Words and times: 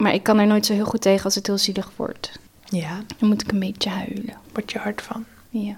Maar 0.00 0.14
ik 0.14 0.22
kan 0.22 0.38
er 0.38 0.46
nooit 0.46 0.66
zo 0.66 0.72
heel 0.72 0.84
goed 0.84 1.00
tegen 1.02 1.24
als 1.24 1.34
het 1.34 1.46
heel 1.46 1.58
zielig 1.58 1.90
wordt. 1.96 2.38
Ja, 2.64 3.00
Dan 3.18 3.28
moet 3.28 3.42
ik 3.42 3.52
een 3.52 3.58
beetje 3.60 3.90
huilen. 3.90 4.36
word 4.52 4.72
je 4.72 4.78
hard 4.78 5.02
van. 5.02 5.24
Ja. 5.48 5.76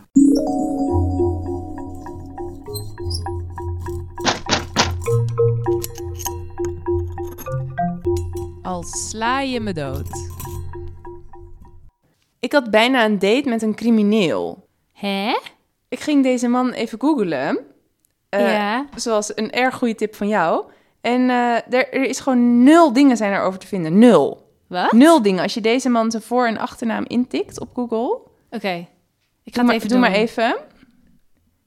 Al 8.63 8.83
sla 8.83 9.41
je 9.41 9.61
me 9.61 9.73
dood. 9.73 10.09
Ik 12.41 12.53
had 12.53 12.71
bijna 12.71 13.05
een 13.05 13.19
date 13.19 13.49
met 13.49 13.63
een 13.63 13.75
crimineel. 13.75 14.69
Hè? 14.93 15.39
Ik 15.89 16.01
ging 16.01 16.23
deze 16.23 16.49
man 16.49 16.71
even 16.71 17.01
googlen. 17.01 17.59
Eh, 18.29 18.41
ja. 18.53 18.87
Zoals 18.97 19.37
een 19.37 19.51
erg 19.53 19.75
goede 19.75 19.95
tip 19.95 20.15
van 20.15 20.29
jou. 20.29 20.65
En 21.03 21.31
eh, 21.31 21.55
er, 21.55 21.93
er 21.93 22.03
is 22.05 22.21
gewoon 22.21 22.63
nul 22.63 22.93
dingen 22.93 23.17
zijn 23.17 23.33
erover 23.33 23.59
te 23.59 23.67
vinden. 23.67 23.99
Nul. 23.99 24.51
Wat? 24.69 24.93
Nul 24.93 25.23
dingen. 25.23 25.43
Als 25.43 25.55
je 25.55 25.61
deze 25.61 25.89
man 25.89 26.11
zijn 26.11 26.23
voor- 26.23 26.47
en 26.47 26.59
achternaam 26.59 27.05
intikt 27.07 27.61
op 27.61 27.69
Google. 27.75 28.19
Oké. 28.51 28.87
Ik 29.45 29.55
ga 29.55 29.59
het 29.61 29.67
maar, 29.67 29.75
even 29.75 29.89
doe 29.89 29.99
doen. 29.99 30.09
maar 30.11 30.19
even. 30.19 30.57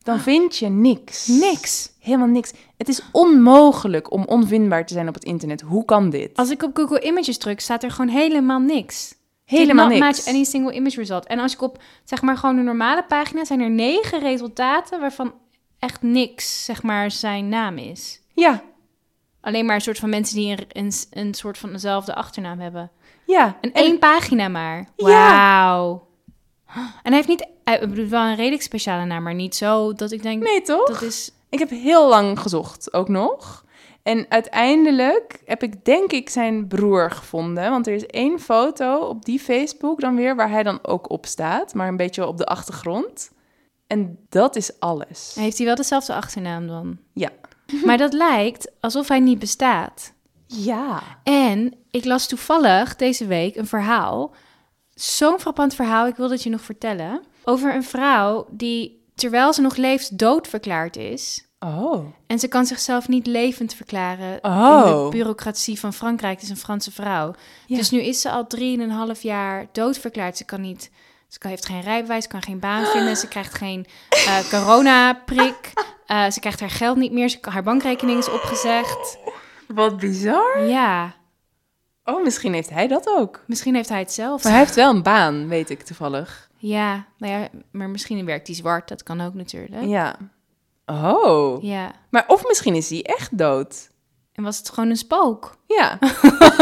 Dan 0.04 0.20
vind 0.20 0.58
je 0.58 0.70
niks. 0.70 1.28
Niks. 1.28 1.92
Helemaal 2.00 2.28
niks. 2.28 2.54
Het 2.78 2.88
is 2.88 3.02
onmogelijk 3.12 4.12
om 4.12 4.24
onvindbaar 4.26 4.86
te 4.86 4.94
zijn 4.94 5.08
op 5.08 5.14
het 5.14 5.24
internet. 5.24 5.62
Hoe 5.62 5.86
kan 5.86 6.10
dit? 6.10 6.36
Als 6.36 6.50
ik 6.50 6.64
op 6.64 6.76
Google 6.78 7.02
Images 7.02 7.38
druk, 7.38 7.60
staat 7.60 7.84
er 7.84 7.92
gewoon 7.92 8.12
helemaal 8.16 8.60
niks. 8.60 9.16
Helemaal 9.46 9.88
niks. 9.88 10.00
match 10.00 10.28
any 10.28 10.44
single 10.44 10.74
image 10.74 10.96
result. 11.00 11.26
En 11.26 11.40
als 11.40 11.54
ik 11.54 11.62
op, 11.62 11.82
zeg 12.04 12.22
maar, 12.22 12.38
gewoon 12.38 12.58
een 12.58 12.64
normale 12.66 13.04
pagina, 13.04 13.46
zijn 13.46 13.60
er 13.62 13.70
negen 13.70 14.20
resultaten 14.20 15.00
waarvan 15.00 15.34
echt 15.80 16.02
niks, 16.02 16.66
zeg 16.66 16.84
maar, 16.84 17.12
zijn 17.12 17.50
naam 17.50 17.78
is. 17.78 18.22
Ja, 18.34 18.64
Alleen 19.46 19.66
maar 19.66 19.76
een 19.76 19.82
soort 19.82 20.00
van 20.00 20.10
mensen 20.10 20.36
die 20.36 20.52
een, 20.52 20.66
een, 20.72 20.92
een 21.10 21.34
soort 21.34 21.58
van 21.58 21.72
dezelfde 21.72 22.16
achternaam 22.16 22.60
hebben. 22.60 22.92
ja. 23.26 23.58
En 23.62 23.72
één 23.72 24.00
pagina 24.00 24.48
maar. 24.48 24.88
Ja. 24.96 25.06
Wauw. 25.06 26.08
En 26.76 26.84
hij 27.04 27.14
heeft 27.16 27.28
niet, 27.28 27.48
hij 27.64 27.80
bedoelt 27.90 28.10
wel 28.10 28.22
een 28.24 28.36
redelijk 28.36 28.62
speciale 28.62 29.06
naam, 29.06 29.24
maar 29.24 29.34
niet 29.34 29.56
zo 29.56 29.94
dat 29.94 30.12
ik 30.12 30.22
denk, 30.24 30.44
Nee, 30.44 30.62
toch? 30.62 30.88
dat 30.88 31.02
is... 31.02 31.32
Ik 31.50 31.60
heb 31.60 31.70
heel 31.70 32.08
lang 32.10 32.40
gezocht, 32.40 32.94
ook 32.94 33.08
nog. 33.08 33.64
En 34.04 34.26
uiteindelijk 34.30 35.42
heb 35.46 35.64
ik 35.64 35.86
denk 35.86 36.12
ik 36.12 36.30
zijn 36.30 36.68
broer 36.68 37.12
gevonden. 37.12 37.70
Want 37.70 37.88
er 37.88 37.94
is 37.94 38.06
één 38.06 38.40
foto 38.40 38.98
op 38.98 39.26
die 39.26 39.40
Facebook 39.40 40.00
dan 40.02 40.16
weer 40.16 40.36
waar 40.36 40.50
hij 40.50 40.64
dan 40.64 40.80
ook 40.82 41.10
op 41.10 41.26
staat. 41.26 41.74
Maar 41.74 41.88
een 41.88 41.98
beetje 41.98 42.28
op 42.28 42.38
de 42.38 42.46
achtergrond. 42.46 43.32
En 43.88 44.18
dat 44.30 44.56
is 44.56 44.80
alles. 44.80 45.36
Heeft 45.40 45.58
hij 45.58 45.66
wel 45.66 45.76
dezelfde 45.76 46.14
achternaam 46.14 46.68
dan? 46.68 46.98
Ja. 47.14 47.30
Maar 47.86 47.98
dat 47.98 48.14
lijkt 48.14 48.72
alsof 48.80 49.08
hij 49.08 49.20
niet 49.20 49.40
bestaat. 49.40 50.14
Ja. 50.48 51.02
En 51.24 51.74
ik 51.92 52.06
las 52.06 52.28
toevallig 52.28 52.96
deze 52.96 53.26
week 53.26 53.56
een 53.56 53.68
verhaal. 53.68 54.34
Zo'n 54.94 55.40
frappant 55.40 55.74
verhaal, 55.76 56.08
ik 56.08 56.16
wil 56.16 56.32
het 56.32 56.44
je 56.44 56.50
nog 56.50 56.62
vertellen. 56.62 57.22
Over 57.44 57.76
een 57.76 57.84
vrouw 57.84 58.48
die, 58.52 59.04
terwijl 59.16 59.54
ze 59.54 59.62
nog 59.62 59.76
leeft, 59.76 60.18
doodverklaard 60.18 60.96
is. 60.96 61.48
Oh. 61.60 62.06
En 62.28 62.40
ze 62.40 62.48
kan 62.48 62.66
zichzelf 62.66 63.08
niet 63.08 63.28
levend 63.28 63.74
verklaren 63.74 64.40
Oh. 64.42 64.84
in 64.86 65.04
de 65.04 65.10
bureaucratie 65.10 65.80
van 65.80 65.94
Frankrijk. 65.94 66.34
Het 66.34 66.44
is 66.44 66.50
een 66.50 66.58
Franse 66.58 66.92
vrouw. 66.92 67.34
Ja. 67.68 67.78
Dus 67.78 67.90
nu 67.90 68.02
is 68.02 68.22
ze 68.22 68.30
al 68.30 68.48
drieënhalf 68.48 69.22
jaar 69.22 69.68
doodverklaard. 69.72 70.38
Ze 70.38 70.46
kan 70.46 70.62
niet... 70.62 70.92
Ze 71.42 71.48
heeft 71.48 71.66
geen 71.66 71.82
rijbewijs, 71.82 72.28
kan 72.28 72.42
geen 72.42 72.60
baan 72.60 72.86
vinden. 72.86 73.18
Ze 73.18 73.28
krijgt 73.28 73.54
geen 73.54 73.86
eh 74.10 74.50
coronaprik. 74.50 75.74
Eh, 76.06 76.30
ze 76.32 76.40
krijgt 76.40 76.60
haar 76.60 76.70
geld 76.70 76.98
niet 76.98 77.12
meer. 77.12 77.30
Ze, 77.30 77.38
haar 77.42 77.64
bankrekening 77.64 78.18
is 78.18 78.30
opgezegd. 78.30 79.18
Wat 79.68 79.98
bizar. 79.98 80.66
Ja, 80.66 81.14
Oh, 82.04 82.24
misschien 82.24 82.54
heeft 82.54 82.70
hij 82.70 82.88
dat 82.88 83.08
ook. 83.18 83.40
misschien 83.48 83.76
heeft 83.76 83.90
hij 83.90 84.00
het 84.00 84.12
zelf. 84.12 84.44
Maar 84.44 84.52
hij 84.52 84.62
heeft 84.62 84.76
wel 84.76 84.90
een 84.90 85.04
baan, 85.04 85.48
weet 85.48 85.70
ik 85.70 85.82
toevallig. 85.84 86.50
Ja, 86.58 87.06
nou 87.18 87.34
ja, 87.34 87.48
maar 87.72 87.90
misschien 87.90 88.26
werkt 88.26 88.48
hij 88.48 88.56
zwart. 88.56 88.88
Dat 88.88 89.04
kan 89.04 89.22
ook 89.22 89.34
natuurlijk. 89.34 89.84
Ja. 89.86 90.16
Oh. 90.86 91.64
Ja. 91.64 91.92
Maar 92.10 92.24
of 92.28 92.48
misschien 92.48 92.76
is 92.76 92.90
hij 92.90 93.04
echt 93.04 93.38
dood. 93.38 93.90
En 94.34 94.44
was 94.44 94.58
het 94.58 94.70
gewoon 94.70 94.90
een 94.90 94.98
spook? 94.98 95.58
Ja. 95.68 96.00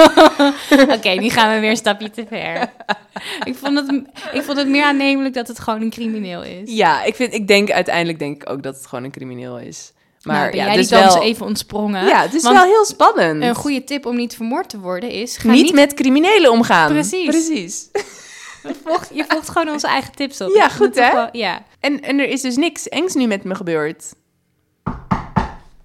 Oké, 0.97 1.09
nu 1.09 1.29
gaan 1.29 1.53
we 1.53 1.59
weer 1.59 1.69
een 1.69 1.78
stapje 1.78 2.09
te 2.09 2.25
ver. 2.28 2.69
ik, 3.44 3.56
vond 3.56 3.75
het, 3.79 4.01
ik 4.34 4.41
vond 4.41 4.57
het 4.57 4.68
meer 4.68 4.84
aannemelijk 4.84 5.34
dat 5.34 5.47
het 5.47 5.59
gewoon 5.59 5.81
een 5.81 5.90
crimineel 5.90 6.44
is. 6.44 6.72
Ja, 6.74 7.03
ik, 7.03 7.16
vind, 7.16 7.34
ik 7.34 7.47
denk 7.47 7.72
uiteindelijk 7.72 8.19
denk 8.19 8.44
ik 8.44 8.50
ook 8.50 8.63
dat 8.63 8.75
het 8.75 8.85
gewoon 8.88 9.03
een 9.03 9.12
crimineel 9.12 9.59
is. 9.59 9.91
Maar 10.24 10.35
nou, 10.35 10.50
ben 10.50 10.59
ja, 10.59 10.66
jij 10.66 10.75
dus 10.75 10.88
die 10.88 10.97
wel, 10.97 11.22
even 11.24 11.46
ontsprongen? 11.46 12.06
ja, 12.06 12.22
het 12.22 12.34
is 12.34 12.44
wel 12.44 12.63
heel 12.63 12.85
spannend. 12.85 13.44
Een 13.44 13.56
goede 13.56 13.84
tip 13.84 14.06
om 14.06 14.16
niet 14.16 14.35
vermoord 14.35 14.69
te 14.69 14.79
worden 14.79 15.09
is... 15.09 15.38
Ga 15.38 15.51
niet, 15.51 15.63
niet, 15.63 15.74
met 15.74 15.94
criminelen 15.94 16.51
omgaan. 16.51 16.91
Precies. 16.91 17.25
Precies. 17.25 17.90
je, 18.63 18.75
volgt, 18.85 19.09
je 19.13 19.25
volgt 19.28 19.50
gewoon 19.50 19.69
onze 19.69 19.88
eigen 19.88 20.12
tips 20.16 20.41
op. 20.41 20.53
Ja, 20.56 20.69
goed, 20.69 20.95
hè? 20.95 21.12
wel- 21.13 21.30
ja. 21.31 21.63
En, 21.80 22.01
en 22.01 22.19
er 22.19 22.30
is 22.30 22.41
dus 22.41 22.56
niks 22.56 22.90
engs 22.90 23.13
nu 23.13 23.28
met 23.28 23.44
me 23.44 23.56
gebeurd. 23.56 24.13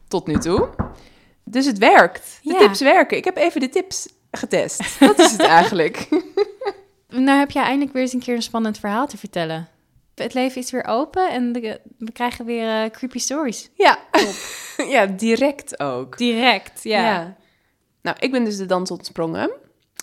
Tot 0.08 0.26
nu 0.26 0.38
toe. 0.38 0.68
Dus 1.44 1.66
het 1.66 1.78
werkt. 1.78 2.38
De 2.42 2.52
Ja. 2.52 2.58
tips 2.58 2.80
werken. 2.80 3.16
Ik 3.16 3.24
heb 3.24 3.36
even 3.36 3.60
de 3.60 3.68
tips 3.68 4.08
getest. 4.30 5.00
Dat 5.00 5.18
is 5.18 5.30
het 5.30 5.40
eigenlijk. 5.60 6.08
Nou 7.08 7.38
heb 7.38 7.50
jij 7.50 7.62
eindelijk 7.62 7.92
weer 7.92 8.02
eens 8.02 8.12
een 8.12 8.20
keer 8.20 8.34
een 8.34 8.42
spannend 8.42 8.78
verhaal 8.78 9.06
te 9.06 9.16
vertellen. 9.18 9.68
Het 10.14 10.34
leven 10.34 10.60
is 10.62 10.70
weer 10.70 10.84
open 10.86 11.30
en 11.30 11.52
de- 11.52 11.80
we 11.98 12.12
krijgen 12.12 12.44
weer 12.44 12.82
eh, 12.84 12.90
creepy 12.90 13.18
stories. 13.18 13.70
Ja. 13.74 13.98
ja, 14.94 15.06
direct 15.06 15.80
ook. 15.80 16.16
Direct, 16.18 16.82
ja. 16.82 17.36
Nou, 18.02 18.16
ik 18.20 18.30
ben 18.32 18.44
dus 18.44 18.56
de 18.56 18.66
dans 18.66 18.90
ontsprongen. 18.90 19.50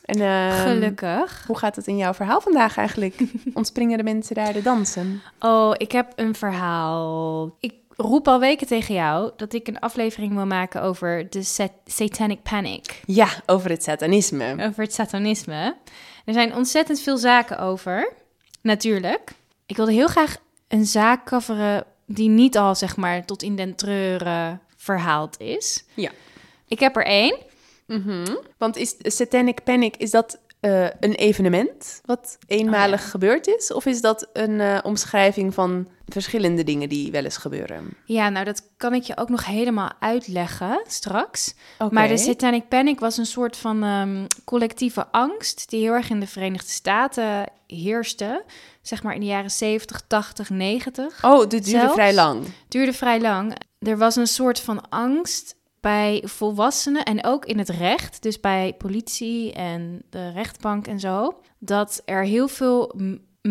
En, 0.06 0.22
ehm, 0.22 0.62
Gelukkig. 0.62 1.44
Hoe 1.48 1.58
gaat 1.58 1.76
het 1.76 1.88
in 1.88 1.98
jouw 1.98 2.14
verhaal 2.14 2.42
vandaag 2.42 2.78
eigenlijk? 2.78 3.16
Ontspringen 3.54 3.98
de 3.98 4.04
mensen 4.04 4.36
daar 4.36 4.54
de 4.54 4.62
dansen? 4.62 5.22
Oh, 5.40 5.74
ik 5.78 5.92
heb 5.92 6.12
een 6.16 6.36
verhaal. 6.36 7.56
Ik 7.60 7.74
roep 7.98 8.28
al 8.28 8.40
weken 8.40 8.68
tegen 8.68 8.94
jou 8.96 9.32
dat 9.38 9.54
ik 9.54 9.68
een 9.68 9.80
aflevering 9.80 10.34
wil 10.36 10.46
maken 10.46 10.82
over 10.82 11.30
de 11.30 11.44
sat- 11.44 11.72
Satanic 11.86 12.42
Panic. 12.44 13.02
Ja, 13.06 13.28
over 13.46 13.70
het 13.70 13.84
satanisme. 13.84 14.56
Over 14.68 14.84
het 14.84 14.94
satanisme. 14.94 15.76
Er 16.26 16.34
zijn 16.34 16.56
ontzettend 16.56 17.00
veel 17.02 17.18
zaken 17.18 17.60
over. 17.60 18.14
Natuurlijk. 18.62 19.32
Ik 19.66 19.76
wilde 19.76 19.92
heel 19.94 20.08
graag 20.08 20.38
een 20.68 20.86
zaak 20.86 21.26
coveren 21.26 21.84
die 22.06 22.30
niet 22.30 22.58
al, 22.58 22.76
zeg 22.76 22.98
maar, 22.98 23.26
tot 23.26 23.44
in 23.44 23.56
den 23.56 23.76
treuren 23.76 24.62
verhaald 24.76 25.40
is. 25.40 25.84
Ja. 25.94 26.12
Ik 26.68 26.80
heb 26.80 26.96
er 26.96 27.06
één. 27.06 27.38
Mhm. 27.88 28.36
Want 28.58 28.78
is 28.78 28.96
Satanic 29.00 29.64
Panic, 29.64 29.98
is 29.98 30.12
dat 30.12 30.40
eh, 30.60 30.84
een 30.84 31.14
evenement 31.14 32.02
wat 32.06 32.38
eenmalig 32.48 33.00
Oh, 33.00 33.06
ja. 33.06 33.12
gebeurd 33.12 33.48
is? 33.48 33.74
Of 33.74 33.86
is 33.86 34.02
dat 34.02 34.30
een 34.34 34.62
eh, 34.62 34.80
omschrijving 34.84 35.54
van 35.54 35.88
verschillende 36.08 36.64
dingen 36.64 36.90
die 36.90 37.12
wel 37.12 37.24
eens 37.24 37.38
gebeuren? 37.38 37.98
Ja, 38.06 38.30
nou, 38.30 38.46
dat 38.46 38.70
kan 38.78 38.94
ik 38.94 39.04
je 39.04 39.18
ook 39.18 39.30
nog 39.30 39.46
helemaal 39.46 39.92
uitleggen 40.00 40.82
straks. 40.88 41.54
Maar 41.90 42.08
de 42.08 42.18
Satanic 42.18 42.68
Panic 42.68 43.00
was 43.00 43.18
een 43.18 43.26
soort 43.26 43.58
van 43.58 43.84
ehm, 43.84 44.26
collectieve 44.44 45.08
angst 45.12 45.70
die 45.70 45.82
heel 45.82 45.94
erg 45.94 46.10
in 46.10 46.20
de 46.20 46.28
Verenigde 46.28 46.72
Staten 46.72 47.50
heerste. 47.68 48.44
Zeg 48.82 49.04
maar 49.04 49.14
in 49.14 49.20
de 49.20 49.26
jaren 49.26 49.52
70, 49.52 50.02
80, 50.08 50.50
90. 50.50 51.24
Oh, 51.24 51.40
dit 51.40 51.50
duurde 51.50 51.70
Zelfs? 51.70 51.94
vrij 51.94 52.14
lang. 52.14 52.46
duurde 52.68 52.94
vrij 52.94 53.22
lang. 53.22 53.56
Er 53.80 53.98
was 53.98 54.16
een 54.16 54.28
soort 54.28 54.60
van 54.60 54.90
angst 54.90 55.56
bij 55.82 56.24
volwassenen 56.26 57.04
en 57.04 57.24
ook 57.26 57.46
in 57.46 57.58
het 57.58 57.70
recht, 57.70 58.24
dus 58.24 58.40
bij 58.40 58.74
politie 58.78 59.54
en 59.54 60.04
de 60.10 60.30
rechtbank 60.32 60.88
en 60.88 61.00
zo, 61.00 61.42
dat 61.60 62.02
er 62.06 62.24
heel 62.24 62.48
veel 62.48 62.94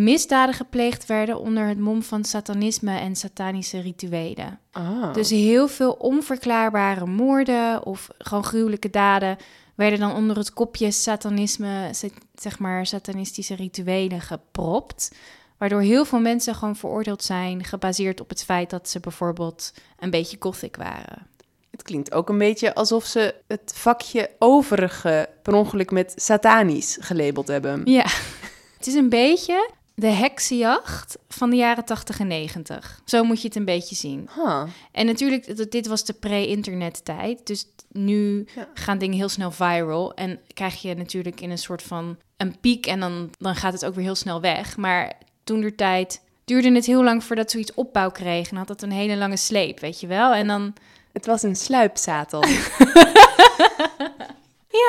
misdaden 0.02 0.54
gepleegd 0.54 1.06
werden 1.06 1.38
onder 1.38 1.66
het 1.66 1.78
mom 1.78 2.02
van 2.02 2.24
satanisme 2.24 2.98
en 2.98 3.16
satanische 3.16 3.80
rituelen. 3.80 4.58
Ah. 4.72 5.14
Dus 5.14 5.30
heel 5.30 5.68
veel 5.68 5.92
onverklaarbare 5.92 7.06
moorden 7.06 7.86
of 7.86 8.08
gewoon 8.18 8.44
gruwelijke 8.44 8.90
daden 8.90 9.36
werden 9.74 9.98
dan 9.98 10.14
onder 10.14 10.36
het 10.36 10.52
kopje 10.52 10.90
satanisme, 10.90 11.88
sa- 11.92 12.08
zeg 12.34 12.58
maar 12.58 12.86
satanistische 12.86 13.54
rituelen 13.54 14.20
gepropt. 14.20 15.10
Waardoor 15.58 15.80
heel 15.80 16.04
veel 16.04 16.20
mensen 16.20 16.54
gewoon 16.54 16.76
veroordeeld 16.76 17.22
zijn, 17.22 17.64
gebaseerd 17.64 18.20
op 18.20 18.28
het 18.28 18.44
feit 18.44 18.70
dat 18.70 18.88
ze 18.88 19.00
bijvoorbeeld 19.00 19.72
een 19.98 20.10
beetje 20.10 20.36
gothic 20.40 20.76
waren. 20.76 21.26
Het 21.70 21.82
klinkt 21.82 22.12
ook 22.12 22.28
een 22.28 22.38
beetje 22.38 22.74
alsof 22.74 23.04
ze 23.04 23.34
het 23.46 23.72
vakje 23.74 24.30
overige 24.38 25.28
per 25.42 25.54
ongeluk 25.54 25.90
met 25.90 26.12
satanisch 26.16 26.96
gelabeld 27.00 27.48
hebben. 27.48 27.82
Ja, 27.84 28.06
het 28.78 28.86
is 28.86 28.94
een 28.94 29.08
beetje 29.08 29.70
de 29.94 30.06
heksenjacht 30.06 31.18
van 31.28 31.50
de 31.50 31.56
jaren 31.56 31.84
80 31.84 32.20
en 32.20 32.26
90. 32.26 33.00
Zo 33.04 33.24
moet 33.24 33.40
je 33.40 33.46
het 33.48 33.56
een 33.56 33.64
beetje 33.64 33.94
zien. 33.94 34.28
Huh. 34.34 34.62
En 34.92 35.06
natuurlijk, 35.06 35.70
dit 35.70 35.86
was 35.86 36.04
de 36.04 36.12
pre-internet 36.12 37.04
tijd. 37.04 37.46
Dus 37.46 37.66
nu 37.92 38.46
Ja. 38.54 38.68
gaan 38.74 38.98
dingen 38.98 39.16
heel 39.16 39.28
snel 39.28 39.50
viral. 39.50 40.14
En 40.14 40.40
krijg 40.54 40.82
je 40.82 40.94
natuurlijk 40.94 41.40
in 41.40 41.50
een 41.50 41.58
soort 41.58 41.82
van 41.82 42.16
een 42.36 42.60
piek 42.60 42.86
en 42.86 43.00
dan, 43.00 43.30
dan 43.38 43.56
gaat 43.56 43.72
het 43.72 43.84
ook 43.84 43.94
weer 43.94 44.04
heel 44.04 44.14
snel 44.14 44.40
weg. 44.40 44.76
Maar 44.76 45.12
toen 45.44 45.60
der 45.60 45.74
tijd 45.74 46.20
duurde 46.44 46.72
het 46.72 46.86
heel 46.86 47.04
lang 47.04 47.24
voordat 47.24 47.50
zoiets 47.50 47.74
opbouw 47.74 48.10
kreeg. 48.10 48.50
En 48.50 48.56
had 48.56 48.68
dat 48.68 48.82
een 48.82 48.92
hele 48.92 49.16
lange 49.16 49.36
sleep, 49.36 49.80
weet 49.80 50.00
je 50.00 50.06
wel. 50.06 50.34
En 50.34 50.46
dan... 50.46 50.72
Het 51.12 51.26
was 51.26 51.42
een 51.42 51.56
sluipzatel. 51.56 52.44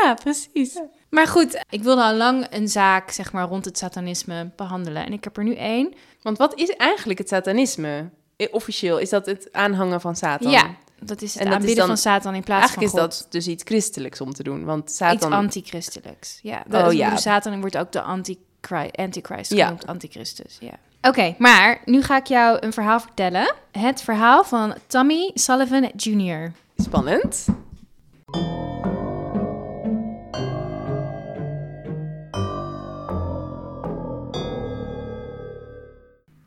Ja, 0.04 0.14
precies. 0.14 0.80
Maar 1.16 1.28
goed, 1.28 1.64
ik 1.70 1.84
wilde 1.84 2.02
al 2.04 2.14
lang 2.16 2.48
een 2.50 2.68
zaak 2.68 3.12
zeg 3.12 3.32
maar, 3.32 3.48
rond 3.48 3.66
het 3.66 3.78
satanisme 3.78 4.50
behandelen. 4.56 5.06
En 5.06 5.14
ik 5.14 5.24
heb 5.24 5.38
er 5.38 5.44
nu 5.44 5.56
één. 5.56 5.94
Want 6.22 6.38
wat 6.38 6.56
is 6.60 6.70
eigenlijk 6.70 7.20
het 7.20 7.28
satanisme? 7.28 8.10
Officieel 8.52 8.98
is 8.98 9.10
dat 9.10 9.26
het 9.26 9.50
aanhangen 9.52 10.02
van 10.02 10.16
Satan. 10.16 10.52
Ja, 10.52 10.76
dat 11.00 11.22
is 11.22 11.34
het 11.34 11.44
En 11.44 11.50
dat 11.50 11.54
is 11.54 11.60
aanbidden 11.60 11.76
dan- 11.76 11.88
van 11.88 11.98
Satan 11.98 12.36
in 12.36 12.44
plaats 12.44 12.60
Eigenlijk 12.62 12.88
is 12.94 13.00
van 13.00 13.10
God. 13.10 13.20
dat 13.20 13.32
dus 13.32 13.48
iets 13.48 13.64
christelijks 13.64 14.22
om 14.22 14.34
te 14.34 14.44
doen. 14.44 14.64
Want 14.66 14.84
Iets 14.84 14.98
Satan... 14.98 15.34
antichristelijks. 15.34 16.40
Ja, 16.42 16.58
Oh, 16.66 16.72
dat 16.72 16.92
is- 16.92 16.98
ja. 16.98 17.16
Satan 17.18 17.60
wordt 17.60 17.78
ook 17.78 17.92
de 17.92 18.02
antichrist, 18.02 18.98
antichrist 18.98 19.54
Ja. 19.54 19.64
genoemd, 19.66 19.88
antichristus. 19.88 20.58
Ja. 20.60 20.74
Oké, 21.02 21.36
maar 21.38 21.82
nu 21.86 22.04
ga 22.04 22.18
ik 22.18 22.26
jou 22.26 22.58
een 22.60 22.74
verhaal 22.74 23.00
vertellen. 23.00 23.54
Het 23.72 24.02
verhaal 24.02 24.44
van 24.44 24.76
Tommy 24.88 25.32
Sullivan 25.34 25.92
Jr. 25.96 26.52
Spannend. 26.78 27.46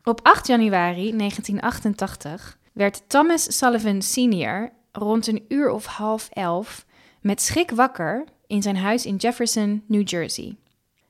Op 0.09 0.19
8 0.23 0.47
januari 0.47 1.17
1988 1.17 2.57
werd 2.73 3.01
Thomas 3.07 3.57
Sullivan 3.57 4.01
Sr. 4.01 4.69
rond 4.91 5.27
een 5.27 5.45
uur 5.47 5.69
of 5.69 5.85
half 5.85 6.29
elf 6.31 6.85
met 7.21 7.41
schrik 7.41 7.71
wakker 7.71 8.25
in 8.47 8.61
zijn 8.61 8.77
huis 8.77 9.05
in 9.05 9.15
Jefferson, 9.15 9.83
New 9.87 10.07
Jersey. 10.07 10.55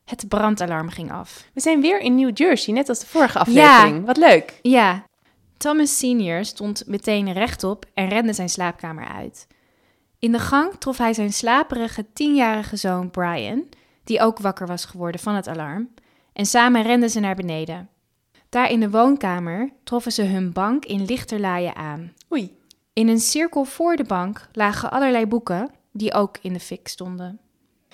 Het 0.05 0.27
brandalarm 0.27 0.89
ging 0.89 1.11
af. 1.11 1.49
We 1.53 1.61
zijn 1.61 1.81
weer 1.81 1.99
in 1.99 2.15
New 2.15 2.37
Jersey, 2.37 2.73
net 2.73 2.89
als 2.89 2.99
de 2.99 3.05
vorige 3.05 3.39
aflevering. 3.39 4.05
Wat 4.05 4.17
leuk. 4.17 4.59
Ja, 4.61 5.03
Thomas 5.57 5.97
Sr. 5.97 6.45
stond 6.45 6.83
meteen 6.87 7.33
rechtop 7.33 7.85
en 7.93 8.09
rende 8.09 8.33
zijn 8.33 8.49
slaapkamer 8.49 9.07
uit. 9.07 9.47
In 10.19 10.31
de 10.31 10.39
gang 10.39 10.73
trof 10.79 10.97
hij 10.97 11.13
zijn 11.13 11.33
slaperige 11.33 12.05
tienjarige 12.13 12.75
zoon 12.75 13.11
Brian, 13.11 13.63
die 14.03 14.21
ook 14.21 14.39
wakker 14.39 14.67
was 14.67 14.85
geworden 14.85 15.21
van 15.21 15.35
het 15.35 15.47
alarm, 15.47 15.89
en 16.33 16.45
samen 16.45 16.81
renden 16.83 17.09
ze 17.09 17.19
naar 17.19 17.35
beneden. 17.35 17.89
Daar 18.49 18.71
in 18.71 18.79
de 18.79 18.89
woonkamer 18.89 19.69
troffen 19.83 20.11
ze 20.11 20.23
hun 20.23 20.53
bank 20.53 20.85
in 20.85 21.05
lichterlaaien 21.05 21.75
aan. 21.75 22.13
Oei. 22.31 22.57
In 22.93 23.07
een 23.07 23.19
cirkel 23.19 23.63
voor 23.63 23.95
de 23.95 24.03
bank 24.03 24.47
lagen 24.51 24.91
allerlei 24.91 25.25
boeken 25.25 25.69
die 25.91 26.13
ook 26.13 26.37
in 26.41 26.53
de 26.53 26.59
fik 26.59 26.87
stonden. 26.87 27.39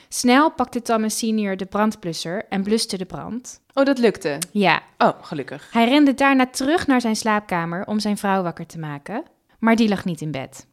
Snel 0.09 0.51
pakte 0.51 0.81
Thomas 0.81 1.17
Sr. 1.17 1.55
de 1.57 1.65
brandblusser 1.69 2.45
en 2.49 2.63
bluste 2.63 2.97
de 2.97 3.05
brand. 3.05 3.61
Oh, 3.73 3.85
dat 3.85 3.97
lukte. 3.97 4.39
Ja, 4.51 4.81
Oh, 4.97 5.09
gelukkig. 5.21 5.69
hij 5.71 5.85
rende 5.89 6.13
daarna 6.13 6.45
terug 6.45 6.87
naar 6.87 7.01
zijn 7.01 7.15
slaapkamer 7.15 7.85
om 7.85 7.99
zijn 7.99 8.17
vrouw 8.17 8.43
wakker 8.43 8.65
te 8.65 8.79
maken, 8.79 9.23
maar 9.59 9.75
die 9.75 9.89
lag 9.89 10.05
niet 10.05 10.21
in 10.21 10.31
bed. 10.31 10.67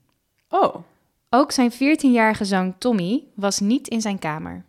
Oh. 0.48 0.74
Ook 1.30 1.52
zijn 1.52 1.72
14-jarige 1.72 2.44
zoon 2.44 2.78
Tommy 2.78 3.24
was 3.34 3.58
niet 3.60 3.88
in 3.88 4.00
zijn 4.00 4.18
kamer. 4.18 4.64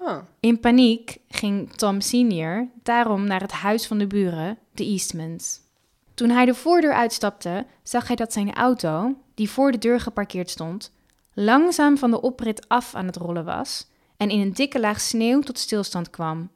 Oh. 0.00 0.16
In 0.40 0.60
paniek 0.60 1.18
ging 1.28 1.72
Tom 1.72 2.00
Sr. 2.00 2.66
daarom 2.82 3.24
naar 3.26 3.40
het 3.40 3.52
huis 3.52 3.86
van 3.86 3.98
de 3.98 4.06
buren, 4.06 4.58
de 4.72 4.84
Eastmans. 4.84 5.60
Toen 6.14 6.30
hij 6.30 6.44
de 6.44 6.54
voordeur 6.54 6.92
uitstapte, 6.92 7.66
zag 7.82 8.06
hij 8.06 8.16
dat 8.16 8.32
zijn 8.32 8.54
auto, 8.54 9.14
die 9.34 9.50
voor 9.50 9.72
de 9.72 9.78
deur 9.78 10.00
geparkeerd 10.00 10.50
stond, 10.50 10.92
langzaam 11.34 11.98
van 11.98 12.10
de 12.10 12.20
oprit 12.20 12.68
af 12.68 12.94
aan 12.94 13.06
het 13.06 13.16
rollen 13.16 13.44
was 13.44 13.88
en 14.16 14.30
in 14.30 14.40
een 14.40 14.52
dikke 14.52 14.80
laag 14.80 15.00
sneeuw 15.00 15.40
tot 15.40 15.58
stilstand 15.58 16.10
kwam. 16.10 16.50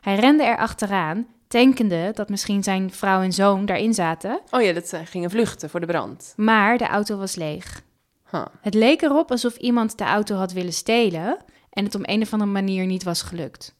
Hij 0.00 0.14
rende 0.14 0.44
er 0.44 0.56
achteraan, 0.56 1.26
denkende 1.48 2.10
dat 2.14 2.28
misschien 2.28 2.62
zijn 2.62 2.90
vrouw 2.90 3.22
en 3.22 3.32
zoon 3.32 3.66
daarin 3.66 3.94
zaten, 3.94 4.40
Oh 4.50 4.62
ja, 4.62 4.72
dat 4.72 4.88
ze 4.88 5.06
gingen 5.06 5.30
vluchten 5.30 5.70
voor 5.70 5.80
de 5.80 5.86
brand. 5.86 6.32
maar 6.36 6.78
de 6.78 6.86
auto 6.86 7.16
was 7.16 7.34
leeg. 7.34 7.82
Huh. 8.30 8.44
Het 8.60 8.74
leek 8.74 9.02
erop 9.02 9.30
alsof 9.30 9.56
iemand 9.56 9.98
de 9.98 10.04
auto 10.04 10.36
had 10.36 10.52
willen 10.52 10.72
stelen 10.72 11.36
en 11.74 11.84
het 11.84 11.94
om 11.94 12.02
een 12.04 12.22
of 12.22 12.32
andere 12.32 12.50
manier 12.50 12.86
niet 12.86 13.02
was 13.02 13.22
gelukt. 13.22 13.74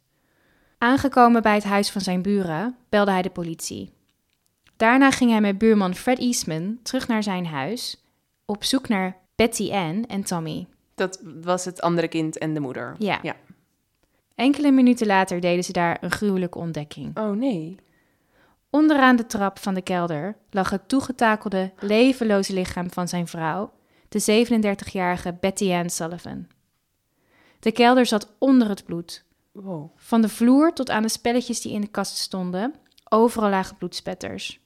Aangekomen 0.79 1.43
bij 1.43 1.55
het 1.55 1.65
huis 1.65 1.91
van 1.91 2.01
zijn 2.01 2.23
buren, 2.23 2.77
belde 2.89 3.11
hij 3.11 3.23
de 3.23 3.31
politie. 3.31 3.93
Daarna 4.77 5.11
ging 5.11 5.31
hij 5.31 5.41
met 5.41 5.59
buurman 5.59 5.95
Fred 5.95 6.19
Eastman 6.19 6.79
terug 6.83 7.09
naar 7.09 7.23
zijn 7.23 7.47
huis, 7.47 8.05
op 8.45 8.65
zoek 8.65 8.89
naar 8.89 9.17
Betty 9.35 9.73
Ann 9.73 10.07
en 10.07 10.25
Tommy. 10.25 10.67
Dat 10.95 11.21
was 11.43 11.65
het 11.65 11.81
andere 11.81 12.09
kind 12.09 12.39
en 12.39 12.55
de 12.55 12.61
moeder. 12.61 12.95
Ja. 12.99 13.19
Ja. 13.23 13.37
Enkele 14.35 14.71
minuten 14.71 15.07
later 15.07 15.41
deden 15.41 15.65
ze 15.65 15.73
daar 15.73 15.99
een 16.01 16.11
gruwelijke 16.11 16.59
ontdekking. 16.59 17.19
Oh 17.19 17.37
nee. 17.37 17.77
Onderaan 18.71 19.17
de 19.17 19.27
trap 19.27 19.59
van 19.59 19.75
de 19.75 19.83
kelder 19.83 20.37
lag 20.51 20.71
het 20.71 20.89
toegetakelde, 20.89 21.73
levenloze 21.79 22.53
lichaam 22.53 22.91
van 22.91 23.09
zijn 23.09 23.27
vrouw, 23.27 23.73
de 24.09 24.47
37-jarige 24.47 25.37
Betty 25.41 25.73
Ann 25.73 25.89
Sullivan. 25.89 26.47
De 27.65 27.73
kelder 27.73 28.07
zat 28.07 28.35
onder 28.39 28.69
het 28.69 28.85
bloed. 28.85 29.25
Wow. 29.53 29.91
Van 29.97 30.23
de 30.23 30.29
vloer 30.29 30.73
tot 30.73 30.91
aan 30.91 31.03
de 31.03 31.09
spelletjes 31.09 31.61
die 31.61 31.73
in 31.73 31.81
de 31.81 31.87
kast 31.87 32.17
stonden, 32.17 32.75
overal 33.09 33.51
lagen 33.51 33.77
bloedspetters. 33.77 34.61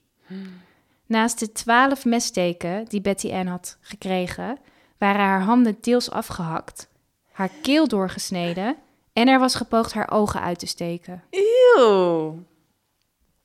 Naast 1.05 1.39
de 1.39 1.51
twaalf 1.51 2.05
messteken 2.05 2.85
die 2.85 3.01
Betty 3.01 3.31
Ann 3.31 3.47
had 3.47 3.77
gekregen, 3.81 4.57
waren 4.97 5.21
haar 5.21 5.41
handen 5.41 5.77
deels 5.81 6.11
afgehakt, 6.11 6.89
haar 7.31 7.49
keel 7.61 7.87
doorgesneden 7.87 8.75
en 9.13 9.27
er 9.27 9.39
was 9.39 9.55
gepoogd 9.55 9.93
haar 9.93 10.11
ogen 10.11 10.41
uit 10.41 10.59
te 10.59 10.67
steken. 10.67 11.23
Eeuw. 11.29 12.43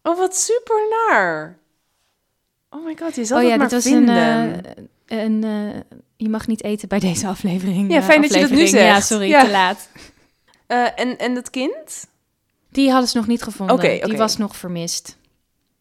Oh, 0.02 0.18
wat 0.18 0.36
super 0.36 0.88
naar. 0.88 1.58
Oh 2.70 2.84
my 2.84 2.96
god, 2.96 3.14
je 3.14 3.24
zal 3.24 3.38
oh 3.38 3.44
ja, 3.44 3.56
maar 3.56 3.68
dit 3.68 3.72
was 3.72 3.92
vinden. 3.92 4.16
een, 4.16 4.64
eh, 5.06 5.22
een 5.22 5.44
eh, 5.44 5.98
je 6.24 6.30
mag 6.30 6.46
niet 6.46 6.62
eten 6.64 6.88
bij 6.88 6.98
deze 6.98 7.26
aflevering. 7.26 7.90
Ja, 7.90 7.96
eh, 7.98 8.04
fijn 8.04 8.20
dat 8.22 8.34
je 8.34 8.40
dat 8.40 8.50
nu 8.50 8.56
aflevering. 8.56 8.86
Ja, 8.88 8.94
zegt. 8.94 9.06
sorry, 9.06 9.28
Ja. 9.28 9.44
te 9.44 9.50
laat. 9.50 9.88
Eh, 10.66 10.86
en, 11.00 11.18
en 11.18 11.34
dat 11.34 11.50
kind? 11.50 12.06
Die 12.70 12.90
hadden 12.90 13.08
ze 13.08 13.16
nog 13.16 13.26
niet 13.26 13.42
gevonden. 13.42 13.76
Oké, 13.76 13.98
Die 14.06 14.16
was 14.16 14.36
nog 14.36 14.56
vermist. 14.56 15.16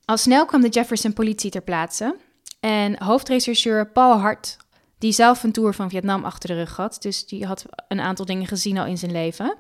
Al 0.05 0.17
snel 0.17 0.45
kwam 0.45 0.61
de 0.61 0.69
Jefferson 0.69 1.13
politie 1.13 1.51
ter 1.51 1.61
plaatse. 1.61 2.15
En 2.59 3.03
hoofdrechercheur 3.03 3.87
Paul 3.87 4.17
Hart, 4.19 4.57
die 4.97 5.11
zelf 5.11 5.43
een 5.43 5.51
tour 5.51 5.73
van 5.73 5.89
Vietnam 5.89 6.23
achter 6.23 6.49
de 6.49 6.55
rug 6.55 6.75
had, 6.75 6.97
dus 6.99 7.25
die 7.25 7.45
had 7.45 7.65
een 7.87 7.99
aantal 8.01 8.25
dingen 8.25 8.47
gezien 8.47 8.77
al 8.77 8.85
in 8.85 8.97
zijn 8.97 9.11
leven. 9.11 9.55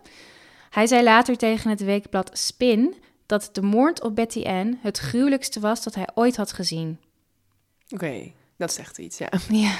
Hij 0.69 0.87
zei 0.87 1.03
later 1.03 1.37
tegen 1.37 1.69
het 1.69 1.83
weekblad 1.83 2.29
Spin 2.33 2.95
dat 3.25 3.49
de 3.51 3.61
moord 3.61 4.01
op 4.01 4.15
Betty 4.15 4.43
Ann 4.43 4.79
het 4.81 4.97
gruwelijkste 4.97 5.59
was 5.59 5.83
dat 5.83 5.95
hij 5.95 6.07
ooit 6.13 6.35
had 6.35 6.53
gezien. 6.53 6.99
Oké, 7.89 8.31
dat 8.57 8.73
zegt 8.73 8.97
iets, 8.97 9.17
ja. 9.17 9.29
Ja. 9.49 9.75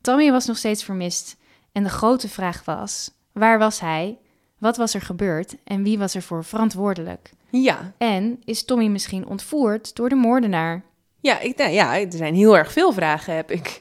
Tommy 0.00 0.30
was 0.30 0.46
nog 0.46 0.56
steeds 0.56 0.84
vermist. 0.84 1.36
En 1.72 1.82
de 1.82 1.88
grote 1.88 2.28
vraag 2.28 2.64
was: 2.64 3.10
waar 3.32 3.58
was 3.58 3.80
hij? 3.80 4.18
Wat 4.58 4.76
was 4.76 4.94
er 4.94 5.00
gebeurd? 5.00 5.54
En 5.64 5.82
wie 5.82 5.98
was 5.98 6.14
ervoor 6.14 6.44
verantwoordelijk? 6.44 7.30
Ja, 7.50 7.92
En 7.98 8.42
is 8.44 8.64
Tommy 8.64 8.86
misschien 8.86 9.26
ontvoerd 9.26 9.94
door 9.96 10.08
de 10.08 10.14
moordenaar? 10.14 10.82
ja, 11.20 11.38
ik, 11.40 11.56
nou, 11.56 11.70
ja 11.70 12.00
er 12.00 12.12
zijn 12.12 12.34
heel 12.34 12.56
erg 12.56 12.72
veel 12.72 12.92
vragen, 12.92 13.34
heb 13.34 13.50
ik. 13.50 13.80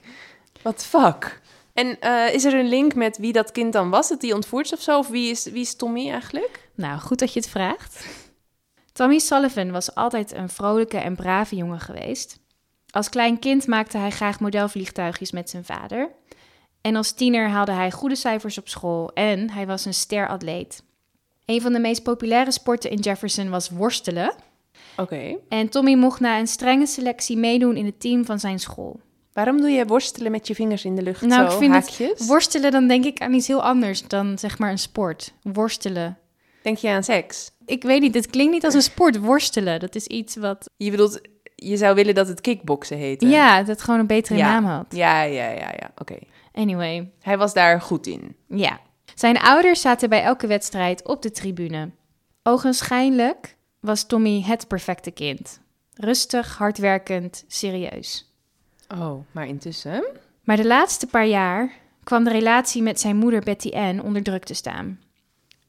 The 0.62 0.74
fuck? 0.76 1.42
En 1.74 2.00
eh, 2.00 2.34
is 2.34 2.46
er 2.46 2.54
een 2.54 2.68
link 2.70 2.96
met 2.96 3.18
wie 3.18 3.34
dat 3.34 3.52
kind 3.52 3.74
dan 3.74 3.90
was? 3.90 4.10
Dat 4.10 4.22
die 4.22 4.36
ontvoerd 4.36 4.66
is 4.66 4.74
of 4.74 4.82
zo? 4.82 4.98
Of 4.98 5.08
wie 5.08 5.30
is, 5.30 5.44
wie 5.46 5.62
is 5.62 5.76
Tommy 5.76 6.12
eigenlijk? 6.12 6.70
Nou, 6.76 7.00
goed 7.00 7.20
dat 7.20 7.34
je 7.34 7.40
het 7.40 7.50
vraagt. 7.50 8.06
Tommy 8.94 9.20
Sullivan 9.20 9.72
was 9.72 9.96
altijd 9.96 10.34
een 10.34 10.50
vrolijke 10.50 10.98
en 10.98 11.16
brave 11.16 11.56
jongen 11.56 11.80
geweest. 11.80 12.40
Als 12.90 13.10
klein 13.10 13.40
kind 13.40 13.68
maakte 13.68 13.98
hij 13.98 14.10
graag 14.12 14.40
modelvliegtuigjes 14.40 15.32
met 15.32 15.50
zijn 15.50 15.66
vader. 15.66 16.10
En 16.82 16.96
als 16.96 17.12
tiener 17.12 17.50
haalde 17.50 17.72
hij 17.72 17.92
goede 17.92 18.16
cijfers 18.16 18.58
op 18.58 18.68
school 18.68 19.12
en 19.14 19.50
hij 19.50 19.68
was 19.68 19.86
een 19.86 19.94
steratleet. 19.94 20.84
Een 21.46 21.62
van 21.62 21.74
de 21.74 21.80
meest 21.80 22.04
populaire 22.04 22.52
sporten 22.52 22.90
in 22.92 23.00
Jefferson 23.00 23.50
was 23.50 23.70
worstelen. 23.70 24.34
Oké. 24.98 25.36
En 25.50 25.70
Tommy 25.70 25.94
mocht 25.94 26.20
na 26.20 26.40
een 26.40 26.48
strenge 26.48 26.86
selectie 26.88 27.38
meedoen 27.38 27.76
in 27.78 27.86
het 27.86 28.00
team 28.00 28.26
van 28.26 28.40
zijn 28.40 28.60
school. 28.60 29.00
Waarom 29.34 29.58
doe 29.62 29.70
je 29.70 29.86
worstelen 29.86 30.32
met 30.32 30.48
je 30.48 30.56
vingers 30.56 30.86
in 30.86 30.96
de 30.96 31.02
lucht 31.02 31.22
Nou, 31.22 31.48
zo, 31.50 31.54
ik 31.54 31.60
vind 31.62 31.74
het- 31.74 31.84
haakjes? 32.00 32.28
Worstelen, 32.28 32.72
dan 32.72 32.88
denk 32.88 33.06
ik 33.06 33.20
aan 33.22 33.34
iets 33.34 33.48
heel 33.48 33.64
anders 33.64 34.08
dan 34.08 34.38
zeg 34.40 34.60
maar 34.60 34.72
een 34.72 34.80
sport. 34.80 35.34
Worstelen. 35.42 36.18
Denk 36.62 36.78
je 36.78 36.90
aan 36.90 37.04
seks? 37.04 37.52
Ik 37.66 37.84
weet 37.84 38.02
niet, 38.02 38.14
het 38.14 38.28
klinkt 38.28 38.54
niet 38.54 38.66
als 38.66 38.74
een 38.74 38.82
sport, 38.82 39.20
worstelen. 39.20 39.80
Dat 39.80 39.96
is 39.96 40.08
iets 40.08 40.36
wat, 40.36 40.70
Je 40.78 40.92
bedoelt, 40.92 41.22
je 41.60 41.78
zou 41.78 41.96
willen 41.96 42.16
dat 42.16 42.28
het 42.28 42.42
kickboksen 42.42 42.98
heette? 42.98 43.28
ja, 43.28 43.64
dat 43.64 43.82
gewoon 43.82 44.00
een 44.00 44.08
betere 44.08 44.38
Ja. 44.40 44.46
naam 44.60 44.66
had. 44.66 44.86
Ja, 44.90 45.22
ja, 45.22 45.50
ja, 45.50 45.72
ja. 45.80 45.92
Oké. 45.98 46.16
Anyway, 46.54 47.12
Hij 47.22 47.38
was 47.38 47.54
daar 47.54 47.82
goed 47.82 48.08
in. 48.08 48.36
ja. 48.48 48.80
Zijn 49.16 49.40
ouders 49.40 49.82
zaten 49.82 50.10
bij 50.10 50.22
elke 50.24 50.48
wedstrijd 50.48 51.06
op 51.08 51.22
de 51.22 51.32
tribune. 51.32 51.90
Ogenschijnlijk 52.44 53.56
was 53.80 54.04
Tommy 54.06 54.42
het 54.42 54.68
perfecte 54.68 55.12
kind. 55.12 55.60
Rustig, 55.94 56.58
hardwerkend, 56.58 57.44
serieus. 57.48 58.34
Oh, 58.98 59.26
maar 59.32 59.48
intussen? 59.48 60.06
Maar 60.44 60.56
de 60.58 60.66
laatste 60.68 61.08
paar 61.08 61.26
jaar 61.26 61.72
kwam 62.04 62.24
de 62.24 62.30
relatie 62.32 62.82
met 62.82 63.00
zijn 63.00 63.16
moeder 63.16 63.42
Betty 63.42 63.70
Ann 63.70 64.02
onder 64.02 64.24
druk 64.24 64.44
te 64.44 64.54
staan. 64.54 65.00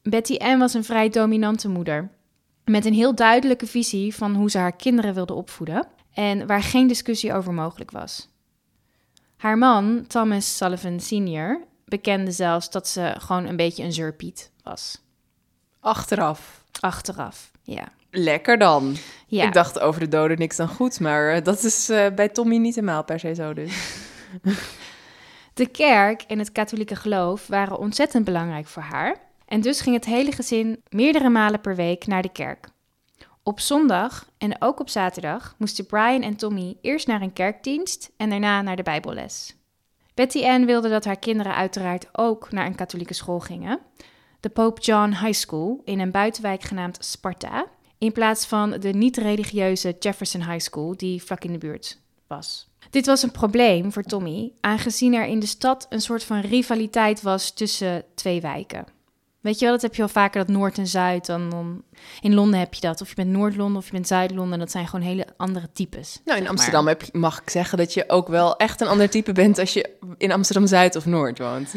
Betty 0.03 0.37
Ann 0.37 0.59
was 0.59 0.75
een 0.75 0.85
vrij 0.85 1.09
dominante 1.09 1.69
moeder, 1.69 2.09
met 2.69 2.85
een 2.85 2.93
heel 2.95 3.15
duidelijke 3.15 3.67
visie 3.67 4.15
van 4.15 4.35
hoe 4.35 4.51
ze 4.51 4.59
haar 4.59 4.77
kinderen 4.77 5.15
wilde 5.15 5.35
opvoeden 5.35 5.87
en 6.13 6.47
waar 6.47 6.63
geen 6.63 6.87
discussie 6.87 7.33
over 7.33 7.53
mogelijk 7.53 7.91
was. 7.91 8.29
Haar 9.37 9.59
man, 9.59 10.05
Thomas 10.07 10.57
Sullivan 10.57 11.01
Sr., 11.01 11.61
bekende 11.85 12.31
zelfs 12.31 12.71
dat 12.71 12.89
ze 12.89 13.15
gewoon 13.19 13.47
een 13.47 13.57
beetje 13.57 13.85
een 13.85 13.93
zeurpiet 13.93 14.51
was. 14.63 15.03
Achteraf. 15.81 16.65
Achteraf, 16.81 17.51
ja. 17.63 17.89
Lekker 18.11 18.59
dan. 18.59 18.97
ja. 19.27 19.47
Ik 19.47 19.53
dacht 19.53 19.81
over 19.81 20.01
de 20.01 20.09
doden 20.09 20.39
niks 20.39 20.57
dan 20.57 20.69
goed, 20.69 21.01
maar 21.01 21.35
eh, 21.35 21.45
dat 21.45 21.65
is 21.65 21.89
eh, 21.89 22.07
bij 22.15 22.29
Tommy 22.29 22.57
niet 22.57 22.75
helemaal 22.75 23.05
per 23.05 23.19
se 23.19 23.35
zo 23.35 23.53
dus. 23.53 23.73
De 25.55 25.67
kerk 25.67 26.23
en 26.23 26.39
het 26.39 26.53
katholieke 26.53 26.97
geloof 26.97 27.47
waren 27.47 27.79
ontzettend 27.79 28.25
belangrijk 28.25 28.67
voor 28.67 28.83
haar. 28.83 29.17
En 29.49 29.61
dus 29.61 29.81
ging 29.81 29.95
het 29.95 30.05
hele 30.05 30.33
gezin 30.33 30.83
meerdere 30.89 31.29
malen 31.29 31.61
per 31.61 31.77
week 31.77 32.07
naar 32.07 32.23
de 32.23 32.33
kerk. 32.33 32.69
Op 33.43 33.61
zondag 33.61 34.31
en 34.39 34.63
ook 34.63 34.81
op 34.81 34.89
zaterdag 34.89 35.55
moesten 35.59 35.87
Brian 35.87 36.23
en 36.23 36.37
Tommy 36.37 36.77
eerst 36.81 37.07
naar 37.07 37.23
een 37.23 37.33
kerkdienst 37.33 38.11
en 38.17 38.31
daarna 38.31 38.63
naar 38.63 38.77
de 38.77 38.83
Bijbelles. 38.83 39.57
Betty 40.15 40.45
Ann 40.45 40.67
wilde 40.67 40.89
dat 40.89 41.05
haar 41.05 41.19
kinderen 41.19 41.55
uiteraard 41.55 42.09
ook 42.13 42.53
naar 42.53 42.67
een 42.67 42.75
katholieke 42.75 43.15
school 43.15 43.41
gingen. 43.41 43.81
De 44.41 44.49
Pope 44.49 44.81
John 44.81 45.11
High 45.11 45.33
School 45.33 45.83
in 45.85 46.01
een 46.01 46.11
buitenwijk 46.11 46.63
genaamd 46.63 47.05
Sparta, 47.05 47.67
in 47.99 48.13
plaats 48.13 48.47
van 48.47 48.71
de 48.71 48.89
niet-religieuze 48.89 49.97
Jefferson 49.99 50.51
High 50.51 50.65
School 50.65 50.97
die 50.97 51.23
vlak 51.23 51.45
in 51.45 51.53
de 51.53 51.59
buurt 51.59 52.01
was. 52.27 52.69
Dit 52.91 53.07
was 53.07 53.23
een 53.23 53.31
probleem 53.31 53.93
voor 53.93 54.03
Tommy, 54.03 54.53
aangezien 54.61 55.15
er 55.15 55.27
in 55.27 55.41
de 55.41 55.47
stad 55.47 55.87
een 55.89 56.01
soort 56.01 56.25
van 56.25 56.41
rivaliteit 56.41 57.23
was 57.23 57.51
tussen 57.51 58.05
twee 58.15 58.41
wijken. 58.41 58.98
Weet 59.41 59.59
je 59.59 59.65
wel, 59.65 59.75
dat 59.75 59.83
heb 59.83 59.93
je 59.95 59.99
wel 59.99 60.09
vaker, 60.09 60.45
dat 60.47 60.57
Noord 60.57 60.79
en 60.79 60.87
Zuid. 60.87 61.27
Dan, 61.27 61.51
dan- 61.51 61.83
in 62.21 62.35
Londen 62.35 62.59
heb 62.59 62.75
je 62.75 62.81
dat. 62.81 63.01
Of 63.01 63.09
je 63.09 63.15
bent 63.15 63.31
Noord-Londen 63.31 63.77
of 63.77 63.87
je 63.87 63.93
bent 63.93 64.07
Zuid-Londen. 64.07 64.59
Dat 64.59 64.71
zijn 64.71 64.89
gewoon 64.89 65.07
hele 65.07 65.27
andere 65.37 65.69
types. 65.73 66.21
Nou, 66.25 66.41
in 66.41 66.49
Amsterdam 66.49 66.87
heb 66.87 67.03
je, 67.03 67.09
mag 67.19 67.41
ik 67.41 67.51
zeggen 67.51 67.79
dat 67.79 67.95
je 67.95 68.05
ook 68.09 68.29
wel 68.29 68.57
echt 68.57 68.81
een 68.81 68.89
ander 68.89 69.11
type 69.11 69.33
bent 69.33 69.59
als 69.59 69.73
je 69.73 69.91
in 70.19 70.33
Amsterdam-Zuid 70.33 70.97
of 70.97 71.07
Noord 71.07 71.39
woont. 71.39 71.75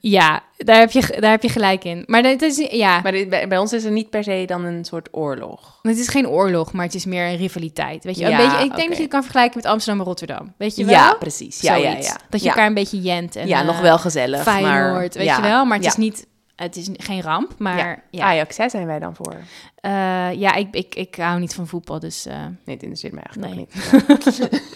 Ja, 0.00 0.42
daar 0.56 0.78
heb, 0.78 0.90
je, 0.90 1.16
daar 1.20 1.30
heb 1.30 1.42
je 1.42 1.48
gelijk 1.48 1.84
in. 1.84 2.02
Maar 2.06 2.22
dat 2.22 2.42
is, 2.42 2.56
ja, 2.70 3.00
Maar 3.00 3.12
dit- 3.12 3.28
bij, 3.28 3.48
bij 3.48 3.58
ons 3.58 3.72
is 3.72 3.84
er 3.84 3.90
niet 3.90 4.10
per 4.10 4.24
se 4.24 4.42
dan 4.46 4.64
een 4.64 4.84
soort 4.84 5.08
oorlog. 5.10 5.78
het 5.82 5.98
is 5.98 6.08
geen 6.08 6.28
oorlog, 6.28 6.72
maar 6.72 6.84
het 6.84 6.94
is 6.94 7.04
meer 7.04 7.26
een 7.26 7.36
rivaliteit. 7.36 8.04
Weet 8.04 8.18
je, 8.18 8.24
een 8.24 8.36
beetje, 8.36 8.64
ik 8.64 8.76
denk 8.76 8.88
dat 8.88 8.96
je 8.96 9.02
het 9.02 9.12
kan 9.12 9.22
vergelijken 9.22 9.56
met 9.56 9.66
Amsterdam 9.66 10.00
en 10.00 10.06
Rotterdam. 10.06 10.54
Weet 10.58 10.76
je 10.76 10.84
wel? 10.84 10.94
Ja, 10.94 11.14
precies. 11.14 11.60
Ja, 11.60 11.74
ja, 11.74 11.90
ja. 11.90 12.16
Dat 12.30 12.42
je 12.42 12.48
elkaar 12.48 12.66
een 12.66 12.74
beetje 12.74 13.00
jent. 13.00 13.36
En, 13.36 13.46
ja, 13.46 13.62
nog 13.62 13.76
eh, 13.76 13.82
wel 13.82 13.98
gezellig. 13.98 14.42
Feyenoord, 14.42 14.92
maar, 14.92 15.00
weet 15.00 15.24
ja, 15.24 15.36
je 15.36 15.42
wel. 15.42 15.64
Maar 15.64 15.76
het 15.78 15.86
is 15.86 15.96
niet... 15.96 16.26
Het 16.58 16.76
is 16.76 16.88
geen 16.92 17.20
ramp, 17.22 17.58
maar 17.58 17.76
ja, 17.78 18.02
Ja. 18.10 18.24
Ajax, 18.24 18.56
daar 18.56 18.70
zijn 18.70 18.86
wij 18.86 18.98
dan 18.98 19.14
voor. 19.14 19.36
Eh, 19.74 20.32
ja 20.32 20.54
ik, 20.54 20.68
ik, 20.74 20.94
ik 20.94 21.14
hou 21.16 21.40
niet 21.40 21.54
van 21.54 21.66
voetbal, 21.66 21.98
dus 22.00 22.26
eh, 22.26 22.34
Nee, 22.36 22.74
het 22.76 22.82
interesseert 22.82 23.12
me 23.12 23.20
eigenlijk 23.20 23.54
Nee. 23.54 23.66
ook 24.08 24.24
niet. 24.24 24.62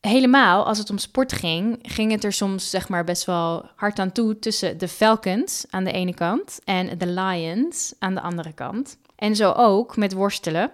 helemaal 0.00 0.66
als 0.66 0.78
het 0.78 0.90
om 0.90 0.98
sport 0.98 1.32
ging, 1.32 1.78
ging 1.82 2.10
het 2.12 2.24
er 2.24 2.32
soms 2.32 2.70
zeg 2.70 2.88
maar 2.88 3.04
best 3.04 3.24
wel 3.24 3.66
hard 3.76 3.98
aan 3.98 4.12
toe 4.12 4.38
tussen 4.38 4.78
de 4.78 4.88
Falcons 4.88 5.64
aan 5.70 5.84
de 5.84 5.92
ene 5.92 6.14
kant 6.14 6.58
en 6.64 6.98
de 6.98 7.06
Lions 7.06 7.94
aan 7.98 8.14
de 8.14 8.20
andere 8.20 8.52
kant. 8.52 8.98
En 9.16 9.36
zo 9.36 9.52
ook 9.52 9.96
met 9.96 10.12
worstelen. 10.12 10.70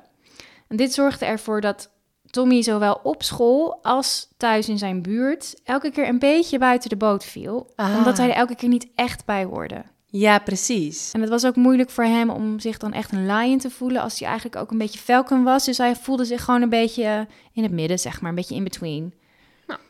En 0.69 0.77
dit 0.77 0.93
zorgde 0.93 1.25
ervoor 1.27 1.61
dat 1.61 1.91
Tommy 2.31 2.63
zowel 2.63 3.01
op 3.03 3.23
school 3.23 3.79
als 3.83 4.29
thuis 4.37 4.69
in 4.69 4.79
zijn 4.79 5.03
buurt 5.03 5.61
elke 5.65 5.91
keer 5.91 6.09
een 6.09 6.19
beetje 6.19 6.59
buiten 6.59 6.89
de 6.91 6.97
boot 6.97 7.25
viel, 7.25 7.71
Ah. 7.77 7.97
omdat 7.97 8.17
hij 8.19 8.29
er 8.29 8.35
elke 8.35 8.55
keer 8.55 8.69
niet 8.69 8.87
echt 8.95 9.25
bij 9.25 9.45
hoorde. 9.45 9.83
Ja, 10.13 10.39
precies. 10.39 11.11
En 11.13 11.21
het 11.21 11.31
was 11.31 11.47
ook 11.47 11.57
moeilijk 11.57 11.91
voor 11.91 12.05
hem 12.05 12.31
om 12.31 12.61
zich 12.61 12.79
dan 12.79 12.93
echt 12.93 13.13
een 13.13 13.27
lion 13.27 13.59
te 13.59 13.71
voelen 13.71 14.03
als 14.03 14.19
hij 14.19 14.29
eigenlijk 14.29 14.57
ook 14.61 14.71
een 14.71 14.79
beetje 14.79 14.99
falcon 14.99 15.43
was. 15.43 15.65
Dus 15.65 15.79
hij 15.79 15.97
voelde 15.97 16.25
zich 16.25 16.45
gewoon 16.45 16.63
een 16.63 16.69
beetje 16.69 17.05
eh, 17.05 17.21
in 17.53 17.63
het 17.63 17.73
midden, 17.73 17.99
zeg 17.99 18.21
maar, 18.21 18.31
een 18.31 18.37
beetje 18.37 18.55
in 18.55 18.65
between. 18.65 19.15
Nou. 19.67 19.81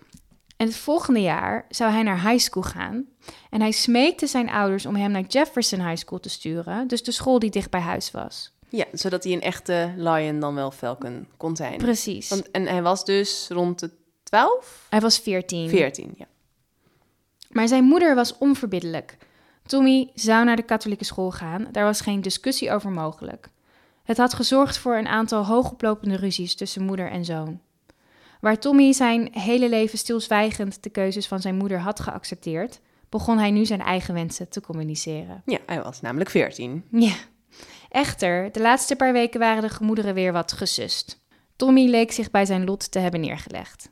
En 0.57 0.67
het 0.67 0.77
volgende 0.77 1.21
jaar 1.21 1.67
zou 1.69 1.93
hij 1.93 2.03
naar 2.03 2.29
high 2.29 2.39
school 2.45 2.63
gaan. 2.63 3.07
En 3.51 3.61
hij 3.61 3.71
smeekte 3.71 4.27
zijn 4.27 4.51
ouders 4.51 4.87
om 4.87 4.95
hem 4.95 5.11
naar 5.11 5.25
Jefferson 5.29 5.89
High 5.89 5.97
School 5.97 6.21
te 6.21 6.29
sturen, 6.29 6.89
dus 6.89 7.03
de 7.03 7.13
school 7.13 7.39
die 7.39 7.51
dicht 7.51 7.71
bij 7.71 7.81
huis 7.81 8.11
was. 8.11 8.53
Ja, 8.69 8.85
zodat 8.93 9.25
hij 9.25 9.33
een 9.33 9.43
echte 9.43 9.93
lion 9.97 10.41
dan 10.41 10.55
wel 10.55 10.71
Falcon 10.71 11.27
kon 11.37 11.57
zijn. 11.57 11.79
Precies. 11.79 12.29
Want, 12.29 12.51
en 12.51 12.67
hij 12.67 12.83
was 12.83 13.05
dus 13.05 13.49
rond 13.51 13.79
de 13.79 13.91
12? 14.23 14.87
Hij 14.91 15.01
was 15.01 15.19
14. 15.19 15.69
14, 15.69 16.15
ja. 16.17 16.27
Maar 17.51 17.69
zijn 17.69 17.85
moeder 17.85 18.15
was 18.15 18.39
onverbiddelijk. 18.39 19.17
Tommy 19.67 20.11
zou 20.15 20.45
naar 20.45 20.57
de 20.57 20.63
katholieke 20.63 21.05
school 21.05 21.31
gaan, 21.31 21.69
daar 21.73 21.85
was 21.85 22.01
geen 22.01 22.21
discussie 22.21 22.73
over 22.73 22.91
mogelijk. 22.91 23.49
Het 24.05 24.17
had 24.17 24.35
gezorgd 24.35 24.79
voor 24.79 24.97
een 24.97 25.09
aantal 25.09 25.47
hoogoplopende 25.47 26.17
ruzies 26.17 26.55
tussen 26.55 26.83
moeder 26.83 27.11
en 27.11 27.25
zoon. 27.25 27.61
Waar 28.41 28.59
Tommy 28.59 28.93
zijn 28.93 29.29
hele 29.33 29.69
leven 29.69 29.99
stilzwijgend 29.99 30.83
de 30.83 30.91
keuzes 30.91 31.27
van 31.27 31.41
zijn 31.41 31.57
moeder 31.57 31.79
had 31.79 32.01
geaccepteerd, 32.01 32.81
begon 33.09 33.39
hij 33.39 33.51
nu 33.51 33.65
zijn 33.65 33.81
eigen 33.81 34.15
wensen 34.15 34.49
te 34.49 34.61
communiceren. 34.61 35.43
Ja, 35.45 35.59
hij 35.67 35.83
was 35.83 36.01
namelijk 36.01 36.31
14. 36.31 36.85
Ja. 36.91 37.15
Echter, 37.89 38.53
de 38.53 38.61
laatste 38.61 38.97
paar 38.97 39.13
weken 39.13 39.41
waren 39.41 39.63
de 39.63 39.69
gemoederen 39.69 40.15
weer 40.15 40.33
wat 40.33 40.53
gesust. 40.53 41.21
Tommy 41.57 41.89
leek 41.89 42.13
zich 42.13 42.31
bij 42.31 42.45
zijn 42.45 42.65
lot 42.65 42.91
te 42.91 42.99
hebben 42.99 43.21
neergelegd. 43.21 43.91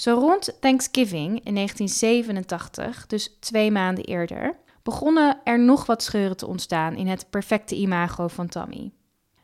Zo 0.00 0.14
rond 0.14 0.56
Thanksgiving 0.60 1.40
in 1.44 1.54
1987, 1.54 3.06
dus 3.06 3.36
twee 3.40 3.70
maanden 3.70 4.04
eerder, 4.04 4.56
begonnen 4.82 5.40
er 5.44 5.58
nog 5.58 5.86
wat 5.86 6.02
scheuren 6.02 6.36
te 6.36 6.46
ontstaan 6.46 6.96
in 6.96 7.06
het 7.06 7.30
perfecte 7.30 7.76
imago 7.76 8.28
van 8.28 8.48
Tommy. 8.48 8.92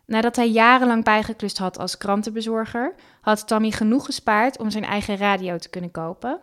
Nadat 0.07 0.37
hij 0.37 0.51
jarenlang 0.51 1.05
bijgeklust 1.05 1.59
had 1.59 1.79
als 1.79 1.97
krantenbezorger, 1.97 2.95
had 3.21 3.47
Tommy 3.47 3.71
genoeg 3.71 4.05
gespaard 4.05 4.59
om 4.59 4.71
zijn 4.71 4.85
eigen 4.85 5.17
radio 5.17 5.59
te 5.59 5.69
kunnen 5.71 5.91
kopen. 5.91 6.41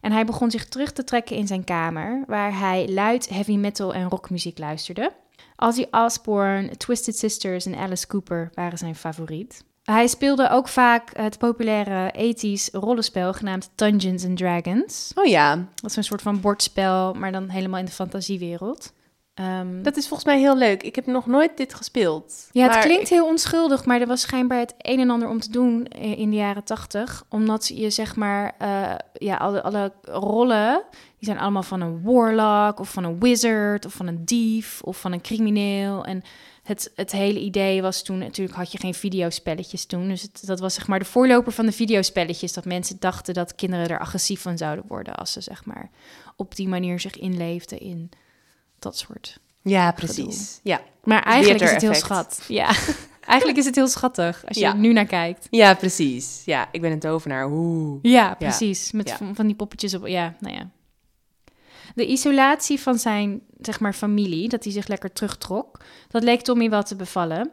En 0.00 0.12
hij 0.12 0.24
begon 0.24 0.50
zich 0.50 0.68
terug 0.68 0.92
te 0.92 1.04
trekken 1.04 1.36
in 1.36 1.46
zijn 1.46 1.64
kamer, 1.64 2.24
waar 2.26 2.58
hij 2.58 2.88
luid 2.88 3.28
heavy 3.28 3.56
metal 3.56 3.94
en 3.94 4.08
rockmuziek 4.08 4.58
luisterde. 4.58 5.12
Ozzy 5.56 5.86
Osbourne, 5.90 6.76
Twisted 6.76 7.18
Sisters 7.18 7.66
en 7.66 7.74
Alice 7.74 8.06
Cooper 8.06 8.50
waren 8.54 8.78
zijn 8.78 8.94
favoriet. 8.94 9.64
Hij 9.84 10.06
speelde 10.06 10.48
ook 10.50 10.68
vaak 10.68 11.10
het 11.16 11.38
populaire 11.38 12.12
80s 12.34 12.70
rollenspel 12.72 13.32
genaamd 13.32 13.70
Dungeons 13.74 14.24
and 14.24 14.36
Dragons. 14.36 15.12
Oh 15.14 15.24
ja, 15.24 15.56
Dat 15.74 15.90
is 15.90 15.96
een 15.96 16.04
soort 16.04 16.22
van 16.22 16.40
bordspel, 16.40 17.14
maar 17.14 17.32
dan 17.32 17.48
helemaal 17.48 17.78
in 17.78 17.84
de 17.84 17.90
fantasiewereld. 17.92 18.92
Ehm, 19.34 19.82
dat 19.82 19.96
is 19.96 20.08
volgens 20.08 20.28
mij 20.28 20.38
heel 20.38 20.56
leuk. 20.56 20.82
Ik 20.82 20.94
heb 20.94 21.06
nog 21.06 21.26
nooit 21.26 21.56
dit 21.56 21.74
gespeeld. 21.74 22.48
ja, 22.52 22.68
het 22.68 22.78
klinkt 22.84 23.02
ik- 23.02 23.08
heel 23.08 23.26
onschuldig, 23.26 23.84
maar 23.84 24.00
er 24.00 24.06
was 24.06 24.20
schijnbaar 24.20 24.58
het 24.58 24.74
een 24.78 25.00
en 25.00 25.10
ander 25.10 25.28
om 25.28 25.40
te 25.40 25.50
doen 25.50 25.84
in 25.86 26.30
de 26.30 26.36
jaren 26.36 26.64
tachtig. 26.64 27.24
Omdat 27.28 27.68
je 27.74 27.90
zeg 27.90 28.16
maar, 28.16 28.54
eh, 28.58 28.94
ja, 29.12 29.36
alle, 29.36 29.62
alle 29.62 29.92
rollen, 30.02 30.82
die 30.90 31.28
zijn 31.28 31.38
allemaal 31.38 31.62
van 31.62 31.80
een 31.80 32.02
warlock 32.02 32.80
of 32.80 32.90
van 32.92 33.04
een 33.04 33.20
wizard 33.20 33.86
of 33.86 33.92
van 33.92 34.06
een 34.06 34.24
dief 34.24 34.80
of 34.82 35.00
van 35.00 35.12
een 35.12 35.20
crimineel. 35.22 36.04
En 36.04 36.22
het, 36.70 36.90
het 36.94 37.12
hele 37.12 37.40
idee 37.40 37.82
was 37.82 38.02
toen, 38.02 38.18
natuurlijk 38.18 38.56
had 38.56 38.72
je 38.72 38.78
geen 38.78 38.94
videospelletjes 38.94 39.84
toen. 39.84 40.08
Dus 40.08 40.22
het, 40.22 40.42
dat 40.46 40.60
was 40.60 40.74
zeg 40.74 40.86
maar 40.86 40.98
de 40.98 41.04
voorloper 41.04 41.52
van 41.52 41.66
de 41.66 41.72
videospelletjes. 41.72 42.52
Dat 42.52 42.64
mensen 42.64 42.96
dachten 43.00 43.34
dat 43.34 43.54
kinderen 43.54 43.88
er 43.88 43.98
agressief 43.98 44.40
van 44.40 44.58
zouden 44.58 44.84
worden 44.88 45.14
als 45.14 45.32
ze 45.32 45.40
zeg 45.40 45.64
maar 45.64 45.90
op 46.36 46.56
die 46.56 46.68
manier 46.68 47.00
zich 47.00 47.16
inleefden 47.18 47.80
in 47.80 48.10
dat 48.78 48.96
soort 48.98 49.38
Ja, 49.62 49.92
precies. 49.92 50.60
Ja. 50.62 50.80
maar 51.04 51.22
eigenlijk 51.22 51.62
is 51.64 51.70
het 51.70 51.82
heel 51.82 51.94
schat. 51.94 52.44
Ja, 52.48 52.74
eigenlijk 53.26 53.58
is 53.58 53.64
het 53.66 53.74
heel 53.74 53.88
schattig 53.88 54.44
als 54.46 54.56
je 54.56 54.62
Ja. 54.62 54.72
er 54.72 54.78
nu 54.78 54.92
naar 54.92 55.06
kijkt. 55.06 55.46
ja, 55.50 55.74
precies. 55.74 56.42
Ja, 56.44 56.68
ik 56.72 56.80
ben 56.80 56.92
een 56.92 56.98
tovenaar. 56.98 57.46
Oeh. 57.50 57.98
Ja, 58.02 58.34
precies. 58.34 58.92
Met 58.92 59.08
Ja. 59.08 59.18
van 59.34 59.46
die 59.46 59.56
poppetjes 59.56 59.94
op. 59.94 60.06
Ja, 60.06 60.34
nou 60.40 60.54
ja. 60.54 60.70
De 61.94 62.06
isolatie 62.06 62.80
van 62.80 62.98
zijn, 62.98 63.40
zeg 63.60 63.80
maar, 63.80 63.92
familie, 63.92 64.48
dat 64.48 64.64
hij 64.64 64.72
zich 64.72 64.86
lekker 64.86 65.12
terugtrok, 65.12 65.80
dat 66.08 66.22
leek 66.22 66.42
Tommy 66.42 66.70
wel 66.70 66.82
te 66.82 66.96
bevallen. 66.96 67.50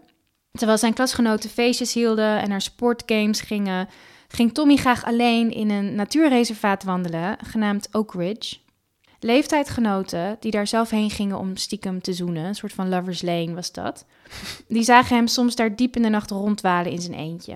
Terwijl 0.52 0.78
zijn 0.78 0.94
klasgenoten 0.94 1.50
feestjes 1.50 1.94
hielden 1.94 2.42
en 2.42 2.50
naar 2.50 2.62
sportgames 2.62 3.42
gingen, 3.42 3.88
ging 4.28 4.54
Tommy 4.54 4.76
graag 4.76 5.06
alleen 5.06 5.52
in 5.52 5.70
een 5.70 5.96
natuurreservaat 5.96 6.84
wandelen, 6.84 7.38
genaamd 7.44 7.90
Oak 7.92 8.14
Ridge. 8.14 8.58
Leeftijdgenoten 9.20 10.38
die 10.40 10.52
daar 10.52 10.68
zelf 10.68 10.90
heen 10.90 11.10
gingen 11.10 11.38
om 11.38 11.56
stiekem 11.56 12.02
te 12.02 12.14
zoenen, 12.14 12.46
een 12.46 12.56
soort 12.56 12.74
van 12.74 12.90
lovers 12.90 13.22
lane 13.22 13.54
was 13.54 13.72
dat, 13.72 14.06
die 14.68 14.84
zagen 14.84 15.16
hem 15.16 15.28
soms 15.28 15.56
daar 15.56 15.76
diep 15.76 15.96
in 15.96 16.02
de 16.02 16.10
nacht 16.10 16.32
rondwalen 16.32 16.92
in 16.92 17.02
zijn 17.02 17.18
eentje. 17.18 17.56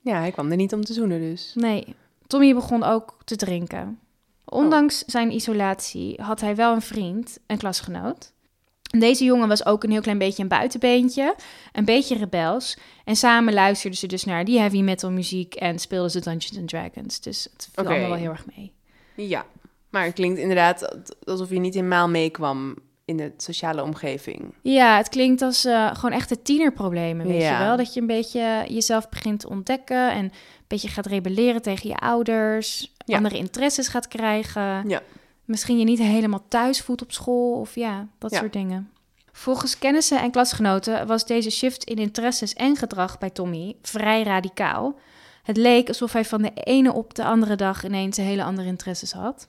Ja, 0.00 0.18
hij 0.18 0.30
kwam 0.30 0.50
er 0.50 0.56
niet 0.56 0.72
om 0.72 0.84
te 0.84 0.92
zoenen 0.92 1.20
dus. 1.20 1.52
Nee, 1.54 1.94
Tommy 2.26 2.54
begon 2.54 2.82
ook 2.82 3.18
te 3.24 3.36
drinken. 3.36 3.98
Ondanks 4.54 4.98
zijn 5.06 5.32
isolatie 5.32 6.20
had 6.22 6.40
hij 6.40 6.56
wel 6.56 6.74
een 6.74 6.82
vriend, 6.82 7.38
een 7.46 7.58
klasgenoot. 7.58 8.32
Deze 8.98 9.24
jongen 9.24 9.48
was 9.48 9.66
ook 9.66 9.84
een 9.84 9.90
heel 9.90 10.00
klein 10.00 10.18
beetje 10.18 10.42
een 10.42 10.48
buitenbeentje, 10.48 11.34
een 11.72 11.84
beetje 11.84 12.16
rebels. 12.16 12.76
En 13.04 13.16
samen 13.16 13.54
luisterden 13.54 13.98
ze 13.98 14.06
dus 14.06 14.24
naar 14.24 14.44
die 14.44 14.58
heavy 14.58 14.80
metal 14.80 15.10
muziek 15.10 15.54
en 15.54 15.78
speelden 15.78 16.10
ze 16.10 16.20
Dungeons 16.20 16.58
and 16.58 16.68
Dragons. 16.68 17.20
Dus 17.20 17.48
het 17.52 17.68
viel 17.72 17.84
allemaal 17.84 18.08
wel 18.08 18.18
heel 18.18 18.30
erg 18.30 18.46
mee. 18.56 18.72
Ja, 19.16 19.44
maar 19.90 20.04
het 20.04 20.14
klinkt 20.14 20.38
inderdaad 20.38 20.88
alsof 21.24 21.50
je 21.50 21.58
niet 21.58 21.74
helemaal 21.74 22.08
meekwam 22.08 22.74
in 23.04 23.16
de 23.16 23.32
sociale 23.36 23.82
omgeving. 23.82 24.54
Ja, 24.62 24.96
het 24.96 25.08
klinkt 25.08 25.42
als 25.42 25.64
eh, 25.64 25.94
gewoon 25.94 26.16
echte 26.16 26.42
tienerproblemen, 26.42 27.26
weet 27.26 27.40
Ja. 27.42 27.58
je 27.58 27.64
wel? 27.64 27.76
Dat 27.76 27.94
je 27.94 28.00
een 28.00 28.06
beetje 28.06 28.64
jezelf 28.68 29.08
begint 29.08 29.40
te 29.40 29.48
ontdekken 29.48 30.12
en 30.12 30.32
beetje 30.66 30.88
gaat 30.88 31.06
rebelleren 31.06 31.62
tegen 31.62 31.88
je 31.88 31.96
ouders, 31.96 32.92
Ja. 33.06 33.16
andere 33.16 33.36
interesses 33.36 33.88
gaat 33.88 34.08
krijgen. 34.08 34.88
Ja. 34.88 35.02
misschien 35.44 35.78
je 35.78 35.84
niet 35.84 35.98
helemaal 35.98 36.44
thuis 36.48 36.80
voelt 36.80 37.02
op 37.02 37.12
school 37.12 37.60
of 37.60 37.74
ja, 37.74 38.08
dat 38.18 38.30
Ja. 38.30 38.38
soort 38.38 38.52
dingen. 38.52 38.90
Volgens 39.32 39.78
kennissen 39.78 40.20
en 40.20 40.30
klasgenoten 40.30 41.06
was 41.06 41.26
deze 41.26 41.50
shift 41.50 41.84
in 41.84 41.96
interesses 41.96 42.52
en 42.52 42.76
gedrag 42.76 43.18
bij 43.18 43.30
Tommy 43.30 43.76
vrij 43.82 44.22
radicaal. 44.22 44.94
Het 45.42 45.56
leek 45.56 45.88
alsof 45.88 46.12
hij 46.12 46.24
van 46.24 46.42
de 46.42 46.50
ene 46.54 46.92
op 46.92 47.14
de 47.14 47.24
andere 47.24 47.56
dag 47.56 47.84
ineens 47.84 48.16
hele 48.16 48.44
andere 48.44 48.68
interesses 48.68 49.12
had. 49.12 49.48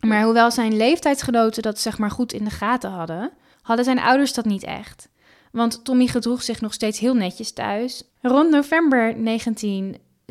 Maar 0.00 0.22
hoewel 0.22 0.50
zijn 0.50 0.76
leeftijdsgenoten 0.76 1.62
dat 1.62 1.78
zeg 1.78 1.98
maar 1.98 2.10
goed 2.10 2.32
in 2.32 2.44
de 2.44 2.50
gaten 2.50 2.90
hadden, 2.90 3.30
hadden 3.62 3.84
zijn 3.84 3.98
ouders 3.98 4.32
dat 4.32 4.44
niet 4.44 4.64
echt. 4.64 5.08
Want 5.52 5.84
Tommy 5.84 6.06
gedroeg 6.06 6.42
zich 6.42 6.60
nog 6.60 6.72
steeds 6.72 6.98
heel 6.98 7.14
netjes 7.14 7.52
thuis. 7.52 8.02
Rond 8.22 8.50
november 8.50 9.16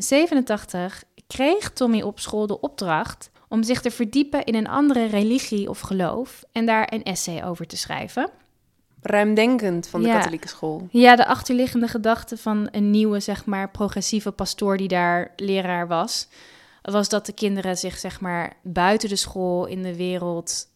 1987 0.06 1.04
kreeg 1.26 1.70
Tommy 1.72 2.02
op 2.02 2.20
school 2.20 2.46
de 2.46 2.60
opdracht 2.60 3.30
om 3.48 3.62
zich 3.62 3.80
te 3.80 3.90
verdiepen 3.90 4.44
in 4.44 4.54
een 4.54 4.68
andere 4.68 5.06
religie 5.06 5.68
of 5.68 5.80
geloof 5.80 6.44
en 6.52 6.66
daar 6.66 6.92
een 6.92 7.02
essay 7.02 7.44
over 7.44 7.66
te 7.66 7.76
schrijven. 7.76 8.30
Ruimdenkend 9.02 9.88
van 9.88 10.02
de 10.02 10.08
Ja. 10.08 10.16
katholieke 10.16 10.48
school. 10.48 10.86
Ja, 10.90 11.16
de 11.16 11.26
achterliggende 11.26 11.88
gedachte 11.88 12.36
van 12.36 12.68
een 12.70 12.90
nieuwe, 12.90 13.20
zeg 13.20 13.44
maar, 13.46 13.70
progressieve 13.70 14.30
pastoor 14.32 14.76
die 14.76 14.88
daar 14.88 15.32
leraar 15.36 15.88
was, 15.88 16.28
was 16.82 17.08
dat 17.08 17.26
de 17.26 17.32
kinderen 17.32 17.76
zich, 17.76 17.98
zeg 17.98 18.20
maar, 18.20 18.56
buiten 18.62 19.08
de 19.08 19.16
school 19.16 19.66
in 19.66 19.82
de 19.82 19.96
wereld 19.96 20.66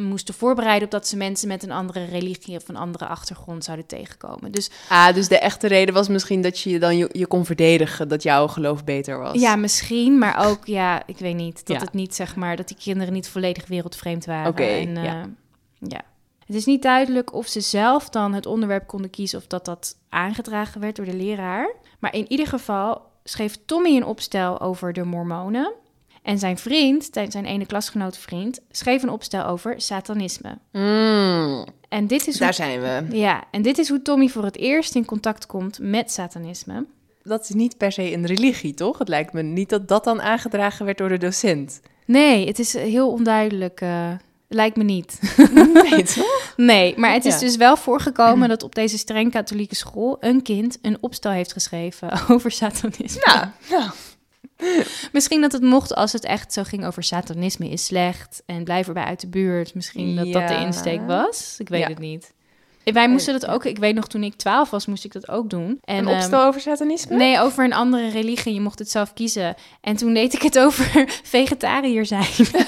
moesten 0.00 0.34
voorbereiden 0.34 0.84
op 0.84 0.90
dat 0.90 1.06
ze 1.08 1.16
mensen 1.16 1.48
met 1.48 1.62
een 1.62 1.70
andere 1.70 2.04
religie 2.04 2.56
of 2.56 2.68
een 2.68 2.76
andere 2.76 3.06
achtergrond 3.06 3.64
zouden 3.64 3.86
tegenkomen. 3.86 4.52
Dus 4.52 4.70
Ah, 4.88 5.14
dus 5.14 5.28
de 5.28 5.38
echte 5.38 5.66
reden 5.66 5.94
was 5.94 6.08
misschien 6.08 6.42
dat 6.42 6.60
je 6.60 6.70
je 6.70 6.78
dan 6.78 6.96
je, 6.96 7.08
je 7.12 7.26
kon 7.26 7.44
verdedigen 7.44 8.08
dat 8.08 8.22
jouw 8.22 8.46
geloof 8.46 8.84
beter 8.84 9.18
was. 9.18 9.40
ja, 9.40 9.56
misschien, 9.56 10.18
maar 10.18 10.46
ook, 10.48 10.66
ja, 10.66 11.02
ik 11.06 11.18
weet 11.18 11.34
niet, 11.34 11.66
dat 11.66 11.76
Ja. 11.76 11.82
het 11.82 11.92
niet, 11.92 12.14
zeg 12.14 12.36
maar, 12.36 12.56
dat 12.56 12.68
die 12.68 12.76
kinderen 12.76 13.12
niet 13.12 13.28
volledig 13.28 13.66
wereldvreemd 13.66 14.24
waren. 14.24 14.50
Oké, 14.50 14.62
eh, 14.62 14.94
ja. 14.94 15.26
ja. 15.78 16.00
Het 16.46 16.56
is 16.56 16.64
niet 16.64 16.82
duidelijk 16.82 17.34
of 17.34 17.46
ze 17.46 17.60
zelf 17.60 18.08
dan 18.08 18.32
het 18.34 18.46
onderwerp 18.46 18.86
konden 18.86 19.10
kiezen 19.10 19.38
of 19.38 19.46
dat 19.46 19.64
dat 19.64 19.96
aangedragen 20.08 20.80
werd 20.80 20.96
door 20.96 21.04
de 21.04 21.14
leraar. 21.16 21.74
Maar 21.98 22.14
in 22.14 22.30
ieder 22.30 22.46
geval 22.46 23.02
schreef 23.24 23.58
Tommy 23.66 23.96
een 23.96 24.04
opstel 24.04 24.60
over 24.60 24.92
de 24.92 25.04
mormonen. 25.04 25.72
En 26.26 26.38
zijn 26.38 26.58
vriend, 26.58 27.08
zijn 27.28 27.44
ene 27.44 27.66
klasgenotenvriend, 27.66 28.60
schreef 28.70 29.02
een 29.02 29.10
opstel 29.10 29.44
over 29.44 29.74
satanisme. 29.80 30.58
Mm, 30.72 31.64
En 31.88 32.06
dit 32.06 32.26
is 32.26 32.36
daar 32.36 32.46
hoe, 32.48 32.56
zijn 32.56 32.80
we. 32.80 33.16
ja, 33.16 33.44
en 33.50 33.62
dit 33.62 33.78
is 33.78 33.88
hoe 33.88 34.02
Tommy 34.02 34.28
voor 34.28 34.44
het 34.44 34.56
eerst 34.56 34.94
in 34.94 35.04
contact 35.04 35.46
komt 35.46 35.78
met 35.80 36.10
satanisme. 36.12 36.86
Dat 37.22 37.42
is 37.42 37.48
niet 37.50 37.76
per 37.76 37.92
se 37.92 38.12
een 38.12 38.26
religie, 38.26 38.74
toch? 38.74 38.98
Het 38.98 39.08
lijkt 39.08 39.32
me 39.32 39.42
niet 39.42 39.68
dat 39.68 39.88
dat 39.88 40.04
dan 40.04 40.22
aangedragen 40.22 40.84
werd 40.84 40.98
door 40.98 41.08
de 41.08 41.18
docent. 41.18 41.80
Nee, 42.06 42.46
het 42.46 42.58
is 42.58 42.72
heel 42.72 43.10
onduidelijk. 43.10 43.80
eh, 43.80 44.10
lijkt 44.48 44.76
me 44.76 44.84
niet. 44.84 45.18
Nee, 45.90 46.02
toch? 46.14 46.52
Nee, 46.56 46.94
maar 46.98 47.12
het 47.12 47.24
is 47.24 47.34
Ja. 47.34 47.40
dus 47.40 47.56
wel 47.56 47.76
voorgekomen 47.76 48.48
dat 48.48 48.62
op 48.62 48.74
deze 48.74 48.98
streng 48.98 49.30
katholieke 49.30 49.74
school 49.74 50.16
een 50.20 50.42
kind 50.42 50.78
een 50.82 50.96
opstel 51.00 51.30
heeft 51.32 51.52
geschreven 51.52 52.10
over 52.30 52.50
satanisme. 52.50 53.22
Nou, 53.24 53.46
nou. 53.70 53.90
Misschien 55.12 55.40
dat 55.40 55.52
het 55.52 55.62
mocht 55.62 55.94
als 55.94 56.12
het 56.12 56.24
echt 56.24 56.52
zo 56.52 56.62
ging 56.62 56.86
over 56.86 57.02
satanisme 57.02 57.68
is 57.68 57.84
slecht 57.84 58.42
en 58.46 58.64
blijf 58.64 58.86
erbij 58.86 59.04
uit 59.04 59.20
de 59.20 59.28
buurt. 59.28 59.74
Misschien 59.74 60.16
dat 60.16 60.32
dat 60.32 60.48
de 60.48 60.54
insteek 60.54 61.00
was. 61.06 61.54
Ik 61.58 61.68
weet 61.68 61.80
Ja. 61.80 61.88
het 61.88 61.98
niet. 61.98 62.34
Wij 62.84 63.08
moesten 63.08 63.40
dat 63.40 63.46
ook, 63.50 63.64
ik 63.64 63.78
weet 63.78 63.94
nog 63.94 64.06
toen 64.08 64.22
ik 64.22 64.34
12 64.34 64.70
was, 64.70 64.86
moest 64.86 65.04
ik 65.04 65.12
dat 65.12 65.28
ook 65.28 65.50
doen. 65.50 65.78
En, 65.84 65.96
Een 65.96 66.06
ehm, 66.08 66.16
opstel 66.16 66.44
over 66.44 66.60
satanisme? 66.60 67.16
Nee, 67.16 67.40
over 67.40 67.64
een 67.64 67.72
andere 67.72 68.08
religie. 68.08 68.54
Je 68.54 68.60
mocht 68.60 68.78
het 68.78 68.90
zelf 68.90 69.12
kiezen. 69.12 69.54
En 69.80 69.96
toen 69.96 70.14
deed 70.14 70.34
ik 70.34 70.42
het 70.42 70.58
over 70.64 71.04
vegetariër 71.22 72.06
zijn. 72.06 72.26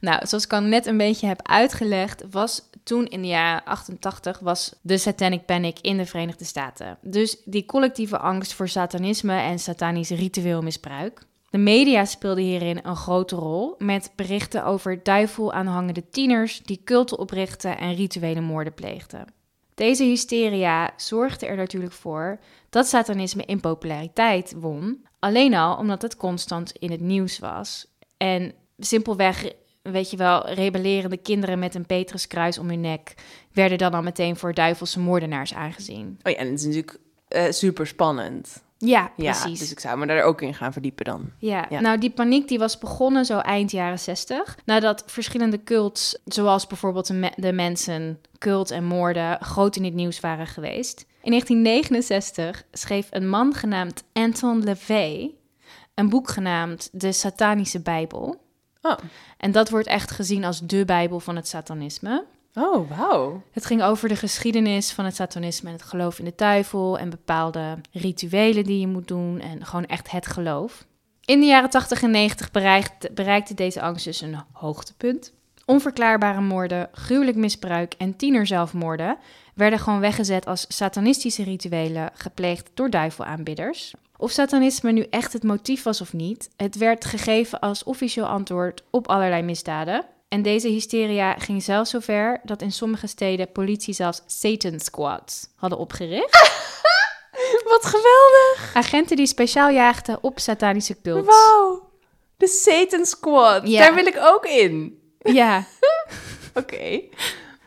nou, 0.00 0.26
zoals 0.26 0.44
ik 0.44 0.52
al 0.52 0.60
net 0.60 0.86
een 0.86 0.96
beetje 0.96 1.26
heb 1.26 1.48
uitgelegd, 1.48 2.24
was 2.30 2.70
toen 2.82 3.06
in 3.06 3.22
de 3.22 3.28
jaren 3.28 3.64
88 3.64 4.38
was 4.38 4.74
de 4.82 4.98
satanic 4.98 5.44
panic 5.44 5.78
in 5.80 5.96
de 5.96 6.06
Verenigde 6.06 6.44
Staten. 6.44 6.98
Dus 7.02 7.42
die 7.44 7.66
collectieve 7.66 8.18
angst 8.18 8.52
voor 8.52 8.68
satanisme 8.68 9.40
en 9.40 9.58
satanisch 9.58 10.10
ritueel 10.10 10.62
misbruik. 10.62 11.26
De 11.50 11.58
media 11.58 12.04
speelden 12.04 12.44
hierin 12.44 12.80
een 12.82 12.96
grote 12.96 13.36
rol 13.36 13.74
met 13.78 14.12
berichten 14.16 14.64
over 14.64 15.02
duivel 15.02 15.52
aanhangende 15.52 16.08
tieners 16.10 16.62
die 16.62 16.80
culten 16.84 17.18
oprichten 17.18 17.78
en 17.78 17.94
rituele 17.94 18.40
moorden 18.40 18.74
pleegden. 18.74 19.24
Deze 19.74 20.04
hysteria 20.04 20.90
zorgde 20.96 21.46
er 21.46 21.56
natuurlijk 21.56 21.92
voor 21.92 22.40
dat 22.70 22.86
satanisme 22.86 23.44
in 23.44 23.60
populariteit 23.60 24.54
won. 24.56 25.06
Alleen 25.18 25.54
al 25.54 25.76
omdat 25.76 26.02
het 26.02 26.16
constant 26.16 26.72
in 26.72 26.90
het 26.90 27.00
nieuws 27.00 27.38
was. 27.38 27.86
En 28.16 28.54
simpelweg, 28.78 29.52
weet 29.90 30.10
je 30.10 30.16
wel, 30.16 30.48
rebellerende 30.48 31.16
kinderen 31.16 31.58
met 31.58 31.74
een 31.74 31.86
Petruskruis 31.86 32.58
om 32.58 32.68
hun 32.68 32.80
nek 32.80 33.14
werden 33.52 33.78
dan 33.78 33.94
al 33.94 34.02
meteen 34.02 34.36
voor 34.36 34.54
duivelse 34.54 35.00
moordenaars 35.00 35.54
aangezien. 35.54 36.18
Oh 36.22 36.32
ja, 36.32 36.38
en 36.38 36.50
het 36.50 36.58
is 36.60 36.64
natuurlijk 36.66 36.98
super 37.54 37.86
spannend. 37.86 38.62
Ja, 38.80 39.12
Ja, 39.16 39.30
precies. 39.40 39.58
dus 39.58 39.70
ik 39.70 39.80
zou 39.80 39.98
me 39.98 40.06
daar 40.06 40.22
ook 40.22 40.42
in 40.42 40.54
gaan 40.54 40.72
verdiepen 40.72 41.04
dan. 41.04 41.30
Ja. 41.38 41.66
Ja. 41.70 41.80
nou 41.80 41.98
die 41.98 42.10
paniek 42.10 42.48
die 42.48 42.58
was 42.58 42.78
begonnen 42.78 43.24
zo 43.24 43.38
eind 43.38 43.70
jaren 43.70 43.98
60. 43.98 44.58
Nadat 44.64 45.02
verschillende 45.06 45.62
cults, 45.62 46.18
zoals 46.24 46.66
bijvoorbeeld 46.66 47.06
de, 47.06 47.14
me- 47.14 47.32
de 47.36 47.52
mensen, 47.52 48.20
cult 48.38 48.70
en 48.70 48.84
moorden, 48.84 49.38
groot 49.40 49.76
in 49.76 49.84
het 49.84 49.94
nieuws 49.94 50.20
waren 50.20 50.46
geweest. 50.46 51.06
In 51.22 51.30
1969 51.30 52.64
schreef 52.72 53.06
een 53.10 53.28
man 53.28 53.54
genaamd 53.54 54.04
Anton 54.12 54.64
LaVey 54.64 55.34
een 55.94 56.08
boek 56.08 56.28
genaamd 56.28 56.88
De 56.92 57.12
Satanische 57.12 57.80
Bijbel. 57.80 58.40
Oh, 58.88 58.98
En 59.36 59.52
dat 59.52 59.70
wordt 59.70 59.86
echt 59.86 60.10
gezien 60.10 60.44
als 60.44 60.60
de 60.60 60.84
Bijbel 60.84 61.20
van 61.20 61.36
het 61.36 61.48
satanisme. 61.48 62.24
oh 62.54 62.98
wauw. 62.98 63.42
Het 63.52 63.66
ging 63.66 63.82
over 63.82 64.08
de 64.08 64.16
geschiedenis 64.16 64.92
van 64.92 65.04
het 65.04 65.14
satanisme 65.14 65.68
en 65.68 65.74
het 65.74 65.84
geloof 65.84 66.18
in 66.18 66.24
de 66.24 66.32
duivel 66.36 66.98
en 66.98 67.10
bepaalde 67.10 67.78
rituelen 67.92 68.64
die 68.64 68.80
je 68.80 68.86
moet 68.86 69.08
doen 69.08 69.40
en 69.40 69.66
gewoon 69.66 69.86
echt 69.86 70.10
het 70.10 70.26
geloof. 70.26 70.86
In 71.24 71.40
de 71.40 71.46
jaren 71.46 71.70
80 71.70 72.02
en 72.02 72.10
90 72.10 72.50
bereikte, 72.50 73.10
bereikte 73.14 73.54
deze 73.54 73.80
angst 73.80 74.04
dus 74.04 74.20
een 74.20 74.36
hoogtepunt. 74.52 75.32
Onverklaarbare 75.64 76.40
moorden, 76.40 76.88
gruwelijk 76.92 77.36
misbruik 77.36 77.94
en 77.98 78.16
tienerzelfmoorden 78.16 79.18
werden 79.58 79.78
gewoon 79.78 80.00
weggezet 80.00 80.46
als 80.46 80.64
satanistische 80.68 81.42
rituelen 81.42 82.10
gepleegd 82.14 82.70
door 82.74 82.90
duivelaanbidders. 82.90 83.94
Of 84.16 84.30
satanisme 84.30 84.92
nu 84.92 85.06
echt 85.10 85.32
het 85.32 85.42
motief 85.42 85.82
was 85.82 86.00
of 86.00 86.12
niet, 86.12 86.50
het 86.56 86.76
werd 86.76 87.04
gegeven 87.04 87.60
als 87.60 87.84
officieel 87.84 88.26
antwoord 88.26 88.82
op 88.90 89.08
allerlei 89.08 89.42
misdaden. 89.42 90.06
En 90.28 90.42
deze 90.42 90.68
hysteria 90.68 91.34
ging 91.34 91.62
zelfs 91.62 91.90
zover 91.90 92.40
dat 92.44 92.62
in 92.62 92.72
sommige 92.72 93.06
steden 93.06 93.52
politie 93.52 93.94
zelfs 93.94 94.22
Satan 94.26 94.80
Squads 94.80 95.48
hadden 95.56 95.78
opgericht. 95.78 96.30
Wat 97.70 97.84
geweldig. 97.84 98.70
Agenten 98.74 99.16
die 99.16 99.26
speciaal 99.26 99.70
jaagden 99.70 100.18
op 100.22 100.38
satanische 100.38 101.00
cults. 101.02 101.26
Wauw. 101.26 101.90
De 102.36 102.48
Satan 102.48 103.04
Squad. 103.04 103.68
Ja. 103.68 103.78
Daar 103.78 103.94
wil 103.94 104.06
ik 104.06 104.18
ook 104.20 104.46
in. 104.46 105.00
Ja. 105.18 105.64
Oké. 106.54 107.00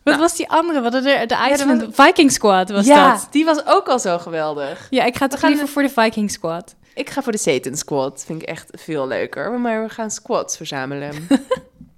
Wat 0.04 0.20
was 0.20 0.36
die 0.36 0.50
andere? 0.50 0.82
Wat 0.82 0.92
de, 0.92 1.02
de 1.02 1.50
Iceland 1.52 1.86
Viking 1.92 2.32
Squad 2.32 2.70
was 2.70 2.86
ja, 2.86 3.12
dat. 3.12 3.28
die 3.32 3.46
was 3.46 3.66
ook 3.66 3.88
al 3.88 4.00
zo 4.00 4.18
geweldig. 4.18 4.88
Ja, 4.90 5.04
ik 5.04 5.16
ga 5.16 5.28
toch 5.28 5.42
liever 5.42 5.68
voor 5.68 5.82
de 5.82 5.90
Viking 5.90 6.32
Squad. 6.32 6.76
Ik 6.94 7.10
ga 7.10 7.22
voor 7.22 7.32
de 7.32 7.38
Satan 7.38 7.76
Squad. 7.76 8.24
Vind 8.26 8.42
ik 8.42 8.48
echt 8.48 8.70
veel 8.72 9.08
leuker. 9.08 9.52
Maar 9.52 9.84
we 9.84 9.90
gaan 9.90 10.12
squads 10.12 10.58
verzamelen. 10.58 11.28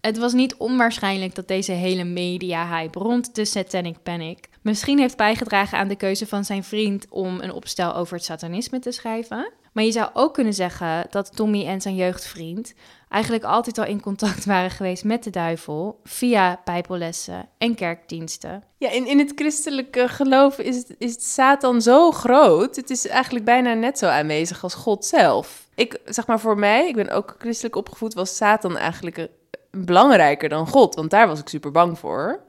Het 0.02 0.18
was 0.18 0.34
niet 0.34 0.56
onwaarschijnlijk 0.56 1.36
dat 1.36 1.48
deze 1.48 1.72
hele 1.72 2.04
media-hype 2.04 3.00
rond 3.00 3.36
de 3.36 3.46
Satanic 3.46 3.96
Panic 4.04 4.50
misschien 4.62 5.00
heeft 5.00 5.18
bijgedragen 5.18 5.78
aan 5.78 5.88
de 5.88 5.96
keuze 5.96 6.28
van 6.28 6.46
zijn 6.46 6.64
vriend 6.64 7.06
om 7.10 7.40
een 7.42 7.52
opstel 7.52 7.96
over 7.96 8.16
het 8.16 8.26
satanisme 8.26 8.80
te 8.80 8.92
schrijven. 8.92 9.52
Maar 9.74 9.84
je 9.84 9.92
zou 9.92 10.10
ook 10.14 10.34
kunnen 10.34 10.54
zeggen 10.54 11.08
dat 11.10 11.36
Tommy 11.36 11.66
en 11.66 11.82
zijn 11.82 11.96
jeugdvriend 11.96 12.74
eigenlijk 13.14 13.44
altijd 13.44 13.78
al 13.78 13.86
in 13.86 14.02
contact 14.02 14.46
waren 14.46 14.72
geweest 14.72 15.04
met 15.04 15.24
de 15.24 15.30
duivel 15.30 16.00
via 16.04 16.62
bijbellessen 16.64 17.50
en 17.58 17.76
kerkdiensten. 17.76 18.64
Ja, 18.78 18.90
in, 18.90 19.08
in 19.08 19.20
het 19.20 19.32
christelijke 19.36 20.08
geloof 20.08 20.58
is, 20.58 20.76
het, 20.76 20.96
is 20.98 21.12
het 21.12 21.24
Satan 21.24 21.82
zo 21.82 22.12
groot. 22.12 22.76
Het 22.76 22.90
is 22.90 23.08
eigenlijk 23.08 23.46
bijna 23.46 23.74
net 23.74 23.98
zo 23.98 24.08
aanwezig 24.08 24.64
als 24.64 24.74
God 24.74 25.06
zelf. 25.06 25.68
Ik 25.76 26.00
zeg 26.06 26.28
maar 26.28 26.40
voor 26.40 26.58
mij, 26.58 26.88
ik 26.88 26.96
ben 26.96 27.10
ook 27.10 27.36
christelijk 27.38 27.76
opgevoed, 27.76 28.14
was 28.14 28.36
Satan 28.36 28.78
eigenlijk 28.78 29.18
eh, 29.18 29.26
belangrijker 29.72 30.50
dan 30.50 30.68
God. 30.68 30.96
Want 30.96 31.10
daar 31.10 31.28
was 31.28 31.40
ik 31.40 31.48
super 31.50 31.72
bang 31.72 32.00
voor. 32.00 32.44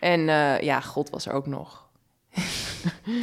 En 0.00 0.28
eh, 0.28 0.60
ja, 0.60 0.80
God 0.80 1.10
was 1.10 1.26
er 1.26 1.32
ook 1.32 1.46
nog. 1.46 1.86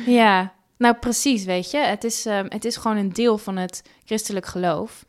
Ja, 0.06 0.54
nou 0.78 0.96
precies, 0.96 1.46
weet 1.46 1.72
je. 1.72 1.78
Het 1.78 2.04
is, 2.04 2.26
ehm, 2.26 2.46
het 2.50 2.66
is 2.66 2.78
gewoon 2.78 2.98
een 2.98 3.14
deel 3.14 3.38
van 3.38 3.58
het 3.58 3.84
christelijk 4.06 4.46
geloof. 4.46 5.06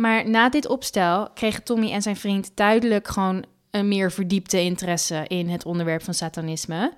Maar 0.00 0.28
na 0.28 0.48
dit 0.48 0.68
opstel 0.68 1.30
kregen 1.34 1.62
Tommy 1.62 1.92
en 1.92 2.02
zijn 2.02 2.16
vriend 2.16 2.50
duidelijk 2.54 3.08
gewoon 3.08 3.44
een 3.70 3.88
meer 3.88 4.12
verdiepte 4.12 4.60
interesse 4.60 5.24
in 5.26 5.48
het 5.48 5.64
onderwerp 5.64 6.02
van 6.02 6.14
satanisme. 6.14 6.92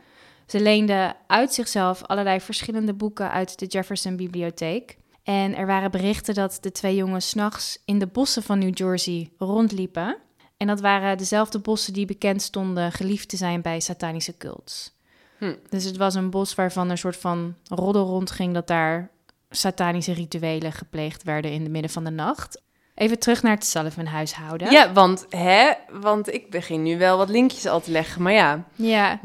Ze 0.46 0.60
leenden 0.60 1.16
uit 1.26 1.54
zichzelf 1.54 2.02
allerlei 2.02 2.40
verschillende 2.40 2.94
boeken 2.94 3.30
uit 3.30 3.58
de 3.58 3.66
Jefferson 3.66 4.16
Bibliotheek. 4.16 4.96
En 5.22 5.56
er 5.56 5.66
waren 5.66 5.90
berichten 5.90 6.34
dat 6.34 6.58
de 6.60 6.72
twee 6.72 6.94
jongens 6.94 7.28
s'nachts 7.28 7.82
in 7.84 7.98
de 7.98 8.06
bossen 8.06 8.42
van 8.42 8.58
New 8.58 8.78
Jersey 8.78 9.30
rondliepen. 9.38 10.16
En 10.56 10.66
dat 10.66 10.80
waren 10.80 11.18
dezelfde 11.18 11.58
bossen 11.58 11.92
die 11.92 12.06
bekend 12.06 12.42
stonden 12.42 12.92
geliefd 12.92 13.28
te 13.28 13.36
zijn 13.36 13.62
bij 13.62 13.80
satanische 13.80 14.36
cults. 14.36 14.92
Hm. 15.38 15.54
Dus 15.68 15.84
het 15.84 15.96
was 15.96 16.14
een 16.14 16.30
bos 16.30 16.54
waarvan 16.54 16.84
er 16.84 16.90
een 16.90 16.98
soort 16.98 17.16
van 17.16 17.54
roddel 17.64 18.06
rondging 18.06 18.54
dat 18.54 18.66
daar 18.66 19.10
satanische 19.50 20.12
rituelen 20.12 20.72
gepleegd 20.72 21.22
werden 21.22 21.52
in 21.52 21.64
de 21.64 21.70
midden 21.70 21.90
van 21.90 22.04
de 22.04 22.10
nacht. 22.10 22.61
Even 22.94 23.18
terug 23.18 23.42
naar 23.42 23.54
het 23.54 23.66
Sullivan-huishouden. 23.66 24.70
Ja, 24.70 24.92
want, 24.92 25.26
hè, 25.28 25.72
want 25.90 26.34
ik 26.34 26.50
begin 26.50 26.82
nu 26.82 26.98
wel 26.98 27.16
wat 27.16 27.28
linkjes 27.28 27.66
al 27.66 27.80
te 27.80 27.90
leggen, 27.90 28.22
maar 28.22 28.32
ja. 28.32 28.64
Ja. 28.74 29.20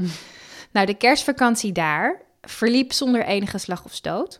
Nou, 0.71 0.85
de 0.85 0.93
kerstvakantie 0.93 1.71
daar 1.71 2.21
verliep 2.41 2.93
zonder 2.93 3.25
enige 3.25 3.57
slag 3.57 3.85
of 3.85 3.93
stoot. 3.93 4.39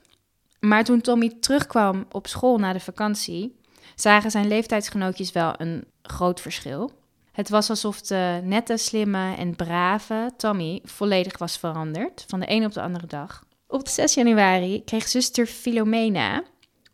Maar 0.60 0.84
toen 0.84 1.02
Tommy 1.02 1.38
terugkwam 1.40 2.06
op 2.12 2.28
school 2.28 2.58
na 2.58 2.74
de 2.74 2.80
vakantie, 2.80 3.60
zagen 3.96 4.32
zijn 4.32 4.48
leeftijdsgenootjes 4.48 5.32
wel 5.32 5.54
een 5.58 5.86
groot 6.02 6.42
verschil. 6.42 6.92
Het 7.32 7.50
was 7.50 7.70
alsof 7.70 8.02
de 8.02 8.40
nette, 8.44 8.78
slimme 8.78 9.36
en 9.36 9.56
brave 9.56 10.32
Tommy 10.38 10.82
volledig 10.84 11.38
was 11.38 11.58
veranderd 11.58 12.26
van 12.28 12.40
de 12.40 12.46
een 12.50 12.66
op 12.66 12.74
de 12.74 12.82
andere 12.82 13.08
dag. 13.08 13.44
Op 13.68 13.88
6 13.88 14.14
januari 14.14 14.84
kreeg 14.84 15.08
zuster 15.08 15.46
Filomena 15.46 16.44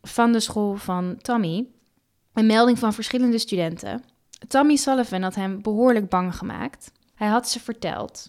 van 0.02 0.32
de 0.32 0.40
school 0.40 0.74
van 0.74 1.16
Tommy 1.22 1.66
een 2.34 2.46
melding 2.46 2.78
van 2.78 2.92
verschillende 2.92 3.38
studenten. 3.38 4.04
Tommy 4.48 4.76
Sullivan 4.76 5.22
had 5.22 5.34
hem 5.34 5.62
behoorlijk 5.62 6.08
bang 6.08 6.36
gemaakt. 6.36 6.92
Hij 7.14 7.28
had 7.28 7.48
ze 7.48 7.60
verteld. 7.60 8.28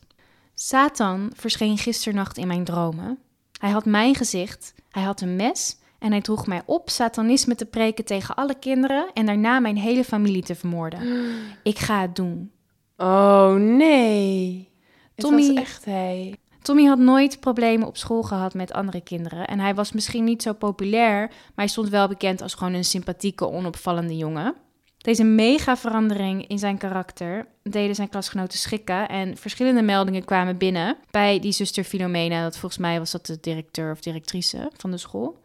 Satan 0.53 1.31
verscheen 1.35 1.77
gisternacht 1.77 2.37
in 2.37 2.47
mijn 2.47 2.63
dromen. 2.63 3.17
Hij 3.59 3.69
had 3.69 3.85
mijn 3.85 4.15
gezicht, 4.15 4.73
hij 4.89 5.03
had 5.03 5.21
een 5.21 5.35
mes 5.35 5.77
en 5.99 6.11
hij 6.11 6.21
droeg 6.21 6.47
mij 6.47 6.61
op 6.65 6.89
satanisme 6.89 7.55
te 7.55 7.65
preken 7.65 8.05
tegen 8.05 8.35
alle 8.35 8.59
kinderen 8.59 9.07
en 9.13 9.25
daarna 9.25 9.59
mijn 9.59 9.77
hele 9.77 10.03
familie 10.03 10.43
te 10.43 10.55
vermoorden. 10.55 11.01
Ik 11.63 11.79
ga 11.79 12.01
het 12.01 12.15
doen. 12.15 12.51
Oh 12.97 13.53
nee. 13.53 14.69
Tommy- 15.15 15.41
Het 15.45 15.47
was 15.53 15.63
echt 15.63 15.85
hij. 15.85 16.35
Tommy 16.65 16.85
had 16.85 16.99
nooit 16.99 17.39
problemen 17.39 17.87
op 17.87 17.97
school 17.97 18.23
gehad 18.23 18.53
met 18.53 18.73
andere 18.73 19.01
kinderen 19.01 19.47
en 19.47 19.59
hij 19.59 19.75
was 19.75 19.91
misschien 19.91 20.23
niet 20.23 20.41
zo 20.41 20.53
populair, 20.53 21.19
maar 21.27 21.51
hij 21.55 21.67
stond 21.67 21.89
wel 21.89 22.07
bekend 22.07 22.41
als 22.41 22.53
gewoon 22.53 22.73
een 22.73 22.83
sympathieke, 22.83 23.47
onopvallende 23.47 24.17
jongen. 24.17 24.55
Deze 24.97 25.23
mega 25.23 25.77
verandering 25.77 26.47
in 26.47 26.59
zijn 26.59 26.77
karakter 26.77 27.47
deden 27.63 27.95
zijn 27.95 28.09
klasgenoten 28.09 28.57
schrikken 28.57 29.09
en 29.09 29.37
verschillende 29.37 29.81
meldingen 29.81 30.25
kwamen 30.25 30.57
binnen 30.57 30.97
bij 31.11 31.39
die 31.39 31.51
zuster 31.51 31.83
Filomena, 31.83 32.43
dat 32.43 32.57
volgens 32.57 32.81
mij 32.81 32.99
was 32.99 33.11
dat 33.11 33.25
de 33.25 33.37
directeur 33.41 33.91
of 33.91 33.99
directrice 33.99 34.71
van 34.77 34.91
de 34.91 34.97
school. 34.97 35.39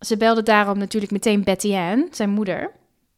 Ze 0.00 0.16
belde 0.16 0.42
daarom 0.42 0.78
natuurlijk 0.78 1.12
meteen 1.12 1.44
Betty 1.44 1.74
Ann, 1.74 2.08
zijn 2.10 2.30
moeder, 2.30 2.72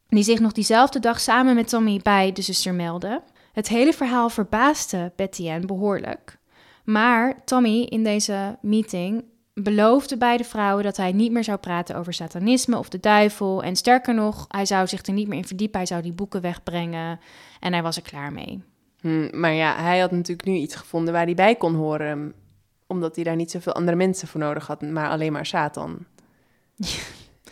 die 0.09 0.23
zich 0.23 0.41
nog 0.41 0.53
diezelfde 0.53 0.99
dag 0.99 1.21
samen 1.21 1.55
met 1.55 1.69
Tommy 1.69 2.01
bij 2.03 2.33
de 2.33 2.43
zuster 2.43 2.75
meldde. 2.75 3.23
Het 3.53 3.69
hele 3.69 3.93
verhaal 3.93 4.29
verbaasde 4.29 5.13
Betty 5.17 5.51
Ann 5.51 5.67
behoorlijk. 5.67 6.39
Maar 6.85 7.45
Tommy 7.45 7.81
in 7.83 8.05
deze 8.05 8.59
meeting 8.63 9.25
beloofde 9.55 10.17
beide 10.17 10.45
vrouwen 10.45 10.85
dat 10.85 10.97
hij 10.97 11.13
niet 11.13 11.33
meer 11.33 11.45
zou 11.45 11.59
praten 11.59 11.97
over 11.97 12.13
satanisme 12.13 12.79
of 12.79 12.89
de 12.89 13.01
duivel. 13.01 13.63
En 13.63 13.77
sterker 13.77 14.15
nog, 14.15 14.45
hij 14.49 14.67
zou 14.67 14.87
zich 14.87 15.07
er 15.07 15.13
niet 15.13 15.29
meer 15.29 15.39
in 15.39 15.47
verdiepen. 15.47 15.79
Hij 15.79 15.87
zou 15.87 16.03
die 16.03 16.13
boeken 16.13 16.41
wegbrengen. 16.41 17.21
En 17.61 17.73
hij 17.73 17.83
was 17.83 17.97
er 17.97 18.03
klaar 18.03 18.33
mee. 18.33 18.63
Hm, 19.01 19.41
maar 19.41 19.53
ja, 19.53 19.77
hij 19.77 19.99
had 19.99 20.11
natuurlijk 20.11 20.49
nu 20.49 20.55
iets 20.55 20.75
gevonden 20.75 21.13
waar 21.13 21.25
hij 21.25 21.35
bij 21.35 21.55
kon 21.55 21.75
horen. 21.75 22.33
Omdat 22.87 23.15
hij 23.15 23.25
daar 23.25 23.37
niet 23.37 23.51
zoveel 23.51 23.73
andere 23.75 23.97
mensen 23.97 24.29
voor 24.29 24.41
nodig 24.41 24.67
had, 24.67 24.83
maar 24.83 25.09
alleen 25.11 25.33
maar 25.33 25.47
Satan. 25.47 25.99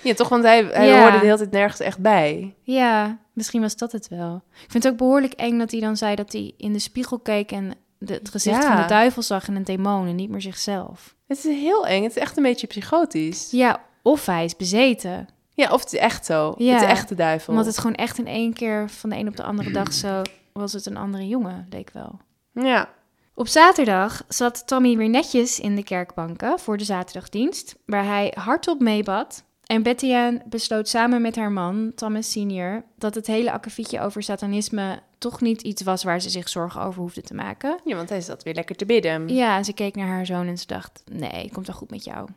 Ja, 0.02 0.14
toch? 0.14 0.28
Want 0.28 0.44
hij, 0.44 0.64
hij 0.64 0.88
Ja. 0.88 1.00
hoorde 1.00 1.18
de 1.18 1.24
hele 1.24 1.36
tijd 1.36 1.50
nergens 1.50 1.80
echt 1.80 1.98
bij. 1.98 2.54
Ja, 2.62 3.18
misschien 3.32 3.60
was 3.60 3.76
dat 3.76 3.92
het 3.92 4.08
wel. 4.08 4.42
Ik 4.64 4.70
vind 4.70 4.82
het 4.82 4.92
ook 4.92 4.98
behoorlijk 4.98 5.32
eng 5.32 5.58
dat 5.58 5.70
hij 5.70 5.80
dan 5.80 5.96
zei 5.96 6.14
dat 6.14 6.32
hij 6.32 6.52
in 6.56 6.72
de 6.72 6.78
spiegel 6.78 7.18
keek 7.18 7.52
en 7.52 7.72
de, 7.98 8.12
het 8.14 8.28
gezicht 8.28 8.62
Ja. 8.62 8.72
van 8.72 8.82
de 8.82 8.88
duivel 8.88 9.22
zag 9.22 9.48
en 9.48 9.56
een 9.56 9.64
demon 9.64 10.06
en 10.06 10.14
niet 10.16 10.30
meer 10.30 10.40
zichzelf. 10.40 11.14
Het 11.26 11.38
is 11.38 11.44
heel 11.44 11.86
eng. 11.86 12.02
Het 12.02 12.16
is 12.16 12.22
echt 12.22 12.36
een 12.36 12.42
beetje 12.42 12.66
psychotisch. 12.66 13.50
Ja, 13.50 13.80
of 14.02 14.26
hij 14.26 14.44
is 14.44 14.56
bezeten. 14.56 15.28
Ja, 15.54 15.72
of 15.72 15.80
het 15.80 15.92
is 15.92 15.98
echt 15.98 16.26
zo. 16.26 16.54
Ja. 16.58 16.72
Het 16.72 16.82
is 16.82 16.88
echt 16.88 17.08
de 17.08 17.14
duivel. 17.14 17.52
Omdat 17.52 17.66
het 17.66 17.78
gewoon 17.78 17.96
echt 17.96 18.18
in 18.18 18.26
één 18.26 18.52
keer 18.52 18.90
van 18.90 19.10
de 19.10 19.16
een 19.16 19.28
op 19.28 19.36
de 19.36 19.42
andere 19.42 19.70
dag 19.70 19.92
zo 19.92 20.22
was 20.52 20.72
het 20.72 20.86
een 20.86 20.96
andere 20.96 21.26
jongen, 21.28 21.66
leek 21.70 21.90
wel. 21.92 22.18
Ja. 22.52 22.88
Op 23.34 23.48
zaterdag 23.48 24.24
zat 24.28 24.66
Tommy 24.66 24.96
weer 24.96 25.08
netjes 25.08 25.60
in 25.60 25.76
de 25.76 25.82
kerkbanken 25.82 26.58
voor 26.58 26.76
de 26.76 26.84
zaterdagdienst, 26.84 27.76
waar 27.86 28.04
hij 28.04 28.32
hardop 28.36 28.80
meebad. 28.80 29.44
En 29.66 29.82
Betty 29.82 30.12
Ann 30.14 30.42
besloot 30.48 30.88
samen 30.88 31.22
met 31.22 31.36
haar 31.36 31.52
man, 31.52 31.92
Thomas 31.94 32.30
Senior, 32.30 32.84
dat 32.96 33.14
het 33.14 33.26
hele 33.26 33.52
akkefietje 33.52 34.00
over 34.00 34.22
satanisme 34.22 35.00
toch 35.18 35.40
niet 35.40 35.62
iets 35.62 35.82
was 35.82 36.04
waar 36.04 36.20
ze 36.20 36.30
zich 36.30 36.48
zorgen 36.48 36.80
over 36.80 37.00
hoefde 37.00 37.22
te 37.22 37.34
maken. 37.34 37.80
ja, 37.84 37.96
want 37.96 38.08
hij 38.08 38.20
zat 38.20 38.42
weer 38.42 38.54
lekker 38.54 38.76
te 38.76 38.86
bidden. 38.86 39.28
Ja, 39.28 39.56
en 39.56 39.64
ze 39.64 39.72
keek 39.72 39.94
naar 39.94 40.06
haar 40.06 40.26
zoon 40.26 40.46
en 40.46 40.58
ze 40.58 40.66
dacht, 40.66 41.02
nee, 41.12 41.50
komt 41.52 41.66
wel 41.66 41.76
goed 41.76 41.90
met 41.90 42.04
jou. 42.04 42.28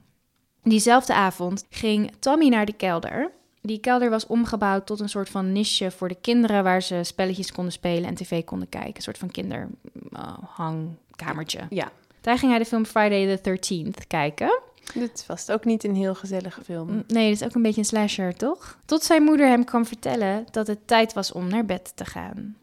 Diezelfde 0.64 1.14
avond 1.14 1.66
ging 1.70 2.12
Tommy 2.20 2.48
naar 2.48 2.66
de 2.66 2.74
kelder. 2.74 3.32
Die 3.62 3.80
kelder 3.80 4.10
was 4.10 4.28
omgebouwd 4.28 4.86
tot 4.86 5.00
een 5.00 5.10
soort 5.10 5.30
van 5.30 5.52
niche 5.52 5.92
voor 5.92 6.08
de 6.08 6.18
kinderen... 6.22 6.64
waar 6.64 6.82
ze 6.82 7.00
spelletjes 7.04 7.52
konden 7.52 7.74
spelen 7.74 8.10
en 8.10 8.16
tv 8.16 8.44
konden 8.44 8.70
kijken. 8.70 8.96
Een 8.96 9.02
soort 9.02 9.18
van 9.18 9.32
kinderhangkamertje. 9.32 11.60
Ja. 11.70 11.92
Daar 12.22 12.38
ging 12.38 12.52
hij 12.52 12.60
de 12.60 12.66
film 12.66 12.86
Friday 12.86 13.38
the 13.38 13.50
13th 13.50 14.08
kijken. 14.08 14.60
Dit 14.94 15.24
was 15.28 15.50
ook 15.50 15.66
niet 15.66 15.84
een 15.84 15.96
heel 15.96 16.16
gezellige 16.16 16.64
film. 16.64 16.92
Mm, 16.92 17.04
Nee, 17.08 17.30
dat 17.30 17.42
is 17.42 17.48
ook 17.48 17.56
een 17.56 17.62
beetje 17.62 17.80
een 17.80 17.86
slasher, 17.86 18.36
toch? 18.36 18.78
Tot 18.86 19.04
zijn 19.04 19.24
moeder 19.24 19.48
hem 19.48 19.64
kwam 19.64 19.86
vertellen 19.86 20.46
dat 20.52 20.68
het 20.68 20.88
tijd 20.88 21.14
was 21.14 21.32
om 21.32 21.48
naar 21.48 21.66
bed 21.66 21.92
te 21.96 22.06
gaan. 22.06 22.56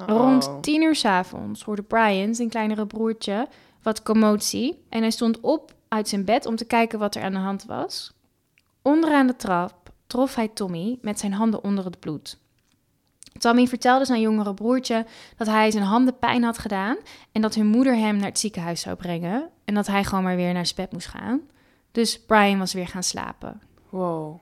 Oh. 0.00 0.06
Rond 0.06 0.62
tien 0.62 0.82
uur 0.82 0.94
's 0.94 1.04
avonds 1.04 1.62
hoorde 1.62 1.82
Brian, 1.82 2.34
zijn 2.34 2.48
kleinere 2.48 2.86
broertje, 2.86 3.48
wat 3.82 4.02
commotie. 4.02 4.84
En 4.88 5.00
hij 5.00 5.10
stond 5.10 5.40
op 5.40 5.74
uit 5.88 6.08
zijn 6.08 6.24
bed 6.24 6.46
om 6.46 6.56
te 6.56 6.64
kijken 6.64 6.98
wat 6.98 7.14
er 7.14 7.22
aan 7.22 7.32
de 7.32 7.38
hand 7.38 7.64
was. 7.64 8.12
Onderaan 8.82 9.26
de 9.26 9.36
trap 9.36 9.90
trof 10.06 10.34
hij 10.34 10.48
Tommy 10.48 10.98
met 11.02 11.18
zijn 11.18 11.32
handen 11.32 11.64
onder 11.64 11.84
het 11.84 12.00
bloed. 12.00 12.38
Tommy 13.38 13.66
vertelde 13.66 14.04
zijn 14.04 14.20
jongere 14.20 14.54
broertje 14.54 15.06
dat 15.36 15.46
hij 15.46 15.70
zijn 15.70 15.84
handen 15.84 16.18
pijn 16.18 16.42
had 16.42 16.58
gedaan 16.58 16.96
en 17.32 17.42
dat 17.42 17.54
hun 17.54 17.66
moeder 17.66 17.96
hem 17.96 18.16
naar 18.16 18.28
het 18.28 18.38
ziekenhuis 18.38 18.80
zou 18.80 18.96
brengen 18.96 19.50
en 19.64 19.74
dat 19.74 19.86
hij 19.86 20.04
gewoon 20.04 20.24
maar 20.24 20.36
weer 20.36 20.52
naar 20.52 20.66
zijn 20.66 20.76
bed 20.76 20.92
moest 20.92 21.06
gaan. 21.06 21.40
Dus 21.92 22.20
Brian 22.20 22.58
was 22.58 22.72
weer 22.72 22.88
gaan 22.88 23.02
slapen. 23.02 23.62
Wow. 23.88 24.38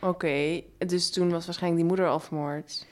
Oké, 0.00 0.62
dus 0.78 1.10
toen 1.10 1.30
was 1.30 1.44
waarschijnlijk 1.44 1.82
die 1.82 1.90
moeder 1.90 2.08
al 2.08 2.20
vermoord. 2.20 2.86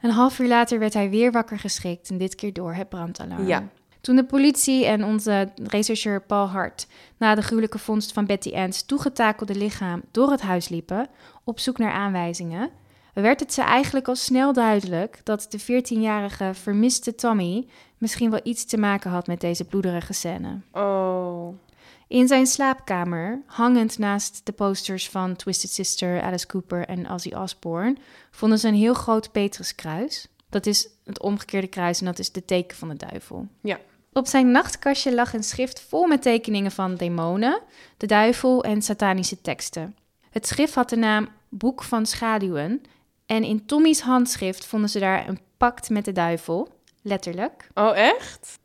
Een 0.00 0.10
half 0.10 0.38
uur 0.38 0.48
later 0.48 0.78
werd 0.78 0.94
hij 0.94 1.10
weer 1.10 1.32
wakker 1.32 1.58
geschrikt 1.58 2.10
en 2.10 2.18
dit 2.18 2.34
keer 2.34 2.52
door 2.52 2.74
het 2.74 2.88
brandalarm. 2.88 3.46
Ja. 3.46 3.68
Toen 4.00 4.16
de 4.16 4.24
politie 4.24 4.86
en 4.86 5.04
onze 5.04 5.52
rechercheur 5.62 6.22
Paul 6.22 6.46
Hart 6.46 6.86
na 7.16 7.34
de 7.34 7.42
gruwelijke 7.42 7.78
vondst 7.78 8.12
van 8.12 8.26
Betty 8.26 8.54
Ann's 8.54 8.84
toegetakelde 8.84 9.54
lichaam 9.54 10.02
door 10.10 10.30
het 10.30 10.40
huis 10.40 10.68
liepen, 10.68 11.08
op 11.44 11.60
zoek 11.60 11.78
naar 11.78 11.92
aanwijzingen, 11.92 12.70
werd 13.12 13.40
het 13.40 13.52
ze 13.52 13.62
eigenlijk 13.62 14.08
al 14.08 14.14
snel 14.14 14.52
duidelijk 14.52 15.20
dat 15.24 15.46
de 15.50 15.60
14-jarige 15.60 16.50
vermiste 16.54 17.14
Tommy 17.14 17.66
misschien 17.98 18.30
wel 18.30 18.40
iets 18.42 18.64
te 18.64 18.78
maken 18.78 19.10
had 19.10 19.26
met 19.26 19.40
deze 19.40 19.64
bloederige 19.64 20.12
scène. 20.12 20.60
Oh. 20.72 21.48
In 22.08 22.26
zijn 22.26 22.46
slaapkamer, 22.46 23.42
hangend 23.46 23.98
naast 23.98 24.40
de 24.44 24.52
posters 24.52 25.08
van 25.08 25.36
Twisted 25.36 25.70
Sister, 25.70 26.22
Alice 26.22 26.46
Cooper 26.46 26.86
en 26.86 27.10
Ozzy 27.10 27.32
Osbourne, 27.32 27.96
vonden 28.30 28.58
ze 28.58 28.68
een 28.68 28.74
heel 28.74 28.94
groot 28.94 29.32
Petruskruis. 29.32 30.28
Dat 30.48 30.66
is 30.66 30.88
het 31.04 31.20
omgekeerde 31.20 31.66
kruis 31.66 31.98
en 32.00 32.06
dat 32.06 32.18
is 32.18 32.32
de 32.32 32.44
teken 32.44 32.76
van 32.76 32.88
de 32.88 32.96
duivel. 32.96 33.46
Ja. 33.60 33.78
Op 34.12 34.26
zijn 34.26 34.50
nachtkastje 34.50 35.14
lag 35.14 35.34
een 35.34 35.42
schrift 35.42 35.80
vol 35.80 36.06
met 36.06 36.22
tekeningen 36.22 36.70
van 36.70 36.94
demonen, 36.94 37.62
de 37.96 38.06
duivel 38.06 38.64
en 38.64 38.82
satanische 38.82 39.40
teksten. 39.40 39.96
Het 40.30 40.46
schrift 40.46 40.74
had 40.74 40.88
de 40.88 40.96
naam 40.96 41.28
Boek 41.48 41.82
van 41.82 42.06
Schaduwen 42.06 42.82
en 43.26 43.44
in 43.44 43.66
Tommy's 43.66 44.00
handschrift 44.00 44.66
vonden 44.66 44.90
ze 44.90 44.98
daar 44.98 45.28
een 45.28 45.40
pact 45.56 45.90
met 45.90 46.04
de 46.04 46.12
duivel, 46.12 46.68
letterlijk. 47.02 47.68
Oh, 47.74 47.96
echt? 47.96 48.58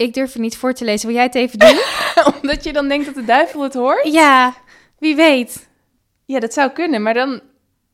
Ik 0.00 0.14
durf 0.14 0.32
het 0.32 0.42
niet 0.42 0.56
voor 0.56 0.72
te 0.72 0.84
lezen. 0.84 1.06
Wil 1.06 1.16
jij 1.16 1.24
het 1.24 1.34
even 1.34 1.58
doen? 1.58 1.80
Omdat 2.42 2.64
je 2.64 2.72
dan 2.72 2.88
denkt 2.88 3.06
dat 3.06 3.14
de 3.14 3.24
duivel 3.24 3.62
het 3.62 3.74
hoort? 3.74 4.12
ja, 4.12 4.54
wie 4.98 5.16
weet. 5.16 5.68
Ja, 6.24 6.40
dat 6.40 6.52
zou 6.52 6.70
kunnen, 6.70 7.02
maar 7.02 7.14
dan... 7.14 7.40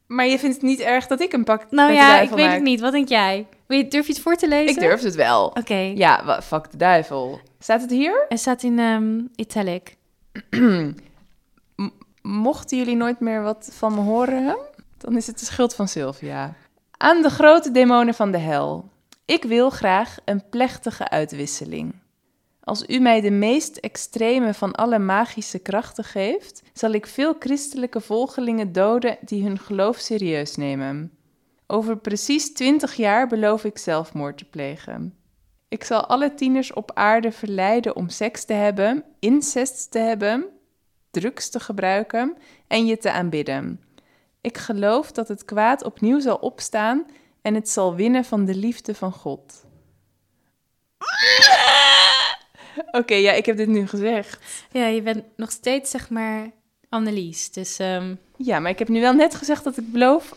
Maar 0.07 0.27
je 0.27 0.39
vindt 0.39 0.55
het 0.55 0.65
niet 0.65 0.81
erg 0.81 1.07
dat 1.07 1.21
ik 1.21 1.33
een 1.33 1.45
pak 1.45 1.71
Nou 1.71 1.89
met 1.89 1.99
de 1.99 2.05
ja, 2.05 2.21
ik 2.21 2.29
weet 2.29 2.45
maak? 2.45 2.55
het 2.55 2.63
niet. 2.63 2.81
Wat 2.81 2.93
denk 2.93 3.09
jij? 3.09 3.47
Wil 3.67 3.79
je, 3.79 3.89
durf 3.89 4.07
je 4.07 4.13
het 4.13 4.23
voor 4.23 4.37
te 4.37 4.49
lezen? 4.49 4.75
Ik 4.75 4.81
durf 4.81 5.03
het 5.03 5.15
wel. 5.15 5.47
Oké. 5.47 5.93
Ja, 5.95 6.43
fuck 6.43 6.71
de 6.71 6.77
duivel. 6.77 7.41
Staat 7.59 7.81
het 7.81 7.91
hier? 7.91 8.25
Het 8.29 8.41
staat 8.41 8.63
in 8.63 8.79
ehm, 8.79 9.21
italic. 9.35 9.97
Mochten 12.23 12.79
jullie 12.79 12.97
nooit 12.97 13.21
meer 13.21 13.43
wat 13.43 13.71
van 13.73 13.95
me 13.95 14.01
horen, 14.01 14.57
dan 14.99 15.17
is 15.17 15.27
het 15.27 15.39
de 15.39 15.45
schuld 15.45 15.75
van 15.75 15.89
Sylvia. 15.89 16.55
Aan 16.97 17.23
de 17.23 17.31
grote 17.31 17.71
demonen 17.71 18.15
van 18.15 18.31
de 18.31 18.39
hel. 18.39 18.91
Ik 19.27 19.45
wil 19.45 19.71
graag 19.71 20.17
een 20.25 20.49
plechtige 20.49 21.09
uitwisseling. 21.09 21.95
Als 22.61 22.89
u 22.89 22.99
mij 22.99 23.21
de 23.21 23.31
meest 23.31 23.77
extreme 23.77 24.55
van 24.55 24.73
alle 24.73 24.99
magische 24.99 25.59
krachten 25.59 26.05
geeft, 26.05 26.63
zal 26.73 26.93
ik 26.93 27.07
veel 27.07 27.35
christelijke 27.39 28.01
volgelingen 28.01 28.73
doden 28.73 29.19
die 29.21 29.43
hun 29.43 29.59
geloof 29.59 29.99
serieus 29.99 30.57
nemen. 30.57 31.13
Over 31.67 31.97
precies 31.97 32.53
20 32.53 32.95
jaar 32.95 33.27
beloof 33.27 33.65
ik 33.65 33.79
zelfmoord 33.79 34.39
te 34.39 34.45
plegen. 34.45 35.19
Ik 35.69 35.85
zal 35.85 36.07
alle 36.07 36.35
tieners 36.35 36.73
op 36.73 36.91
aarde 36.95 37.33
verleiden 37.33 37.97
om 37.97 38.09
seks 38.09 38.45
te 38.45 38.53
hebben, 38.53 39.05
incest 39.19 39.91
te 39.91 39.99
hebben, 39.99 40.47
drugs 41.11 41.51
te 41.51 41.61
gebruiken 41.61 42.37
en 42.67 42.87
je 42.87 42.99
te 42.99 43.11
aanbidden. 43.11 43.81
Ik 44.41 44.59
geloof 44.59 45.13
dat 45.13 45.29
het 45.29 45.45
kwaad 45.45 45.85
opnieuw 45.85 46.21
zal 46.21 46.37
opstaan 46.37 47.07
en 47.47 47.55
het 47.55 47.69
zal 47.69 47.95
winnen 47.95 48.25
van 48.25 48.45
de 48.45 48.55
liefde 48.55 48.95
van 48.95 49.13
God. 49.13 49.65
Oké, 53.01 53.15
ja, 53.15 53.33
ik 53.33 53.47
heb 53.47 53.57
dit 53.57 53.69
nu 53.69 53.87
gezegd. 53.87 54.39
Ja, 54.73 54.87
je 54.87 55.03
bent 55.03 55.23
nog 55.37 55.51
steeds, 55.51 55.91
zeg 55.91 56.11
maar, 56.11 56.51
Annelies. 56.89 57.51
Dus 57.51 57.79
ehm, 57.79 58.15
Ja, 58.37 58.59
maar 58.59 58.71
ik 58.71 58.79
heb 58.79 58.89
nu 58.89 59.01
wel 59.01 59.13
net 59.13 59.35
gezegd 59.35 59.65
dat 59.65 59.77
ik 59.77 59.93
beloof 59.93 60.35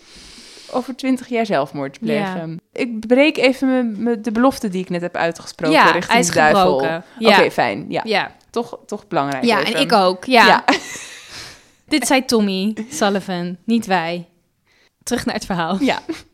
over 0.71 0.95
twintig 0.95 1.27
jaar 1.27 1.45
zelfmoord 1.45 1.93
te 1.93 1.99
plegen. 1.99 2.61
Ik 2.73 3.07
breek 3.07 3.37
even 3.37 3.95
de 4.21 4.31
belofte 4.31 4.67
die 4.67 4.81
ik 4.81 4.89
net 4.89 5.01
heb 5.01 5.15
uitgesproken 5.15 5.75
ja, 5.75 5.91
richting 5.91 6.11
hij 6.11 6.19
is 6.19 6.27
de 6.27 6.33
duivel. 6.33 6.75
Oké, 7.19 7.51
fijn. 7.51 7.85
Ja, 7.89 8.01
ja. 8.03 8.35
Toch, 8.49 8.79
toch 8.85 9.07
belangrijk. 9.07 9.43
ja, 9.43 9.59
even. 9.59 9.73
en 9.73 9.81
ik 9.81 9.91
ook. 9.91 10.25
Ja. 10.25 10.63
Dit 11.87 12.07
zei 12.07 12.25
Tommy 12.25 12.73
Sullivan, 12.89 13.57
niet 13.63 13.85
wij. 13.85 14.27
Terug 15.03 15.25
naar 15.25 15.35
het 15.35 15.45
verhaal. 15.45 15.77
Ja. 15.81 15.99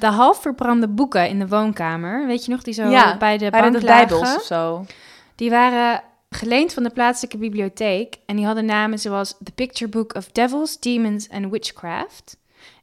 De 0.00 0.06
half 0.06 0.40
verbrande 0.40 0.88
boeken 0.88 1.28
in 1.28 1.38
de 1.38 1.48
woonkamer, 1.48 2.26
weet 2.26 2.44
je 2.44 2.50
nog, 2.50 2.62
die 2.62 2.74
zo 2.74 2.88
Ja, 2.88 3.16
bij 3.16 3.38
de 3.38 3.50
dat 3.50 3.82
bijbels 3.82 4.34
of 4.36 4.42
zo? 4.42 4.86
Die 5.34 5.50
waren 5.50 6.02
geleend 6.30 6.72
van 6.72 6.82
de 6.82 6.90
plaatselijke 6.90 7.38
bibliotheek 7.38 8.18
en 8.26 8.36
die 8.36 8.46
hadden 8.46 8.64
namen 8.64 8.98
zoals 8.98 9.36
The 9.44 9.52
Picture 9.52 9.90
Book 9.90 10.14
of 10.14 10.28
Devils, 10.32 10.80
Demons 10.80 11.28
and 11.30 11.50
Witchcraft. 11.50 12.36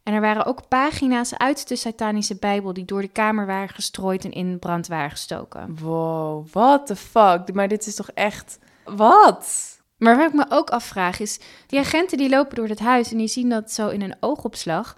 En 0.03 0.13
er 0.13 0.21
waren 0.21 0.45
ook 0.45 0.67
pagina's 0.67 1.37
uit 1.37 1.67
de 1.67 1.75
satanische 1.75 2.35
Bijbel 2.35 2.73
die 2.73 2.85
door 2.85 3.01
de 3.01 3.07
kamer 3.07 3.45
waren 3.45 3.69
gestrooid 3.69 4.25
en 4.25 4.31
in 4.31 4.59
brand 4.59 4.87
waren 4.87 5.09
gestoken. 5.09 5.77
Wow, 5.81 6.47
what 6.51 6.87
the 6.87 6.95
fuck? 6.95 7.53
Maar 7.53 7.67
dit 7.67 7.87
is 7.87 7.95
toch 7.95 8.09
echt... 8.13 8.59
Wat? 8.85 9.77
Maar 9.97 10.17
wat 10.17 10.27
ik 10.27 10.33
me 10.33 10.45
ook 10.49 10.69
afvraag 10.69 11.19
is, 11.19 11.39
die 11.67 11.79
agenten 11.79 12.17
die 12.17 12.29
lopen 12.29 12.55
door 12.55 12.67
het 12.67 12.79
huis 12.79 13.11
en 13.11 13.17
die 13.17 13.27
zien 13.27 13.49
dat 13.49 13.71
zo 13.71 13.87
in 13.87 14.01
een 14.01 14.15
oogopslag. 14.19 14.97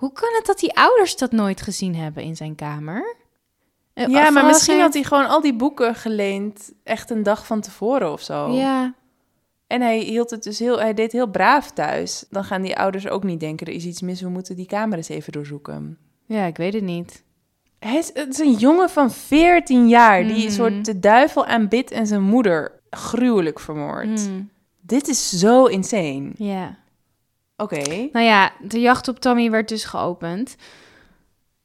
Hoe 0.00 0.12
kan 0.12 0.28
het 0.36 0.46
dat 0.46 0.58
die 0.58 0.76
ouders 0.76 1.16
dat 1.16 1.32
nooit 1.32 1.60
gezien 1.60 1.94
hebben 1.96 2.22
in 2.22 2.36
zijn 2.36 2.54
kamer? 2.54 3.16
Eh, 3.92 4.06
Ja, 4.06 4.30
maar 4.30 4.44
misschien 4.46 4.80
had 4.80 4.94
hij 4.94 5.02
gewoon 5.02 5.26
al 5.28 5.40
die 5.40 5.54
boeken 5.54 5.94
geleend 5.94 6.72
echt 6.84 7.10
een 7.10 7.22
dag 7.22 7.46
van 7.46 7.60
tevoren 7.60 8.12
of 8.12 8.20
zo. 8.22 8.50
Ja, 8.52 8.94
En 9.66 9.80
hij 9.80 9.98
hield 9.98 10.30
het 10.30 10.42
dus 10.42 10.58
heel, 10.58 10.78
hij 10.80 10.94
deed 10.94 11.12
heel 11.12 11.26
braaf 11.30 11.70
thuis. 11.70 12.24
Dan 12.30 12.44
gaan 12.44 12.62
die 12.62 12.76
ouders 12.76 13.08
ook 13.08 13.24
niet 13.24 13.40
denken, 13.40 13.66
er 13.66 13.72
is 13.72 13.84
iets 13.84 14.00
mis, 14.00 14.20
we 14.20 14.28
moeten 14.28 14.56
die 14.56 14.66
kamer 14.66 14.96
eens 14.96 15.08
even 15.08 15.32
doorzoeken. 15.32 15.98
ja, 16.26 16.44
ik 16.44 16.56
weet 16.56 16.72
het 16.74 16.82
niet. 16.84 17.22
Hij 17.78 17.96
is, 17.96 18.10
het 18.14 18.28
is 18.28 18.38
een 18.38 18.54
jongen 18.54 18.90
van 18.90 19.10
14 19.10 19.88
jaar 19.88 20.22
die 20.22 20.34
een 20.34 20.40
Mhm. 20.42 20.50
soort 20.50 20.84
de 20.84 20.98
duivel 21.00 21.46
aanbidt 21.46 21.90
en 21.90 22.06
zijn 22.06 22.22
moeder 22.22 22.80
gruwelijk 22.90 23.60
vermoordt. 23.60 24.26
Hmm, 24.26 24.50
Dit 24.80 25.08
is 25.08 25.38
zo 25.38 25.64
insane. 25.64 26.30
Ja. 26.34 26.76
Oké. 27.60 28.08
Nou 28.12 28.24
ja, 28.26 28.52
de 28.60 28.80
jacht 28.80 29.08
op 29.08 29.18
Tommy 29.20 29.50
werd 29.50 29.68
dus 29.68 29.84
geopend. 29.84 30.56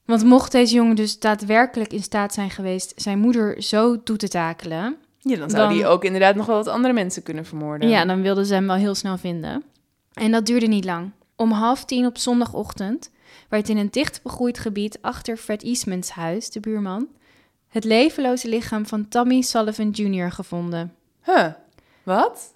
Want 0.05 0.23
mocht 0.23 0.51
deze 0.51 0.75
jongen 0.75 0.95
dus 0.95 1.19
daadwerkelijk 1.19 1.93
in 1.93 2.03
staat 2.03 2.33
zijn 2.33 2.49
geweest 2.49 2.93
zijn 2.95 3.19
moeder 3.19 3.63
zo 3.63 4.03
toe 4.03 4.17
te 4.17 4.27
takelen, 4.27 4.97
Ja, 5.19 5.35
dan 5.37 5.49
zou 5.49 5.61
Dan- 5.67 5.73
die 5.73 5.85
ook 5.87 6.03
inderdaad 6.03 6.35
nog 6.35 6.45
wel 6.45 6.55
wat 6.55 6.67
andere 6.67 6.93
mensen 6.93 7.23
kunnen 7.23 7.45
vermoorden. 7.45 7.89
ja, 7.89 8.05
dan 8.05 8.21
wilden 8.21 8.45
ze 8.45 8.53
hem 8.53 8.67
wel 8.67 8.75
heel 8.75 8.95
snel 8.95 9.17
vinden. 9.17 9.63
En 10.13 10.31
dat 10.31 10.45
duurde 10.45 10.67
niet 10.67 10.85
lang. 10.85 11.11
Om 11.35 11.51
half 11.51 11.85
tien 11.85 12.05
op 12.05 12.17
zondagochtend 12.17 13.11
werd 13.49 13.69
in 13.69 13.77
een 13.77 13.91
dicht 13.91 14.21
begroeid 14.23 14.59
gebied 14.59 14.97
achter 15.01 15.37
Fred 15.37 15.63
Eastmans 15.63 16.09
huis, 16.09 16.49
de 16.49 16.59
buurman, 16.59 17.07
het 17.69 17.83
levenloze 17.83 18.49
lichaam 18.49 18.85
van 18.85 19.07
Tommy 19.07 19.41
Sullivan 19.41 19.89
Jr. 19.89 20.31
gevonden. 20.31 20.93
Huh. 21.23 21.47
Wat? 22.03 22.53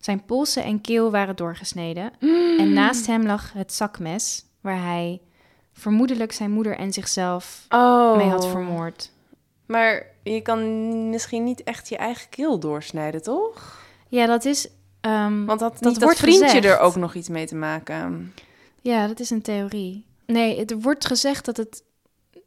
Zijn 0.00 0.24
polsen 0.24 0.64
en 0.64 0.80
keel 0.80 1.10
waren 1.10 1.36
doorgesneden 1.36 2.12
en 2.58 2.72
naast 2.72 3.06
hem 3.06 3.26
lag 3.26 3.52
het 3.52 3.72
zakmes 3.72 4.44
waar 4.60 4.82
hij 4.82 5.20
vermoedelijk 5.72 6.32
zijn 6.32 6.50
moeder 6.50 6.76
en 6.76 6.92
zichzelf 6.92 7.64
Oh. 7.68 8.16
mee 8.16 8.28
had 8.28 8.46
vermoord. 8.48 9.10
Maar 9.66 10.06
je 10.22 10.40
kan 10.40 11.08
misschien 11.10 11.44
niet 11.44 11.62
echt 11.62 11.88
je 11.88 11.96
eigen 11.96 12.28
keel 12.28 12.58
doorsnijden, 12.58 13.22
toch? 13.22 13.78
Ja, 14.08 14.26
dat 14.26 14.44
is. 14.44 14.68
ehm, 15.00 15.44
Want 15.44 15.60
had 15.60 15.72
Dat 15.78 15.94
dat 15.94 16.02
wordt 16.02 16.18
vriendje 16.18 16.44
gezegd. 16.46 16.64
er 16.64 16.78
ook 16.78 16.96
nog 16.96 17.14
iets 17.14 17.28
mee 17.28 17.46
te 17.46 17.54
maken? 17.56 18.34
ja, 18.80 19.06
dat 19.06 19.20
is 19.20 19.30
een 19.30 19.42
theorie. 19.42 20.04
Nee, 20.26 20.64
er 20.64 20.78
wordt 20.80 21.06
gezegd 21.06 21.44
dat 21.44 21.56
het 21.56 21.82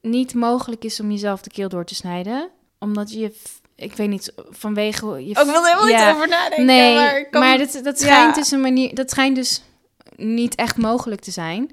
niet 0.02 0.34
mogelijk 0.34 0.84
is 0.84 1.00
om 1.00 1.12
jezelf 1.12 1.42
de 1.42 1.50
keel 1.50 1.70
door 1.70 1.86
te 1.86 1.96
snijden, 1.96 2.50
omdat 2.80 3.12
je, 3.14 3.36
ik 3.76 3.94
weet 3.94 4.10
niet, 4.10 4.34
vanwege 4.50 5.06
je. 5.06 5.12
Oh, 5.36 5.42
ik 5.42 5.52
wil 5.52 5.62
er 5.66 5.66
helemaal 5.66 5.88
Ja. 5.88 6.06
niet 6.08 6.16
over 6.16 6.28
nadenken. 6.28 6.66
Nee, 6.66 6.96
maar, 6.96 7.28
maar, 7.32 7.58
dat, 7.58 7.72
dat 7.84 8.00
Ja. 8.00 8.06
schijnt 8.06 8.36
dus 8.36 8.52
een 8.52 8.62
manier. 8.62 8.96
Dat 8.96 9.10
schijnt 9.10 9.36
dus 9.36 9.64
niet 10.16 10.56
echt 10.56 10.78
mogelijk 10.78 11.22
te 11.22 11.32
zijn. 11.32 11.72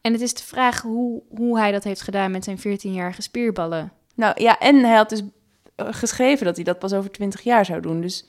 En 0.00 0.12
het 0.12 0.20
is 0.20 0.34
de 0.34 0.42
vraag 0.42 0.82
hoe, 0.82 1.22
hoe 1.36 1.58
hij 1.58 1.72
dat 1.72 1.84
heeft 1.84 2.00
gedaan 2.02 2.30
met 2.30 2.44
zijn 2.44 2.58
14-jarige 2.58 3.22
spierballen. 3.22 3.92
Nou 4.14 4.42
ja, 4.42 4.58
en 4.58 4.84
hij 4.84 4.96
had 4.96 5.08
dus 5.08 5.22
eh, 5.76 5.86
geschreven 5.90 6.44
dat 6.46 6.56
hij 6.56 6.64
dat 6.64 6.78
pas 6.78 6.92
over 6.92 7.10
20 7.10 7.40
jaar 7.40 7.64
zou 7.64 7.80
doen. 7.80 8.00
Dus 8.00 8.26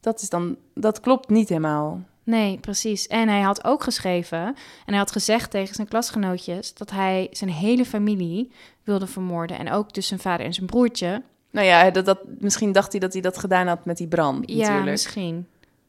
dat 0.00 0.20
is 0.22 0.28
dan, 0.28 0.56
dat 0.74 1.00
klopt 1.00 1.28
niet 1.28 1.48
helemaal. 1.48 2.02
Nee, 2.24 2.58
precies. 2.58 3.06
En 3.06 3.28
hij 3.28 3.40
had 3.40 3.64
ook 3.64 3.82
geschreven 3.82 4.38
en 4.38 4.54
hij 4.86 4.96
had 4.96 5.12
gezegd 5.12 5.50
tegen 5.50 5.74
zijn 5.74 5.88
klasgenootjes 5.88 6.74
dat 6.74 6.90
hij 6.90 7.28
zijn 7.30 7.50
hele 7.50 7.84
familie 7.84 8.52
wilde 8.84 9.06
vermoorden. 9.06 9.58
En 9.58 9.70
ook 9.72 9.92
dus 9.92 10.06
zijn 10.06 10.20
vader 10.20 10.46
en 10.46 10.54
zijn 10.54 10.66
broertje. 10.66 11.22
Nou 11.54 11.66
ja, 11.66 11.90
dat, 11.90 12.04
dat, 12.04 12.18
misschien 12.38 12.72
dacht 12.72 12.90
hij 12.92 13.00
dat 13.00 13.12
hij 13.12 13.22
dat 13.22 13.38
gedaan 13.38 13.66
had 13.66 13.84
met 13.84 13.96
die 13.96 14.08
brand 14.08 14.50
Ja, 14.50 14.56
natuurlijk. 14.56 14.90
misschien. 14.90 15.46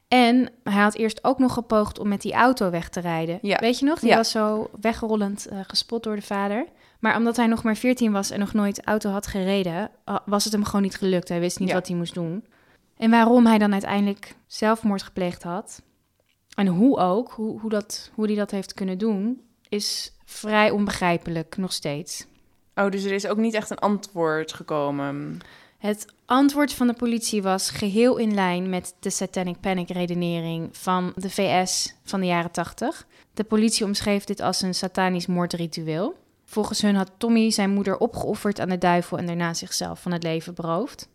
En 0.08 0.50
hij 0.64 0.82
had 0.82 0.96
eerst 0.96 1.24
ook 1.24 1.40
nog 1.40 1.54
gepoogd 1.54 2.00
om 2.00 2.08
met 2.08 2.22
die 2.22 2.34
auto 2.34 2.70
weg 2.70 2.90
te 2.90 3.00
rijden. 3.00 3.40
Ja. 3.42 3.58
Weet 3.60 3.80
je 3.80 3.86
nog? 3.86 4.00
Die 4.00 4.10
Ja. 4.10 4.16
was 4.16 4.32
zo 4.32 4.70
wegrollend 4.82 5.46
eh, 5.48 5.60
gespot 5.68 6.04
door 6.04 6.16
de 6.16 6.22
vader. 6.22 6.66
Maar 7.00 7.18
omdat 7.18 7.36
hij 7.36 7.48
nog 7.48 7.64
maar 7.64 7.76
14 7.76 8.12
was 8.12 8.30
en 8.30 8.40
nog 8.40 8.54
nooit 8.54 8.84
auto 8.86 9.10
had 9.10 9.28
gereden, 9.28 9.90
was 10.26 10.44
het 10.44 10.54
hem 10.54 10.64
gewoon 10.64 10.82
niet 10.82 10.96
gelukt. 10.98 11.30
Hij 11.30 11.40
wist 11.40 11.60
niet 11.60 11.70
Ja. 11.70 11.74
wat 11.76 11.88
hij 11.88 11.96
moest 11.98 12.14
doen. 12.14 12.46
En 12.98 13.10
waarom 13.12 13.46
hij 13.46 13.58
dan 13.58 13.72
uiteindelijk 13.72 14.36
zelfmoord 14.48 15.04
gepleegd 15.04 15.44
had, 15.44 15.82
en 16.56 16.68
hoe 16.68 16.98
ook, 16.98 17.32
hoe, 17.32 17.60
hoe, 17.60 17.70
dat, 17.70 18.12
hoe 18.14 18.26
hij 18.26 18.36
dat 18.36 18.52
heeft 18.52 18.74
kunnen 18.74 18.98
doen, 18.98 19.42
is 19.70 20.14
vrij 20.26 20.70
onbegrijpelijk 20.72 21.58
nog 21.58 21.74
steeds. 21.74 22.26
Oh, 22.76 22.90
dus 22.92 23.04
er 23.04 23.12
is 23.12 23.28
ook 23.28 23.38
niet 23.38 23.54
echt 23.54 23.70
een 23.70 23.80
antwoord 23.80 24.54
gekomen. 24.54 25.40
Het 25.78 26.06
antwoord 26.26 26.74
van 26.74 26.88
de 26.88 26.94
politie 26.94 27.42
was 27.42 27.70
geheel 27.70 28.18
in 28.18 28.34
lijn 28.34 28.70
met 28.70 28.94
de 29.00 29.10
satanic 29.10 29.60
panic 29.60 29.90
redenering 29.90 30.70
van 30.78 31.14
de 31.16 31.30
VS 31.30 31.96
van 32.04 32.20
de 32.20 32.26
jaren 32.26 32.52
80. 32.52 33.06
De 33.34 33.44
politie 33.44 33.86
omschreef 33.86 34.24
dit 34.24 34.40
als 34.40 34.62
een 34.62 34.74
satanisch 34.76 35.26
moordritueel. 35.28 36.16
Volgens 36.46 36.82
hun 36.82 36.96
had 36.96 37.12
Tommy 37.18 37.52
zijn 37.52 37.70
moeder 37.70 37.98
opgeofferd 37.98 38.60
aan 38.60 38.70
de 38.70 38.78
duivel 38.78 39.18
en 39.18 39.26
daarna 39.26 39.54
zichzelf 39.54 40.02
van 40.02 40.12
het 40.12 40.24
leven 40.24 40.54
beroofd. 40.54 41.08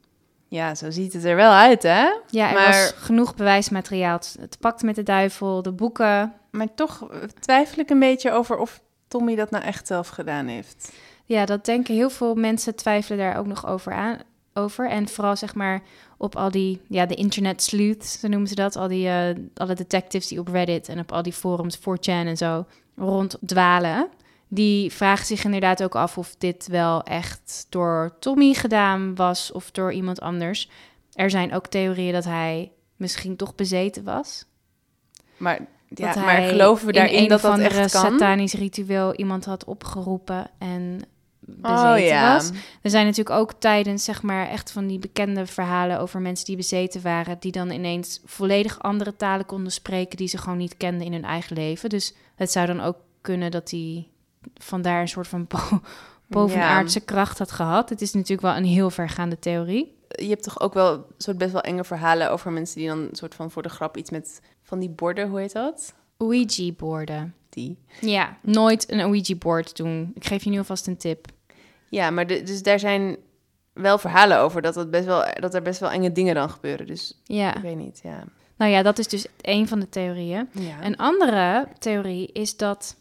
Ja, 0.49 0.75
zo 0.75 0.91
ziet 0.91 1.13
het 1.13 1.25
er 1.25 1.37
wel 1.37 1.53
uit, 1.53 1.83
hè? 1.83 2.09
Ja, 2.31 2.49
er 2.49 2.55
Maar- 2.55 2.67
was 2.67 2.93
genoeg 2.97 3.35
bewijsmateriaal. 3.35 4.21
Het- 4.41 4.57
pact 4.61 4.83
met 4.83 4.95
de 4.95 5.03
duivel, 5.03 5.63
de 5.63 5.73
boeken. 5.73 6.33
Maar 6.51 6.75
toch 6.75 7.09
twijfel 7.41 7.79
ik 7.83 7.91
een 7.91 7.99
beetje 7.99 8.31
over 8.33 8.59
of 8.59 8.81
Tommy 9.09 9.35
dat 9.35 9.51
nou 9.51 9.65
echt 9.65 9.87
zelf 9.87 10.09
gedaan 10.09 10.47
heeft. 10.47 10.93
Ja, 11.31 11.45
dat 11.45 11.65
denken 11.65 11.95
heel 11.95 12.11
veel 12.11 12.35
mensen 12.35 12.75
twijfelen 12.75 13.19
daar 13.19 13.37
ook 13.37 13.47
nog 13.47 13.67
over 13.67 13.93
aan. 13.93 14.19
Over. 14.55 14.89
En 14.89 15.09
vooral 15.09 15.37
zeg 15.37 15.55
maar 15.55 15.83
op 16.17 16.37
al 16.37 16.51
die, 16.51 16.81
ja, 16.89 17.07
de 17.07 17.15
internet 17.15 17.63
sleuths, 17.63 18.21
zo 18.21 18.29
noemen 18.29 18.49
ze 18.49 18.55
dat. 18.55 18.77
Al 18.77 18.89
die, 18.89 19.09
eh, 19.09 19.37
alle 19.55 19.75
detectives 19.75 20.29
die 20.29 20.39
op 20.39 20.49
Reddit 20.49 20.89
en 20.89 20.99
op 20.99 21.13
al 21.13 21.23
die 21.23 21.33
forums, 21.33 21.79
4chan 21.79 22.27
en 22.27 22.37
zo, 22.37 22.67
ronddwalen. 22.97 24.09
Die 24.49 24.93
vragen 24.93 25.27
zich 25.27 25.45
inderdaad 25.45 25.83
ook 25.83 25.95
af 25.95 26.19
of 26.19 26.35
dit 26.39 26.67
wel 26.67 27.03
echt 27.03 27.67
door 27.69 28.17
Tommy 28.21 28.55
gedaan 28.55 29.15
was 29.15 29.53
of 29.53 29.71
door 29.71 29.93
iemand 29.93 30.21
anders. 30.21 30.71
Er 31.13 31.31
zijn 31.31 31.55
ook 31.55 31.67
theorieën 31.67 32.13
dat 32.13 32.25
hij 32.25 32.73
misschien 32.97 33.37
toch 33.37 33.55
bezeten 33.55 34.05
was. 34.05 34.45
Maar, 35.37 35.67
ja, 35.89 36.15
maar 36.15 36.43
geloven 36.43 36.87
we 36.87 36.93
in 36.93 36.99
daarin 36.99 37.23
een 37.23 37.29
dat 37.29 37.43
dat 37.43 37.59
echt 37.59 37.93
kan? 37.93 38.11
satanisch 38.11 38.55
ritueel 38.55 39.15
iemand 39.15 39.45
had 39.45 39.65
opgeroepen 39.65 40.51
en 40.59 41.01
bezeten 41.57 41.93
oh 41.93 41.99
ja. 41.99 42.35
was. 42.35 42.51
Er 42.83 42.91
zijn 42.91 43.07
natuurlijk 43.07 43.37
ook 43.37 43.53
tijdens, 43.53 44.05
zeg 44.05 44.23
maar, 44.23 44.49
echt 44.49 44.73
van 44.73 44.87
die 44.87 44.99
bekende 44.99 45.47
verhalen 45.47 46.01
over 46.01 46.21
mensen 46.21 46.47
die 46.47 46.57
bezeten 46.57 47.03
waren, 47.03 47.37
die 47.41 47.53
dan 47.53 47.71
ineens 47.71 48.21
volledig 48.25 48.79
andere 48.79 49.17
talen 49.17 49.47
konden 49.47 49.73
spreken 49.73 50.17
die 50.17 50.29
ze 50.29 50.39
gewoon 50.39 50.59
niet 50.59 50.77
kenden 50.77 51.07
in 51.07 51.13
hun 51.13 51.25
eigen 51.25 51.57
leven. 51.57 51.89
Dus 51.89 52.15
het 52.35 52.51
zou 52.51 52.67
dan 52.67 52.81
ook 52.81 52.97
kunnen 53.21 53.51
dat 53.51 53.71
hij 53.71 54.09
vandaar 54.55 55.01
een 55.01 55.09
soort 55.09 55.29
van 55.29 55.47
bo- 55.47 55.81
bovenaardse 56.27 57.01
kracht 57.01 57.39
had 57.39 57.53
gehad. 57.53 57.89
Het 57.89 58.01
is 58.01 58.13
natuurlijk 58.13 58.43
wel 58.43 58.57
een 58.57 58.65
heel 58.65 58.91
vergaande 58.91 59.39
theorie. 59.39 59.99
je 60.09 60.29
hebt 60.29 60.43
toch 60.43 60.61
ook 60.61 60.75
wel 60.75 61.07
soort 61.19 61.39
best 61.39 61.53
wel 61.53 61.61
enge 61.61 61.85
verhalen 61.85 62.31
over 62.31 62.53
mensen 62.53 62.79
die 62.79 62.89
dan 62.89 62.99
een 62.99 63.09
soort 63.17 63.35
van 63.35 63.51
voor 63.51 63.63
de 63.63 63.69
grap 63.69 63.97
iets 63.97 64.11
met 64.11 64.41
van 64.63 64.79
die 64.79 64.91
borden, 64.91 65.29
hoe 65.29 65.41
heet 65.41 65.53
dat? 65.53 65.95
Ouija-borden. 66.17 67.35
Die. 67.49 67.79
Ja, 68.01 68.37
nooit 68.43 68.91
een 68.91 69.01
Ouija-board 69.01 69.77
doen. 69.77 70.13
Ik 70.15 70.27
geef 70.27 70.45
je 70.45 70.51
nu 70.51 70.59
alvast 70.59 70.87
een 70.87 70.97
tip. 70.97 71.27
Ja, 71.91 72.11
maar 72.11 72.27
de, 72.27 72.43
dus 72.43 72.63
daar 72.63 72.79
zijn 72.79 73.17
wel 73.73 73.99
verhalen 73.99 74.39
over 74.39 74.63
dat, 74.63 74.75
het 74.75 74.91
best 74.91 75.05
wel, 75.05 75.25
dat 75.41 75.55
er 75.55 75.63
best 75.63 75.81
wel 75.81 75.91
enge 75.91 76.13
dingen 76.13 76.35
dan 76.35 76.51
gebeuren. 76.51 76.87
Dus 76.87 77.21
Ja. 77.25 77.55
ik 77.57 77.63
weet 77.63 77.77
niet, 77.77 78.01
ja. 78.03 78.25
Nou 78.57 78.71
ja, 78.73 78.83
dat 78.83 78.99
is 78.99 79.09
dus 79.09 79.27
een 79.41 79.69
van 79.69 79.81
de 79.81 79.89
theorieën. 79.89 80.49
ja. 80.53 80.83
Een 80.83 80.97
andere 80.97 81.69
theorie 81.79 82.33
is 82.33 82.57
dat 82.57 82.97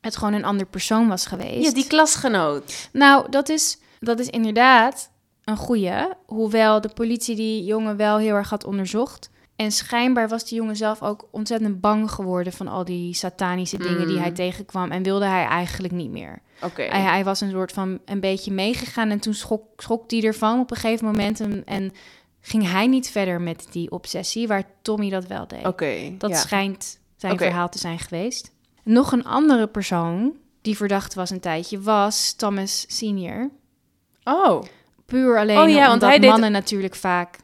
het 0.00 0.16
gewoon 0.16 0.32
een 0.32 0.44
ander 0.44 0.66
persoon 0.66 1.08
was 1.08 1.26
geweest. 1.26 1.64
ja, 1.64 1.72
die 1.72 1.86
klasgenoot. 1.86 2.88
Nou, 2.92 3.30
dat 3.30 3.48
is, 3.48 3.78
dat 4.00 4.18
is 4.18 4.28
inderdaad 4.28 5.10
een 5.44 5.56
goeie. 5.56 5.92
Hoewel 6.26 6.80
de 6.80 6.88
politie 6.88 7.36
die 7.36 7.64
jongen 7.64 7.96
wel 7.96 8.18
heel 8.18 8.34
erg 8.34 8.50
had 8.50 8.64
onderzocht. 8.64 9.30
En 9.62 9.72
schijnbaar 9.72 10.28
was 10.28 10.44
die 10.48 10.58
jongen 10.58 10.76
zelf 10.76 11.02
ook 11.02 11.28
ontzettend 11.30 11.80
bang 11.80 12.10
geworden 12.10 12.52
van 12.52 12.68
al 12.68 12.84
die 12.84 13.14
satanische 13.14 13.78
dingen 13.78 14.06
die 14.06 14.16
Mm. 14.16 14.22
hij 14.22 14.30
tegenkwam. 14.32 14.90
En 14.90 15.02
wilde 15.02 15.24
hij 15.24 15.44
eigenlijk 15.44 15.92
niet 15.92 16.10
meer. 16.10 16.42
Oké. 16.62 16.82
Hij, 16.82 17.00
hij 17.00 17.24
was 17.24 17.40
een 17.40 17.50
soort 17.50 17.72
van 17.72 17.98
een 18.04 18.20
beetje 18.20 18.52
meegegaan 18.52 19.10
en 19.10 19.20
toen 19.20 19.34
schrok, 19.34 19.62
schrok 19.76 20.10
hij 20.10 20.22
ervan 20.22 20.60
op 20.60 20.70
een 20.70 20.76
gegeven 20.76 21.06
moment. 21.06 21.40
En, 21.40 21.62
en 21.64 21.92
ging 22.40 22.70
hij 22.70 22.86
niet 22.86 23.10
verder 23.10 23.40
met 23.40 23.66
die 23.70 23.90
obsessie, 23.90 24.46
waar 24.48 24.64
Tommy 24.82 25.10
dat 25.10 25.26
wel 25.26 25.46
deed. 25.46 25.66
Oké. 25.66 26.14
Dat 26.18 26.30
ja. 26.30 26.36
schijnt 26.36 26.98
zijn 27.16 27.38
verhaal 27.38 27.68
te 27.68 27.78
zijn 27.78 27.98
geweest. 27.98 28.52
Nog 28.84 29.12
een 29.12 29.24
andere 29.24 29.66
persoon 29.66 30.36
die 30.62 30.76
verdacht 30.76 31.14
was 31.14 31.30
een 31.30 31.40
tijdje 31.40 31.80
was 31.80 32.32
Thomas 32.32 32.84
Senior. 32.88 33.50
Oh, 34.24 34.62
Puur 35.06 35.38
alleen 35.38 35.58
Oh 35.58 35.68
ja, 35.68 35.80
want 35.80 35.92
omdat 35.92 36.08
hij 36.08 36.18
deed- 36.18 36.30
mannen 36.30 36.52
natuurlijk 36.52 36.94
vaak 36.94 37.36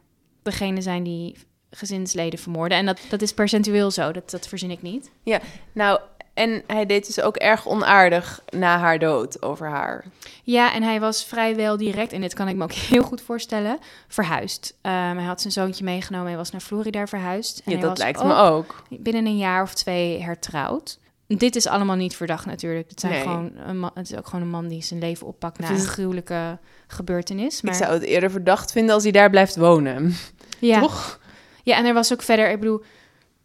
degene 0.42 0.82
zijn 0.82 1.02
die 1.02 1.36
gezinsleden 1.70 2.38
vermoorden. 2.38 2.78
En 2.78 2.86
dat, 2.86 2.98
dat 3.08 3.22
is 3.22 3.32
percentueel 3.34 3.90
zo, 3.90 4.12
dat, 4.12 4.30
dat 4.30 4.48
verzin 4.48 4.70
ik 4.70 4.82
niet. 4.82 5.10
nou, 5.72 6.00
en 6.34 6.62
hij 6.66 6.86
deed 6.86 7.06
dus 7.06 7.20
ook 7.20 7.36
erg 7.36 7.66
onaardig 7.68 8.42
na 8.48 8.78
haar 8.78 8.98
dood 8.98 9.42
over 9.42 9.68
haar. 9.68 10.04
Ja, 10.42 10.74
en 10.74 10.82
hij 10.82 11.00
was 11.00 11.24
vrijwel 11.24 11.76
direct, 11.76 12.12
en 12.12 12.20
dit 12.20 12.34
kan 12.34 12.48
ik 12.48 12.56
me 12.56 12.62
ook 12.62 12.72
heel 12.92 13.02
goed 13.02 13.20
voorstellen, 13.22 13.78
verhuisd. 14.08 14.74
Ehm, 14.82 15.16
hij 15.16 15.24
had 15.24 15.40
zijn 15.40 15.52
zoontje 15.52 15.84
meegenomen 15.84 16.30
en 16.30 16.36
was 16.36 16.50
naar 16.50 16.60
Florida 16.60 17.06
verhuisd. 17.06 17.58
En 17.64 17.72
Ja, 17.72 17.78
hij 17.78 17.88
dat 17.88 17.98
lijkt 17.98 18.22
me 18.24 18.34
ook. 18.34 18.82
binnen 18.90 19.26
een 19.26 19.38
jaar 19.38 19.62
of 19.62 19.74
twee 19.74 20.22
hertrouwd. 20.22 20.98
Dit 21.26 21.56
is 21.56 21.66
allemaal 21.66 21.96
niet 21.96 22.16
verdacht 22.16 22.46
natuurlijk. 22.46 22.90
Het, 22.90 23.00
zijn 23.00 23.12
Nee. 23.12 23.22
gewoon 23.22 23.52
een 23.66 23.78
man, 23.78 23.90
het 23.94 24.10
is 24.10 24.16
ook 24.18 24.26
gewoon 24.26 24.42
een 24.44 24.50
man 24.50 24.68
die 24.68 24.82
zijn 24.82 25.00
leven 25.00 25.26
oppakt 25.26 25.58
na 25.58 25.70
een 25.70 25.78
gruwelijke 25.78 26.58
gebeurtenis. 26.86 27.60
Maar 27.62 27.72
Ik 27.72 27.78
zou 27.78 27.92
het 27.92 28.02
eerder 28.02 28.30
verdacht 28.30 28.72
vinden 28.72 28.94
als 28.94 29.02
hij 29.02 29.12
daar 29.12 29.30
blijft 29.30 29.56
wonen. 29.56 30.14
ja. 30.58 30.80
Toch? 30.88 31.20
Ja, 31.68 31.76
en 31.76 31.84
er 31.84 31.94
was 31.94 32.12
ook 32.12 32.22
verder, 32.22 32.50
ik 32.50 32.60
bedoel, 32.60 32.82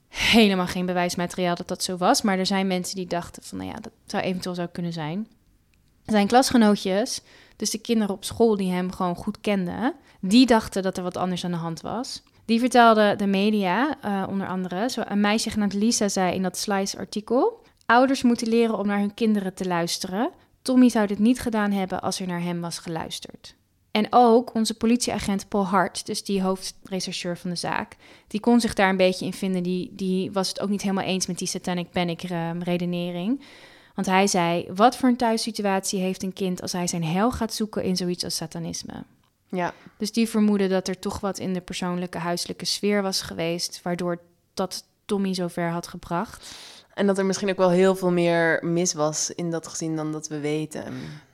helemaal 0.08 0.68
geen 0.68 0.86
bewijsmateriaal 0.86 1.56
dat 1.56 1.68
dat 1.68 1.84
zo 1.84 1.98
was. 1.98 2.22
Maar 2.22 2.40
er 2.40 2.46
zijn 2.46 2.68
mensen 2.68 2.96
die 2.96 3.08
dachten 3.08 3.44
van, 3.44 3.58
nou 3.58 3.70
ja, 3.70 3.76
dat 3.82 3.92
zou 4.06 4.24
eventueel 4.24 4.56
zo 4.56 4.68
kunnen 4.72 4.94
zijn. 4.94 5.28
Zijn 6.06 6.28
klasgenootjes, 6.28 7.22
dus 7.56 7.70
de 7.70 7.78
kinderen 7.78 8.16
op 8.16 8.24
school 8.24 8.58
die 8.58 8.72
hem 8.72 8.92
gewoon 8.92 9.16
goed 9.16 9.42
kenden, 9.42 9.94
die 10.20 10.46
dachten 10.46 10.84
dat 10.84 10.98
er 10.98 11.04
wat 11.04 11.18
anders 11.18 11.46
aan 11.46 11.52
de 11.52 11.58
hand 11.58 11.82
was. 11.82 12.24
Die 12.46 12.60
vertelden 12.60 13.18
de 13.18 13.28
media, 13.28 13.98
eh, 14.02 14.26
onder 14.30 14.48
andere, 14.48 14.90
zo 14.90 15.02
een 15.06 15.22
meisje 15.22 15.50
genaamd 15.50 15.74
Lisa 15.74 16.08
zei 16.08 16.36
in 16.36 16.42
dat 16.42 16.58
Slice-artikel... 16.58 17.62
Ouders 17.86 18.24
moeten 18.24 18.48
leren 18.48 18.78
om 18.78 18.88
naar 18.88 19.00
hun 19.00 19.14
kinderen 19.14 19.54
te 19.54 19.66
luisteren. 19.68 20.32
Tommy 20.62 20.90
zou 20.90 21.08
dit 21.08 21.20
niet 21.20 21.40
gedaan 21.40 21.72
hebben 21.72 22.02
als 22.02 22.20
er 22.20 22.28
naar 22.28 22.42
hem 22.42 22.62
was 22.62 22.80
geluisterd. 22.80 23.56
En 23.93 24.08
ook 24.10 24.53
onze 24.53 24.73
politieagent 24.73 25.47
Paul 25.47 25.65
Hart, 25.65 26.06
dus 26.06 26.23
die 26.23 26.41
hoofdrechercheur 26.41 27.38
van 27.38 27.49
de 27.49 27.56
zaak, 27.56 27.95
die 28.27 28.39
kon 28.39 28.60
zich 28.60 28.73
daar 28.73 28.89
een 28.89 28.97
beetje 28.97 29.25
in 29.25 29.34
vinden. 29.34 29.63
Die, 29.63 29.91
die 29.95 30.32
was 30.32 30.47
het 30.47 30.60
ook 30.60 30.69
niet 30.69 30.82
helemaal 30.82 31.03
eens 31.03 31.27
met 31.27 31.38
die 31.38 31.47
satanic 31.47 31.91
panic 31.91 32.23
ehm, 32.23 32.62
redenering. 32.62 33.41
Want 33.95 34.08
hij 34.08 34.27
zei, 34.27 34.67
wat 34.75 34.97
voor 34.97 35.10
een 35.10 35.17
thuissituatie 35.17 35.99
heeft 35.99 36.23
een 36.23 36.34
kind 36.34 36.62
als 36.62 36.71
hij 36.71 36.88
zijn 36.88 37.03
hel 37.03 37.32
gaat 37.32 37.53
zoeken 37.53 37.84
in 37.84 37.97
zoiets 37.97 38.23
als 38.23 38.36
satanisme? 38.36 39.03
Ja. 39.49 39.73
Dus 39.97 40.12
die 40.12 40.29
vermoeden 40.29 40.69
dat 40.69 40.88
er 40.88 40.99
toch 40.99 41.19
wat 41.19 41.39
in 41.39 41.53
de 41.53 41.62
persoonlijke 41.62 42.17
huiselijke 42.17 42.65
sfeer 42.65 43.01
was 43.01 43.21
geweest, 43.21 43.79
waardoor 43.84 44.19
dat 44.53 44.84
Tommy 45.06 45.34
zover 45.34 45.69
had 45.69 45.88
gebracht. 45.88 46.56
En 46.93 47.08
dat 47.08 47.17
er 47.17 47.25
misschien 47.25 47.49
ook 47.49 47.58
wel 47.58 47.69
heel 47.69 47.95
veel 47.95 48.12
meer 48.12 48.60
mis 48.65 48.93
was 48.93 49.32
in 49.32 49.51
dat 49.51 49.67
gezin 49.67 49.95
dan 49.95 50.12
dat 50.12 50.27
we 50.27 50.39
weten. 50.39 50.93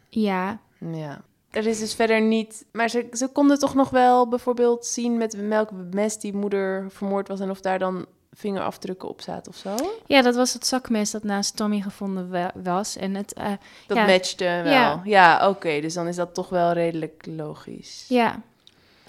Ja, 0.09 0.59
Ja. 0.79 1.21
Er 1.51 1.65
is 1.67 1.79
dus 1.79 1.93
verder 1.95 2.21
niet... 2.21 2.65
Maar 2.71 2.89
ze, 2.89 3.07
ze 3.11 3.27
konden 3.27 3.59
toch 3.59 3.73
nog 3.75 3.89
wel 3.89 4.27
bijvoorbeeld 4.27 4.85
zien 4.85 5.17
met 5.17 5.33
welk 5.47 5.69
mes 5.91 6.17
die 6.19 6.33
moeder 6.35 6.85
vermoord 6.91 7.27
was... 7.27 7.39
en 7.39 7.49
of 7.49 7.61
daar 7.61 7.79
dan 7.79 8.05
vingerafdrukken 8.31 9.09
op 9.09 9.21
zaten 9.21 9.51
of 9.51 9.57
zo. 9.57 9.75
ja 10.05 10.21
dat 10.21 10.35
was 10.35 10.53
het 10.53 10.65
zakmes 10.65 11.11
dat 11.11 11.23
naast 11.23 11.55
Tommy 11.55 11.81
gevonden 11.81 12.29
wa- 12.29 12.51
was. 12.63 12.95
En 12.95 13.15
het, 13.15 13.33
eh, 13.33 13.51
Dat 13.87 13.97
Ja. 13.97 14.05
matchte 14.05 14.43
wel. 14.43 14.65
Ja. 14.71 15.01
Ja, 15.03 15.49
oké. 15.49 15.79
dus 15.81 15.93
dan 15.93 16.07
is 16.07 16.15
dat 16.15 16.33
toch 16.33 16.49
wel 16.49 16.71
redelijk 16.71 17.23
logisch. 17.35 18.05
Ja, 18.07 18.41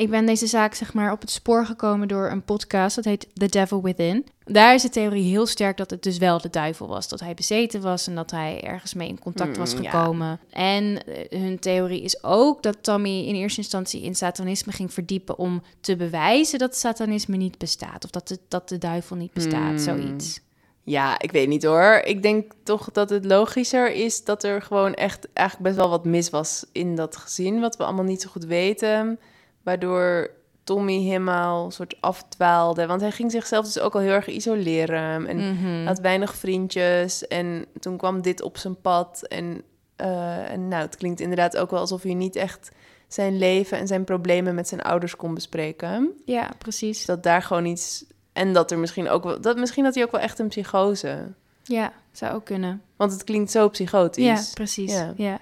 ik 0.00 0.10
ben 0.10 0.26
deze 0.26 0.46
zaak 0.46 0.74
zeg 0.74 0.94
maar 0.94 1.12
op 1.12 1.20
het 1.20 1.30
spoor 1.30 1.66
gekomen 1.66 2.08
door 2.08 2.30
een 2.30 2.42
podcast. 2.44 2.96
Dat 2.96 3.04
heet 3.04 3.26
The 3.34 3.46
Devil 3.46 3.82
Within. 3.82 4.26
Daar 4.44 4.74
is 4.74 4.82
de 4.82 4.88
theorie 4.88 5.30
heel 5.30 5.46
sterk 5.46 5.76
dat 5.76 5.90
het 5.90 6.02
dus 6.02 6.18
wel 6.18 6.40
de 6.40 6.50
duivel 6.50 6.88
was. 6.88 7.08
Dat 7.08 7.20
hij 7.20 7.34
bezeten 7.34 7.80
was 7.80 8.06
en 8.06 8.14
dat 8.14 8.30
hij 8.30 8.60
ergens 8.62 8.94
mee 8.94 9.08
in 9.08 9.18
contact 9.18 9.56
was 9.56 9.74
Mm, 9.74 9.82
ja. 9.82 9.90
gekomen. 9.90 10.40
En 10.50 11.06
eh, 11.06 11.40
hun 11.40 11.58
theorie 11.58 12.02
is 12.02 12.24
ook 12.24 12.62
dat 12.62 12.82
Tommy 12.82 13.18
in 13.26 13.34
eerste 13.34 13.60
instantie 13.60 14.02
in 14.02 14.14
satanisme 14.14 14.72
ging 14.72 14.92
verdiepen... 14.92 15.38
om 15.38 15.62
te 15.80 15.96
bewijzen 15.96 16.58
dat 16.58 16.76
satanisme 16.76 17.36
niet 17.36 17.58
bestaat. 17.58 18.04
Of 18.04 18.10
dat 18.10 18.28
de, 18.28 18.38
dat 18.48 18.68
de 18.68 18.78
duivel 18.78 19.16
niet 19.16 19.32
bestaat, 19.32 19.70
Mm. 19.70 19.78
zoiets. 19.78 20.40
Ja, 20.82 21.18
ik 21.20 21.32
weet 21.32 21.48
niet 21.48 21.64
hoor. 21.64 22.00
Ik 22.04 22.22
denk 22.22 22.52
toch 22.62 22.90
dat 22.92 23.10
het 23.10 23.24
logischer 23.24 23.92
is 23.92 24.24
dat 24.24 24.44
er 24.44 24.62
gewoon 24.62 24.94
echt 24.94 25.28
eigenlijk 25.32 25.68
best 25.68 25.80
wel 25.80 25.90
wat 25.90 26.04
mis 26.04 26.30
was 26.30 26.64
in 26.72 26.94
dat 26.96 27.16
gezin, 27.16 27.60
wat 27.60 27.76
we 27.76 27.84
allemaal 27.84 28.04
niet 28.04 28.22
zo 28.22 28.30
goed 28.30 28.44
weten, 28.44 29.18
waardoor 29.62 30.31
Tommy 30.64 31.03
helemaal 31.03 31.70
soort 31.70 31.94
afdwaalde, 32.01 32.87
want 32.87 33.01
hij 33.01 33.11
ging 33.11 33.31
zichzelf 33.31 33.64
dus 33.64 33.79
ook 33.81 33.94
al 33.94 34.01
heel 34.01 34.12
erg 34.12 34.27
isoleren 34.29 35.27
en 35.27 35.37
Mhm. 35.37 35.87
had 35.87 35.99
weinig 35.99 36.35
vriendjes 36.35 37.27
en 37.29 37.64
toen 37.81 37.96
kwam 37.96 38.23
dit 38.23 38.42
op 38.42 38.59
zijn 38.59 38.81
pad 38.81 39.23
en, 39.29 39.62
eh, 39.96 40.51
en 40.51 40.68
nou, 40.68 40.83
het 40.83 40.96
klinkt 40.96 41.20
inderdaad 41.20 41.57
ook 41.57 41.70
wel 41.70 41.81
alsof 41.81 42.03
hij 42.03 42.14
niet 42.14 42.37
echt 42.37 42.70
zijn 43.09 43.38
leven 43.38 43.79
en 43.79 43.87
zijn 43.87 44.05
problemen 44.05 44.55
met 44.55 44.68
zijn 44.68 44.83
ouders 44.83 45.16
kon 45.16 45.35
bespreken. 45.35 46.12
Ja, 46.25 46.51
precies. 46.59 47.05
Dat 47.07 47.23
daar 47.23 47.42
gewoon 47.42 47.64
iets 47.64 48.05
en 48.33 48.53
dat 48.53 48.70
er 48.70 48.79
misschien 48.79 49.09
ook 49.09 49.25
wel 49.25 49.40
dat 49.40 49.57
misschien 49.57 49.85
had 49.85 49.94
hij 49.94 50.05
ook 50.05 50.11
wel 50.12 50.20
echt 50.20 50.38
een 50.38 50.49
psychose. 50.49 51.33
Ja, 51.62 51.92
zou 52.12 52.35
ook 52.35 52.44
kunnen. 52.44 52.83
Want 52.96 53.12
het 53.12 53.25
klinkt 53.25 53.51
zo 53.51 53.68
psychotisch. 53.68 54.25
Ja, 54.25 54.40
precies. 54.55 54.92
Ja. 54.92 55.12
Ja. 55.16 55.38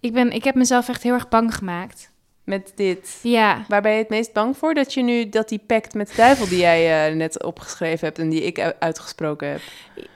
Ik, 0.00 0.12
ben, 0.12 0.30
ik 0.30 0.44
heb 0.44 0.54
mezelf 0.54 0.88
echt 0.88 1.02
heel 1.02 1.12
erg 1.12 1.28
bang 1.28 1.54
gemaakt. 1.54 2.10
Met 2.44 2.72
dit. 2.74 3.18
Ja, 3.22 3.64
Waar 3.68 3.82
ben 3.82 3.92
je 3.92 3.98
het 3.98 4.08
meest 4.08 4.32
bang 4.32 4.56
voor? 4.56 4.74
Dat 4.74 4.94
je 4.94 5.02
nu 5.02 5.28
dat 5.28 5.48
die 5.48 5.60
pact 5.66 5.94
met 5.94 6.08
de 6.08 6.14
duivel 6.16 6.48
die 6.48 6.58
jij 6.58 7.08
eh, 7.08 7.16
net 7.16 7.44
opgeschreven 7.44 8.06
hebt 8.06 8.18
en 8.18 8.28
die 8.28 8.42
ik 8.42 8.74
uitgesproken 8.78 9.48
heb. 9.48 9.60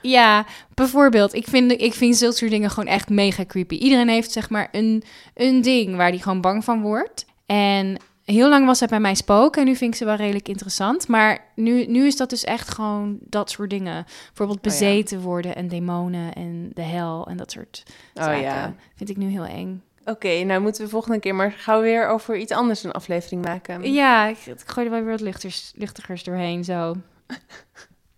Ja, 0.01 0.45
bijvoorbeeld, 0.73 1.33
ik 1.33 1.47
vind, 1.47 1.71
ik 1.71 1.93
vind 1.93 2.17
zulke 2.17 2.35
soort 2.35 2.51
dingen 2.51 2.69
gewoon 2.69 2.89
echt 2.89 3.09
mega 3.09 3.45
creepy. 3.45 3.75
Iedereen 3.75 4.09
heeft 4.09 4.31
zeg 4.31 4.49
maar 4.49 4.67
een, 4.71 5.03
een 5.33 5.61
ding 5.61 5.95
waar 5.95 6.11
die 6.11 6.21
gewoon 6.21 6.41
bang 6.41 6.63
van 6.63 6.81
wordt. 6.81 7.25
En 7.45 7.97
heel 8.25 8.49
lang 8.49 8.65
was 8.65 8.79
het 8.79 8.89
bij 8.89 8.99
mij 8.99 9.15
spoken 9.15 9.61
en 9.61 9.67
nu 9.67 9.75
vind 9.75 9.91
ik 9.91 9.97
ze 9.99 10.05
wel 10.05 10.15
redelijk 10.15 10.47
interessant. 10.47 11.07
Maar 11.07 11.45
nu, 11.55 11.85
nu 11.85 12.05
is 12.05 12.17
dat 12.17 12.29
dus 12.29 12.43
echt 12.43 12.73
gewoon 12.73 13.17
dat 13.21 13.49
soort 13.49 13.69
dingen. 13.69 14.05
Bijvoorbeeld 14.27 14.59
ja. 14.61 14.69
bezeten 14.69 15.21
worden 15.21 15.55
en 15.55 15.67
demonen 15.67 16.33
en 16.33 16.71
de 16.73 16.81
hel 16.81 17.27
en 17.27 17.37
dat 17.37 17.51
soort 17.51 17.83
Oh 18.13 18.23
zaken. 18.23 18.41
ja. 18.41 18.75
Vind 18.95 19.09
ik 19.09 19.17
nu 19.17 19.29
heel 19.29 19.45
eng. 19.45 19.83
Oké, 20.09 20.43
nou 20.43 20.61
moeten 20.61 20.83
we 20.83 20.89
volgende 20.89 21.19
keer 21.19 21.35
maar 21.35 21.51
gauw 21.51 21.81
weer 21.81 22.07
over 22.07 22.37
iets 22.37 22.51
anders 22.51 22.83
een 22.83 22.91
aflevering 22.91 23.45
maken. 23.45 23.93
Ja, 23.93 24.25
ik, 24.27 24.37
ik 24.45 24.59
gooi 24.65 24.85
er 24.85 24.91
wel 24.91 25.03
weer 25.03 25.11
wat 25.17 25.43
luchtigers 25.75 26.23
doorheen 26.23 26.63
zo. 26.63 26.95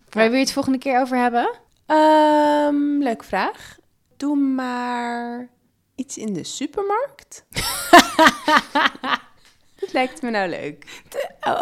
Waar 0.10 0.26
wil 0.28 0.34
je 0.34 0.40
het 0.44 0.52
volgende 0.52 0.78
keer 0.78 1.00
over 1.00 1.18
hebben? 1.18 1.52
Ehm, 1.86 2.98
leuke 3.04 3.24
vraag. 3.26 3.78
Doe 4.18 4.36
maar 4.36 5.50
iets 5.96 6.18
in 6.18 6.34
de 6.34 6.44
supermarkt. 6.44 7.46
Dat 9.80 9.94
lijkt 9.94 10.22
me 10.22 10.30
nou 10.30 10.50
leuk. 10.50 11.02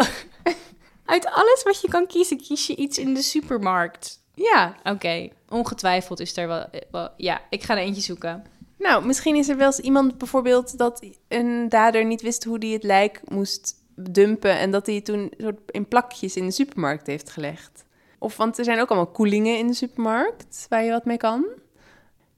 Uit 1.05 1.25
alles 1.25 1.63
wat 1.63 1.81
je 1.81 1.87
kan 1.89 2.07
kiezen, 2.07 2.37
kies 2.37 2.67
je 2.67 2.75
iets 2.75 2.97
in 2.97 3.13
de 3.13 3.21
supermarkt. 3.21 4.23
Ja, 4.33 4.75
Oké, 4.83 5.29
ongetwijfeld 5.49 6.19
is 6.19 6.37
er 6.37 6.47
wel, 6.47 6.65
wel- 6.91 7.13
Ja, 7.17 7.41
ik 7.49 7.63
ga 7.63 7.73
er 7.73 7.79
eentje 7.83 8.01
zoeken. 8.01 8.45
Nou, 8.79 9.05
misschien 9.05 9.35
is 9.35 9.49
er 9.49 9.57
wel 9.57 9.65
eens 9.65 9.79
iemand 9.79 10.17
bijvoorbeeld 10.17 10.77
dat 10.77 11.05
een 11.27 11.69
dader 11.69 12.05
niet 12.05 12.21
wist 12.21 12.43
hoe 12.43 12.57
hij 12.59 12.69
het 12.69 12.83
lijk 12.83 13.21
moest 13.27 13.75
dumpen 13.95 14.57
en 14.57 14.71
dat 14.71 14.85
hij 14.85 14.95
het 14.95 15.05
toen 15.05 15.31
soort 15.37 15.59
in 15.71 15.87
plakjes 15.87 16.35
in 16.35 16.45
de 16.45 16.51
supermarkt 16.51 17.07
heeft 17.07 17.29
gelegd. 17.29 17.85
Of 18.19 18.37
want 18.37 18.57
er 18.57 18.63
zijn 18.63 18.79
ook 18.79 18.89
allemaal 18.89 19.11
koelingen 19.11 19.57
in 19.57 19.67
de 19.67 19.73
supermarkt 19.73 20.65
waar 20.69 20.83
je 20.83 20.91
wat 20.91 21.05
mee 21.05 21.17
kan. 21.17 21.45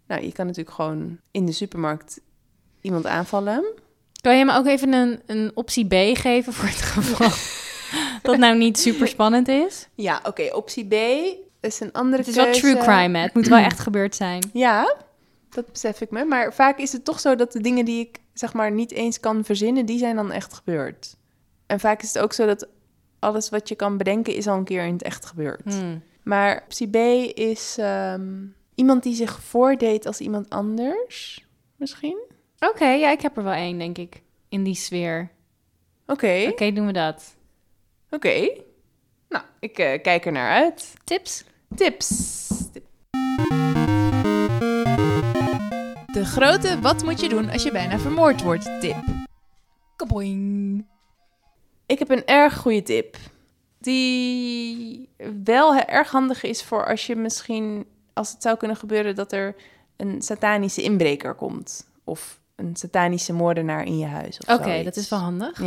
Nou, 0.07 0.23
je 0.23 0.31
kan 0.31 0.45
natuurlijk 0.45 0.75
gewoon 0.75 1.19
in 1.31 1.45
de 1.45 1.51
supermarkt 1.51 2.19
iemand 2.81 3.05
aanvallen. 3.05 3.65
Kan 4.21 4.37
je 4.37 4.45
me 4.45 4.53
ook 4.53 4.65
even 4.65 4.93
een, 4.93 5.19
een 5.25 5.51
optie 5.53 5.85
B 5.85 6.17
geven 6.17 6.53
voor 6.53 6.67
het 6.67 6.81
geval 6.81 7.29
dat 8.31 8.37
nou 8.37 8.57
niet 8.57 8.79
super 8.79 9.07
spannend 9.07 9.47
is? 9.47 9.87
Ja, 9.95 10.21
oké. 10.23 10.49
Optie 10.53 10.85
B 10.87 10.93
is 11.61 11.79
een 11.79 11.91
andere 11.91 12.17
Het 12.17 12.27
is 12.27 12.35
wel 12.35 12.51
true 12.51 12.77
crime, 12.77 13.17
hè? 13.17 13.23
Het 13.23 13.33
moet 13.33 13.47
wel 13.47 13.57
echt 13.57 13.79
gebeurd 13.79 14.15
zijn. 14.15 14.49
Ja, 14.53 14.95
dat 15.53 15.71
besef 15.71 16.01
ik 16.01 16.11
me. 16.11 16.25
Maar 16.25 16.53
vaak 16.53 16.77
is 16.77 16.91
het 16.91 17.05
toch 17.05 17.19
zo 17.19 17.35
dat 17.35 17.51
de 17.51 17.61
dingen 17.61 17.85
die 17.85 17.99
ik 17.99 18.19
zeg 18.33 18.53
maar 18.53 18.71
niet 18.71 18.91
eens 18.91 19.19
kan 19.19 19.43
verzinnen, 19.43 19.85
die 19.85 19.97
zijn 19.99 20.15
dan 20.15 20.31
echt 20.31 20.53
gebeurd. 20.53 21.17
En 21.65 21.79
vaak 21.79 22.01
is 22.01 22.13
het 22.13 22.23
ook 22.23 22.33
zo 22.33 22.45
dat 22.45 22.67
alles 23.19 23.49
wat 23.49 23.67
je 23.69 23.75
kan 23.75 23.97
bedenken 23.97 24.35
is 24.35 24.47
al 24.47 24.57
een 24.57 24.63
keer 24.63 24.85
in 24.85 24.93
het 24.93 25.03
echt 25.03 25.25
gebeurd. 25.25 25.61
Hmm. 25.63 26.03
Maar 26.23 26.61
optie 26.63 26.89
B 26.89 26.95
is 27.37 27.75
ehm, 27.79 28.45
iemand 28.75 29.03
die 29.03 29.15
zich 29.15 29.41
voordeed 29.41 30.05
als 30.05 30.19
iemand 30.19 30.49
anders, 30.49 31.45
misschien. 31.75 32.17
Oké, 32.59 32.85
ja, 32.87 33.11
ik 33.11 33.21
heb 33.21 33.37
er 33.37 33.43
wel 33.43 33.53
één, 33.53 33.77
denk 33.77 33.97
ik. 33.97 34.21
In 34.49 34.63
die 34.63 34.75
sfeer. 34.75 35.29
Oké, 36.05 36.47
Oké, 36.49 36.71
doen 36.71 36.85
we 36.85 36.93
dat. 36.93 37.35
oké. 38.09 38.49
Nou, 39.29 39.43
ik 39.59 39.77
eh, 39.77 40.01
kijk 40.01 40.25
er 40.25 40.31
naar 40.31 40.51
uit. 40.51 40.93
Tips? 41.03 41.43
Tips. 41.75 42.49
De 46.11 46.25
grote 46.25 46.79
wat 46.79 47.03
moet 47.03 47.19
je 47.19 47.29
doen 47.29 47.49
als 47.49 47.63
je 47.63 47.71
bijna 47.71 47.99
vermoord 47.99 48.41
wordt 48.41 48.81
tip. 48.81 49.03
Kaboing. 49.95 50.85
Ik 51.85 51.99
heb 51.99 52.09
een 52.09 52.25
erg 52.25 52.57
goede 52.57 52.83
tip. 52.83 53.17
Die 53.79 55.09
wel 55.43 55.75
erg 55.75 56.11
handig 56.11 56.43
is 56.43 56.63
voor 56.63 56.87
als 56.87 57.07
je 57.07 57.15
misschien, 57.15 57.85
als 58.13 58.31
het 58.31 58.41
zou 58.41 58.57
kunnen 58.57 58.77
gebeuren 58.77 59.15
dat 59.15 59.31
er 59.31 59.55
een 59.97 60.21
satanische 60.21 60.81
inbreker 60.81 61.33
komt. 61.33 61.87
Of 62.03 62.39
een 62.55 62.75
satanische 62.75 63.33
moordenaar 63.33 63.85
in 63.85 63.97
je 63.97 64.05
huis. 64.05 64.39
of 64.39 64.59
Oké, 64.59 64.83
dat 64.83 64.95
is 64.95 65.09
wel 65.09 65.19
handig. 65.19 65.61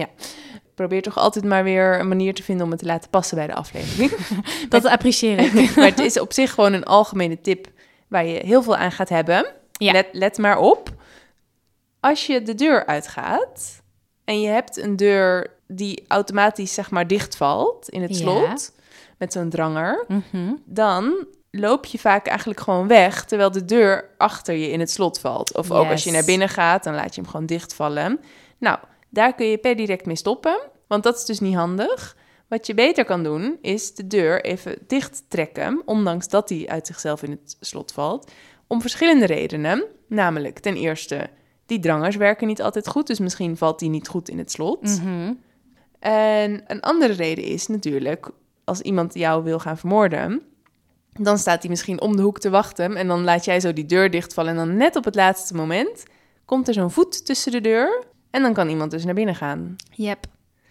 Probeer 0.75 1.03
toch 1.03 1.19
altijd 1.19 1.45
maar 1.45 1.65
weer 1.65 2.01
een 2.01 2.09
manier 2.09 2.35
te 2.35 2.43
vinden 2.43 2.65
om 2.65 2.71
het 2.71 2.81
te 2.81 2.87
laten 2.87 3.11
passen 3.11 3.37
bij 3.37 3.47
de 3.47 3.55
aflevering. 3.55 4.11
Dat 4.69 4.85
apprecieer 4.95 5.39
ik. 5.39 5.53
maar 5.77 5.85
het 5.85 5.99
is 5.99 6.21
op 6.21 6.33
zich 6.33 6.53
gewoon 6.53 6.73
een 6.73 6.85
algemene 6.85 7.41
tip 7.41 7.69
waar 8.09 8.27
je 8.27 8.41
heel 8.45 8.63
veel 8.63 8.77
aan 8.77 8.93
gaat 8.93 9.09
hebben. 9.09 9.63
Ja. 9.79 9.93
Let, 9.93 10.09
let 10.13 10.39
maar 10.39 10.59
op. 10.59 10.91
Als 12.01 12.27
je 12.27 12.43
de 12.43 12.55
deur 12.55 12.87
uitgaat 12.87 13.83
en 14.25 14.41
je 14.41 14.49
hebt 14.49 14.77
een 14.77 14.97
deur 14.97 15.51
die 15.67 16.05
automatisch 16.09 16.75
zeg 16.75 16.91
maar 16.91 17.07
dichtvalt 17.07 17.89
in 17.89 18.03
het 18.03 18.11
Ja. 18.11 18.23
slot 18.23 18.73
met 19.19 19.33
zo'n 19.33 19.51
dranger, 19.51 20.05
Mhm. 20.09 20.53
dan 20.65 21.27
loop 21.51 21.85
je 21.85 21.99
vaak 21.99 22.27
eigenlijk 22.27 22.61
gewoon 22.61 22.87
weg 22.89 23.25
terwijl 23.25 23.51
de 23.51 23.65
deur 23.65 24.11
achter 24.19 24.55
je 24.55 24.71
in 24.71 24.81
het 24.81 24.91
slot 24.91 25.21
valt. 25.21 25.55
Of 25.57 25.71
ook 25.71 25.91
als 25.91 26.05
je 26.05 26.11
naar 26.11 26.25
binnen 26.25 26.49
gaat, 26.49 26.85
dan 26.85 26.95
laat 26.95 27.15
je 27.15 27.21
hem 27.21 27.31
gewoon 27.31 27.47
dichtvallen. 27.47 28.21
Nou, 28.59 28.79
daar 29.11 29.35
kun 29.35 29.47
je 29.47 29.59
per 29.59 29.77
direct 29.77 30.07
mee 30.07 30.17
stoppen, 30.17 30.61
want 30.87 31.03
dat 31.03 31.17
is 31.17 31.25
dus 31.25 31.41
niet 31.41 31.55
handig. 31.55 32.17
Wat 32.49 32.67
je 32.67 32.75
beter 32.75 33.05
kan 33.05 33.23
doen, 33.23 33.59
is 33.61 33.95
de 33.95 34.07
deur 34.07 34.45
even 34.45 34.79
dicht 34.87 35.23
trekken, 35.29 35.83
ondanks 35.85 36.29
dat 36.29 36.49
die 36.49 36.71
uit 36.71 36.87
zichzelf 36.87 37.23
in 37.23 37.31
het 37.31 37.57
slot 37.61 37.93
valt, 37.93 38.31
om 38.75 38.81
verschillende 38.81 39.27
redenen. 39.27 39.85
Namelijk, 40.09 40.59
ten 40.59 40.77
eerste, 40.77 41.29
die 41.67 41.79
drangers 41.79 42.17
werken 42.17 42.47
niet 42.47 42.63
altijd 42.63 42.89
goed, 42.89 43.07
dus 43.07 43.19
misschien 43.19 43.57
valt 43.57 43.79
die 43.79 43.89
niet 43.89 44.09
goed 44.09 44.29
in 44.29 44.39
het 44.39 44.51
slot. 44.51 44.83
Mhm. 44.83 45.33
En 45.99 46.63
een 46.67 46.81
andere 46.81 47.13
reden 47.13 47.45
is 47.45 47.67
natuurlijk, 47.67 48.31
als 48.65 48.81
iemand 48.81 49.15
jou 49.15 49.45
wil 49.45 49.59
gaan 49.59 49.79
vermoorden, 49.79 50.43
dan 51.13 51.39
staat 51.39 51.61
hij 51.61 51.71
misschien 51.71 52.01
om 52.01 52.17
de 52.17 52.23
hoek 52.23 52.41
te 52.41 52.51
wachten 52.51 52.97
en 52.97 53.09
dan 53.09 53.25
laat 53.25 53.45
jij 53.45 53.61
zo 53.61 53.73
die 53.73 53.87
deur 53.87 54.11
dichtvallen 54.11 54.51
en 54.51 54.57
dan 54.57 54.77
net 54.77 54.97
op 54.97 55.05
het 55.05 55.15
laatste 55.15 55.55
moment 55.55 56.05
komt 56.45 56.69
er 56.69 56.75
zo'n 56.75 56.91
voet 56.91 57.27
tussen 57.27 57.53
de 57.53 57.61
deur 57.61 58.05
en 58.31 58.43
dan 58.43 58.53
kan 58.53 58.69
iemand 58.69 58.91
dus 58.91 59.05
naar 59.05 59.15
binnen 59.15 59.35
gaan. 59.35 59.77
Yep. 59.91 60.27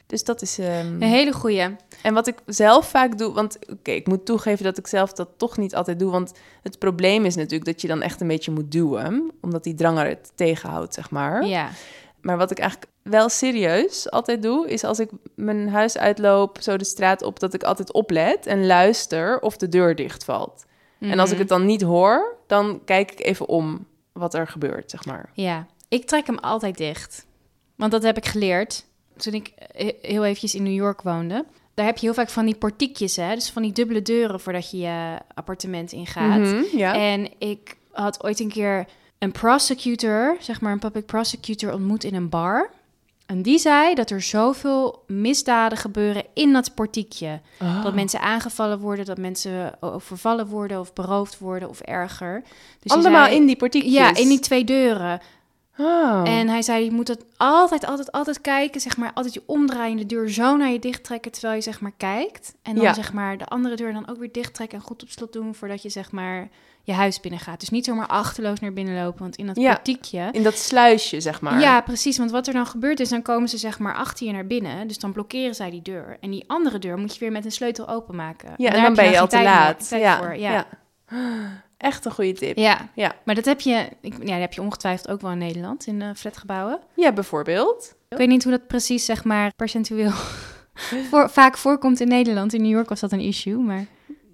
Dus 0.06 0.24
dat 0.24 0.42
is... 0.42 0.60
ehm, 0.60 0.88
Een 0.88 1.02
hele 1.02 1.32
goeie. 1.34 1.76
En 2.02 2.14
wat 2.14 2.28
ik 2.28 2.38
zelf 2.46 2.90
vaak 2.90 3.18
doe, 3.18 3.34
want 3.34 3.58
oké, 3.72 3.92
ik 3.92 4.08
moet 4.08 4.26
toegeven 4.26 4.64
dat 4.64 4.78
ik 4.78 4.88
zelf 4.88 5.14
dat 5.14 5.30
toch 5.38 5.58
niet 5.58 5.76
altijd 5.76 6.00
doe, 6.00 6.12
want 6.12 6.32
het 6.64 6.80
probleem 6.80 7.26
is 7.26 7.36
natuurlijk 7.36 7.66
dat 7.66 7.82
je 7.82 7.88
dan 7.88 8.02
echt 8.02 8.22
een 8.22 8.28
beetje 8.28 8.52
moet 8.52 8.72
duwen, 8.72 9.32
omdat 9.42 9.64
die 9.64 9.74
dranger 9.74 10.08
het 10.08 10.32
tegenhoudt, 10.36 10.94
zeg 10.94 11.10
maar. 11.10 11.46
Ja. 11.46 11.70
Maar 12.22 12.38
wat 12.38 12.52
ik 12.52 12.60
eigenlijk 12.60 12.92
wel 13.02 13.30
serieus 13.30 14.12
altijd 14.12 14.42
doe, 14.42 14.70
is 14.70 14.84
als 14.84 15.00
ik 15.00 15.10
mijn 15.36 15.70
huis 15.70 15.98
uitloop, 15.98 16.58
zo 16.62 16.78
de 16.78 16.84
straat 16.86 17.22
op, 17.22 17.40
dat 17.40 17.54
ik 17.54 17.64
altijd 17.64 17.94
oplet 17.94 18.46
en 18.46 18.66
luister 18.66 19.40
of 19.40 19.58
de 19.58 19.70
deur 19.70 19.96
dichtvalt. 19.96 20.66
En 21.00 21.20
als 21.20 21.32
ik 21.32 21.38
het 21.38 21.48
dan 21.48 21.66
niet 21.66 21.82
hoor, 21.82 22.36
dan 22.48 22.82
kijk 22.86 23.12
ik 23.12 23.26
even 23.26 23.48
om 23.48 23.86
wat 24.12 24.34
er 24.34 24.48
gebeurt, 24.48 24.90
zeg 24.92 25.06
maar. 25.06 25.30
Ja, 25.34 25.66
ik 25.88 26.06
trek 26.06 26.26
hem 26.26 26.38
altijd 26.38 26.78
dicht. 26.78 27.26
Want 27.76 27.92
dat 27.92 28.04
heb 28.04 28.18
ik 28.18 28.26
geleerd 28.26 28.86
toen 29.18 29.34
ik 29.34 29.54
he- 29.74 29.96
heel 30.02 30.24
eventjes 30.26 30.56
in 30.56 30.64
New 30.64 30.74
York 30.74 31.02
woonde. 31.02 31.46
Daar 31.74 31.86
heb 31.86 31.96
je 31.98 32.06
heel 32.06 32.14
vaak 32.16 32.30
van 32.30 32.46
die 32.46 32.56
portiekjes, 32.56 33.16
hè? 33.16 33.36
Dus 33.36 33.50
van 33.50 33.62
die 33.62 33.72
dubbele 33.72 34.02
deuren 34.02 34.40
voordat 34.40 34.72
je 34.72 34.78
je 34.78 35.18
appartement 35.34 35.92
ingaat. 35.92 36.40
Mhm, 36.40 36.64
ja. 36.78 36.94
En 36.96 37.30
ik 37.38 37.76
had 37.92 38.24
ooit 38.24 38.40
een 38.40 38.50
keer 38.50 38.86
een 39.20 39.32
prosecutor, 39.32 40.36
zeg 40.40 40.62
maar 40.62 40.72
een 40.72 40.80
public 40.80 41.06
prosecutor, 41.06 41.74
ontmoet 41.74 42.04
in 42.04 42.16
een 42.16 42.30
bar. 42.30 42.70
En 43.26 43.42
die 43.42 43.58
zei 43.58 43.94
dat 43.96 44.10
er 44.10 44.22
zoveel 44.22 45.04
misdaden 45.08 45.78
gebeuren 45.78 46.24
in 46.34 46.54
dat 46.54 46.76
portiekje. 46.76 47.40
Oh. 47.62 47.84
Dat 47.84 47.94
mensen 47.94 48.20
aangevallen 48.22 48.80
worden, 48.80 49.06
dat 49.06 49.18
mensen 49.18 49.74
overvallen 49.80 50.48
worden 50.48 50.80
of 50.80 50.94
beroofd 50.94 51.40
worden 51.40 51.70
of 51.70 51.80
erger. 51.80 52.44
Dus 52.80 52.92
Allemaal 52.92 53.26
zei- 53.26 53.36
in 53.36 53.46
die 53.46 53.56
portiekjes? 53.56 53.94
Ja, 53.94 54.16
in 54.16 54.28
die 54.28 54.40
twee 54.40 54.64
deuren. 54.64 55.20
Oh. 55.78 56.22
En 56.26 56.48
hij 56.48 56.62
zei, 56.62 56.84
je 56.84 56.92
moet 56.92 57.08
het 57.08 57.26
altijd, 57.38 57.86
altijd, 57.86 58.12
altijd 58.12 58.42
kijken. 58.42 58.82
Zeg 58.82 58.98
maar, 58.98 59.12
altijd 59.14 59.34
je 59.34 59.44
omdraaien, 59.46 59.98
de 59.98 60.06
deur 60.06 60.30
zo 60.30 60.58
naar 60.58 60.70
je 60.72 60.80
dicht 60.80 61.04
trekken 61.04 61.32
terwijl 61.32 61.54
je 61.54 61.62
zeg 61.62 61.82
maar 61.82 61.94
kijkt. 61.98 62.56
En 62.62 62.76
dan 62.76 62.84
Ja. 62.84 62.94
zeg 62.94 63.14
maar 63.14 63.38
de 63.38 63.46
andere 63.46 63.76
deur 63.76 63.94
dan 63.94 64.10
ook 64.10 64.18
weer 64.18 64.32
dicht 64.32 64.54
trekken 64.54 64.78
en 64.78 64.84
goed 64.84 65.04
op 65.04 65.10
slot 65.10 65.34
doen 65.34 65.56
voordat 65.56 65.82
je 65.82 65.90
zeg 65.90 66.12
maar 66.12 66.50
je 66.84 66.94
huis 66.94 67.20
binnen 67.20 67.40
gaat. 67.40 67.60
Dus 67.60 67.70
niet 67.70 67.86
zomaar 67.86 68.08
achterloos 68.08 68.60
naar 68.60 68.74
binnen 68.74 69.04
lopen, 69.04 69.20
want 69.20 69.36
in 69.36 69.48
dat 69.48 69.56
Ja. 69.56 69.74
portiekje... 69.74 70.30
In 70.32 70.44
dat 70.44 70.58
sluisje, 70.58 71.22
zeg 71.22 71.42
maar. 71.42 71.60
Ja, 71.60 71.82
precies. 71.82 72.18
Want 72.18 72.32
wat 72.32 72.48
er 72.48 72.54
dan 72.54 72.66
gebeurt 72.68 73.00
is, 73.00 73.10
dan 73.10 73.22
komen 73.22 73.50
ze 73.50 73.58
zeg 73.58 73.80
maar 73.80 73.96
achter 73.96 74.26
je 74.28 74.32
naar 74.34 74.48
binnen. 74.48 74.88
Dus 74.88 75.00
dan 75.00 75.12
blokkeren 75.12 75.56
zij 75.56 75.70
die 75.72 75.82
deur. 75.82 76.18
En 76.22 76.32
die 76.32 76.44
andere 76.48 76.80
deur 76.80 76.98
moet 76.98 77.14
je 77.14 77.20
weer 77.20 77.32
met 77.32 77.46
een 77.46 77.52
sleutel 77.52 77.88
openmaken. 77.90 78.54
Ja, 78.58 78.72
en 78.72 78.82
dan 78.84 78.94
ben 78.94 79.10
je 79.10 79.20
al 79.20 79.28
te 79.28 79.36
meer- 79.36 79.46
laat. 79.46 79.88
Ja, 79.90 80.18
voor, 80.18 80.36
ja. 80.36 80.52
ja. 80.52 80.66
Echt 81.84 82.06
een 82.06 82.12
goede 82.12 82.34
tip. 82.34 82.58
Ja. 82.58 82.90
Ja. 82.96 83.16
maar 83.26 83.36
dat 83.36 83.46
heb 83.46 83.62
je, 83.62 83.88
ik, 84.02 84.14
ja, 84.20 84.32
dat 84.32 84.40
heb 84.40 84.54
je 84.54 84.62
ongetwijfeld 84.62 85.10
ook 85.10 85.22
wel 85.22 85.32
in 85.32 85.38
Nederland, 85.38 85.88
in 85.88 86.02
eh, 86.02 86.10
flatgebouwen. 86.16 86.80
Ja, 86.96 87.12
bijvoorbeeld. 87.14 87.96
Ik 88.10 88.18
weet 88.18 88.28
niet 88.28 88.44
hoe 88.44 88.52
dat 88.52 88.68
precies, 88.68 89.06
zeg 89.06 89.24
maar, 89.24 89.54
percentueel 89.56 90.12
voor, 91.10 91.30
vaak 91.30 91.58
voorkomt 91.58 92.00
in 92.00 92.08
Nederland. 92.08 92.54
In 92.54 92.62
New 92.62 92.72
York 92.72 92.90
was 92.90 93.00
dat 93.00 93.12
een 93.12 93.20
issue, 93.20 93.58
maar... 93.58 93.86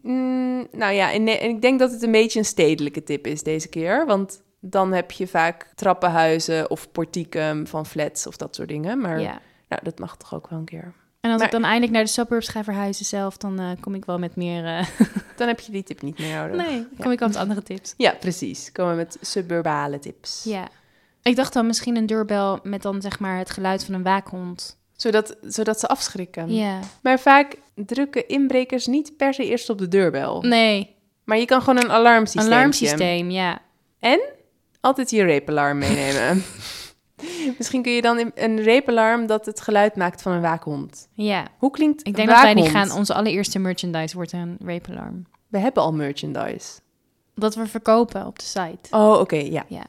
Mm, 0.01 0.67
nou 0.71 0.93
ja, 0.93 1.11
en, 1.11 1.27
en 1.27 1.49
ik 1.49 1.61
denk 1.61 1.79
dat 1.79 1.91
het 1.91 2.03
een 2.03 2.11
beetje 2.11 2.39
een 2.39 2.45
stedelijke 2.45 3.03
tip 3.03 3.27
is 3.27 3.43
deze 3.43 3.67
keer. 3.69 4.05
Want 4.05 4.41
dan 4.59 4.93
heb 4.93 5.11
je 5.11 5.27
vaak 5.27 5.71
trappenhuizen 5.75 6.69
of 6.69 6.91
portieken 6.91 7.67
van 7.67 7.85
flats 7.85 8.27
of 8.27 8.37
dat 8.37 8.55
soort 8.55 8.67
dingen. 8.67 8.99
Maar 8.99 9.19
Ja. 9.19 9.39
nou, 9.69 9.83
dat 9.83 9.99
mag 9.99 10.17
toch 10.17 10.35
ook 10.35 10.49
wel 10.49 10.59
een 10.59 10.65
keer. 10.65 10.93
En 11.21 11.29
als 11.31 11.37
Maar- 11.39 11.47
ik 11.47 11.53
dan 11.53 11.63
eindelijk 11.63 11.91
naar 11.91 12.03
de 12.03 12.09
suburbs 12.09 12.47
ga 12.47 12.63
verhuizen 12.63 13.05
zelf, 13.05 13.37
dan 13.37 13.59
eh, 13.59 13.69
kom 13.79 13.95
ik 13.95 14.05
wel 14.05 14.19
met 14.19 14.35
meer... 14.35 14.65
eh, 14.65 14.85
Dan 15.37 15.47
heb 15.47 15.59
je 15.59 15.71
die 15.71 15.83
tip 15.83 16.01
niet 16.01 16.19
meer 16.19 16.35
nodig. 16.37 16.65
nee, 16.67 16.75
dan 16.77 16.87
kom 16.99 17.11
ik 17.11 17.19
wel 17.19 17.27
met 17.27 17.37
andere 17.37 17.63
tips. 17.63 17.93
Ja, 17.97 18.11
precies. 18.19 18.71
Komen 18.71 18.91
we 18.91 18.97
met 18.97 19.17
suburbale 19.21 19.99
tips. 19.99 20.41
Ja. 20.43 20.67
Ik 21.23 21.35
dacht 21.35 21.53
dan 21.53 21.65
misschien 21.67 21.95
een 21.95 22.05
deurbel 22.05 22.59
met 22.63 22.81
dan 22.81 23.01
zeg 23.01 23.19
maar 23.19 23.37
het 23.37 23.49
geluid 23.49 23.83
van 23.85 23.93
een 23.93 24.03
waakhond. 24.03 24.77
Zodat, 24.95 25.35
zodat 25.41 25.79
ze 25.79 25.87
afschrikken. 25.87 26.53
Ja. 26.53 26.79
Maar 27.01 27.19
vaak 27.19 27.55
drukken 27.75 28.27
inbrekers 28.27 28.85
niet 28.87 29.17
per 29.17 29.33
se 29.33 29.45
eerst 29.45 29.69
op 29.69 29.77
de 29.77 29.87
deurbel. 29.87 30.41
Nee, 30.41 30.95
Maar 31.23 31.37
je 31.37 31.45
kan 31.45 31.61
gewoon 31.61 31.83
een 31.83 31.91
alarmsysteem. 31.91 32.53
alarmsysteem, 32.53 33.29
ja. 33.31 33.61
En 33.99 34.19
altijd 34.81 35.09
je 35.09 35.23
reepalarm 35.23 35.77
meenemen. 35.77 36.43
Misschien 37.57 37.81
kun 37.81 37.91
je 37.91 38.01
dan 38.01 38.31
een 38.35 38.61
reepalarm 38.61 39.25
dat 39.25 39.45
het 39.45 39.61
geluid 39.61 39.95
maakt 39.95 40.21
van 40.21 40.31
een 40.31 40.41
waakhond. 40.41 41.07
Ja. 41.13 41.47
Hoe 41.57 41.71
klinkt 41.71 42.07
Ik 42.07 42.15
denk 42.15 42.29
dat 42.29 42.41
wij 42.41 42.53
die 42.53 42.69
gaan, 42.69 42.91
onze 42.91 43.13
allereerste 43.13 43.59
merchandise 43.59 44.15
wordt 44.15 44.31
een 44.31 44.57
rape 44.65 44.91
alarm. 44.91 45.25
We 45.47 45.57
hebben 45.57 45.83
al 45.83 45.93
merchandise. 45.93 46.79
Dat 47.35 47.55
we 47.55 47.67
verkopen 47.67 48.25
op 48.25 48.39
de 48.39 48.45
site. 48.45 48.89
Oh, 48.91 49.19
oké, 49.19 49.35
ja. 49.35 49.65
Ja. 49.67 49.85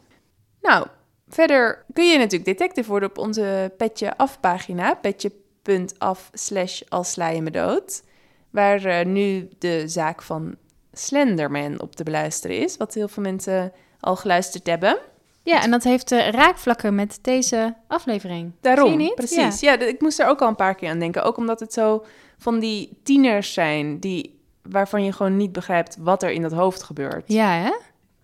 Nou, 0.63 0.87
verder 1.29 1.85
kun 1.93 2.07
je 2.07 2.19
natuurlijk 2.19 2.45
detective 2.45 2.91
worden 2.91 3.09
op 3.09 3.19
onze 3.19 3.73
Petje 3.77 4.17
Af 4.17 4.41
pagina. 4.41 4.95
Petje.af 4.95 6.31
slash 6.33 6.83
als 6.89 7.11
sla 7.11 7.29
je 7.29 7.43
me 7.43 7.51
dood. 7.51 8.03
Waar 8.51 8.85
eh, 8.85 9.07
nu 9.07 9.49
de 9.59 9.89
zaak 9.89 10.23
van 10.23 10.57
Slenderman 10.93 11.81
op 11.81 11.97
te 11.97 12.03
beluisteren 12.05 12.63
is. 12.63 12.77
Wat 12.77 12.95
heel 12.95 13.09
veel 13.09 13.23
mensen 13.23 13.73
al 14.01 14.17
geluisterd 14.17 14.67
hebben. 14.67 14.99
Ja, 15.43 15.63
en 15.63 15.71
dat 15.71 15.85
heeft 15.85 16.13
eh, 16.13 16.29
raakvlakken 16.29 16.95
met 16.95 17.19
deze 17.23 17.75
aflevering. 17.87 18.53
Daarom, 18.61 18.89
Zie 18.89 18.99
je 18.99 19.05
niet? 19.05 19.15
precies. 19.15 19.61
Ja. 19.61 19.79
ik 19.79 20.01
moest 20.01 20.21
er 20.21 20.27
ook 20.27 20.41
al 20.43 20.49
een 20.49 20.55
paar 20.57 20.75
keer 20.75 20.91
aan 20.91 20.99
denken. 20.99 21.23
Ook 21.23 21.37
omdat 21.37 21.61
het 21.61 21.73
zo 21.73 22.05
van 22.39 22.59
die 22.59 22.99
tieners 23.03 23.53
zijn 23.53 23.99
die, 24.01 24.41
waarvan 24.63 25.05
je 25.05 25.13
gewoon 25.13 25.37
niet 25.37 25.53
begrijpt 25.53 25.97
wat 26.01 26.23
er 26.23 26.31
in 26.31 26.43
dat 26.43 26.53
hoofd 26.53 26.83
gebeurt. 26.83 27.25
Ja, 27.27 27.51
hè? 27.53 27.73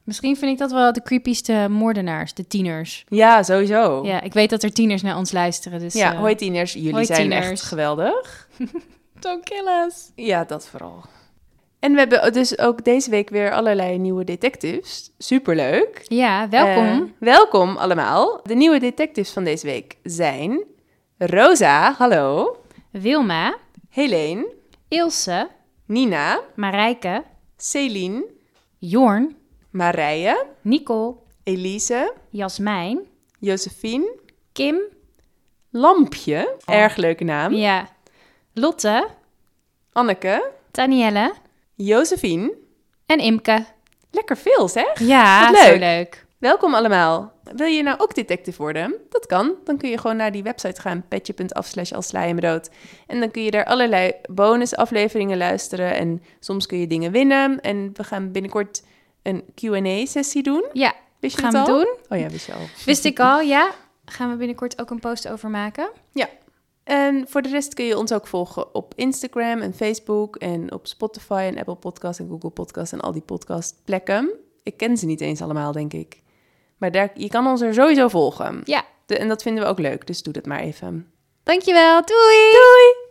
Misschien 0.04 0.36
vind 0.36 0.52
ik 0.52 0.58
dat 0.58 0.70
wel 0.72 0.92
de 0.92 1.02
creepyste 1.02 1.66
moordenaars, 1.70 2.34
de 2.34 2.46
tieners. 2.46 3.04
Ja, 3.08 3.42
sowieso. 3.42 4.04
Ja, 4.04 4.12
Ja, 4.12 4.20
ik 4.20 4.32
weet 4.32 4.50
dat 4.50 4.62
er 4.62 4.72
tieners 4.72 5.02
naar 5.02 5.16
ons 5.16 5.32
luisteren. 5.32 5.78
Dus, 5.80 5.94
eh, 5.94 6.10
hoi 6.10 6.34
tieners. 6.34 6.72
Jullie 6.72 6.92
hoi 6.92 7.04
zijn 7.04 7.20
tieners. 7.20 7.46
echt 7.46 7.62
geweldig. 7.62 8.48
Don't 9.20 9.44
kill 9.44 9.66
us. 9.86 10.10
Ja, 10.14 10.44
dat 10.44 10.66
vooral. 10.68 11.04
En 11.86 11.92
we 11.92 11.98
hebben 11.98 12.32
dus 12.32 12.58
ook 12.58 12.84
deze 12.84 13.10
week 13.10 13.30
weer 13.30 13.52
allerlei 13.52 13.98
nieuwe 13.98 14.24
detectives. 14.24 15.10
Superleuk. 15.18 16.02
Ja, 16.04 16.48
welkom. 16.48 16.84
Eh, 16.86 17.00
welkom 17.18 17.76
allemaal. 17.76 18.40
De 18.42 18.54
nieuwe 18.54 18.78
detectives 18.78 19.30
van 19.30 19.44
deze 19.44 19.66
week 19.66 19.96
zijn 20.02 20.64
Rosa, 21.18 21.92
hallo. 21.92 22.56
Wilma, 22.90 23.56
Helene, 23.90 24.52
Ilse, 24.88 25.48
Nina, 25.86 26.40
Marijke, 26.54 27.24
Celine, 27.56 28.24
Jorn, 28.78 29.36
Marije, 29.70 30.46
Nicole, 30.60 31.14
Elise, 31.42 32.12
Jasmijn, 32.30 33.00
Josephine, 33.38 34.18
Kim, 34.52 34.80
Lampje, 35.70 36.56
erg 36.64 36.96
leuke 36.96 37.24
naam, 37.24 37.52
ja, 37.52 37.88
Lotte, 38.52 39.08
Anneke, 39.92 40.50
Danielle 40.70 41.32
Josephine. 41.76 42.54
en 43.06 43.18
Imke. 43.18 43.64
Lekker 44.10 44.36
veel 44.36 44.68
zeg. 44.68 44.98
Ja, 45.00 45.50
Wat 45.50 45.60
zo 45.60 45.68
leuk. 45.70 45.78
leuk. 45.78 46.24
Welkom 46.38 46.74
allemaal. 46.74 47.32
Wil 47.54 47.66
je 47.66 47.82
nou 47.82 47.98
ook 47.98 48.14
detective 48.14 48.62
worden? 48.62 48.94
Dat 49.10 49.26
kan. 49.26 49.54
Dan 49.64 49.76
kun 49.76 49.88
je 49.90 49.98
gewoon 49.98 50.16
naar 50.16 50.32
die 50.32 50.42
website 50.42 50.80
gaan, 50.80 51.04
petje.af 51.08 51.66
slash. 51.66 51.92
En 53.06 53.20
dan 53.20 53.30
kun 53.30 53.42
je 53.42 53.50
daar 53.50 53.64
allerlei 53.64 54.12
bonusafleveringen 54.30 55.36
luisteren. 55.38 55.94
En 55.94 56.22
soms 56.40 56.66
kun 56.66 56.78
je 56.78 56.86
dingen 56.86 57.12
winnen. 57.12 57.60
En 57.60 57.90
we 57.94 58.04
gaan 58.04 58.32
binnenkort 58.32 58.82
een 59.22 59.44
Q&A-sessie 59.54 60.42
doen. 60.42 60.64
Ja, 60.72 60.94
Wist 61.20 61.36
je 61.36 61.42
gaan 61.42 61.54
het 61.54 61.66
we 61.66 61.72
al? 61.72 61.78
doen. 61.78 61.96
Oh 62.08 62.18
ja, 62.18 62.28
wist 62.28 62.46
je 62.46 62.52
al. 62.52 62.60
Wist 62.84 63.04
ik 63.04 63.20
al, 63.20 63.40
ja. 63.40 63.70
Gaan 64.04 64.30
we 64.30 64.36
binnenkort 64.36 64.80
ook 64.80 64.90
een 64.90 65.00
post 65.00 65.28
over 65.28 65.50
maken? 65.50 65.90
En 66.86 67.24
voor 67.28 67.42
de 67.42 67.48
rest 67.48 67.74
kun 67.74 67.84
je 67.84 67.98
ons 67.98 68.12
ook 68.12 68.26
volgen 68.26 68.74
op 68.74 68.92
Instagram 68.96 69.60
en 69.60 69.74
Facebook 69.74 70.36
en 70.36 70.72
op 70.72 70.86
Spotify 70.86 71.44
en 71.52 71.58
Apple 71.58 71.74
Podcasts 71.76 72.20
en 72.20 72.28
Google 72.28 72.50
Podcasts 72.50 72.92
en 72.92 73.00
al 73.00 73.12
die 73.12 73.22
podcastplekken. 73.22 74.30
Ik 74.62 74.76
ken 74.76 74.96
ze 74.96 75.06
niet 75.06 75.20
eens 75.20 75.42
allemaal, 75.42 75.72
denk 75.72 75.92
ik. 75.92 76.22
Maar 76.78 76.90
daar, 76.90 77.10
je 77.14 77.28
kan 77.28 77.46
ons 77.46 77.60
er 77.60 77.74
sowieso 77.74 78.08
volgen. 78.08 78.60
Ja. 78.64 78.84
De- 79.06 79.18
en 79.18 79.28
dat 79.28 79.42
vinden 79.42 79.62
we 79.64 79.68
ook 79.68 79.78
leuk, 79.78 80.06
dus 80.06 80.22
doe 80.22 80.32
dat 80.32 80.46
maar 80.46 80.60
even. 80.60 81.10
Dankjewel, 81.42 82.04
doei! 82.04 82.52
Doei! 82.52 83.05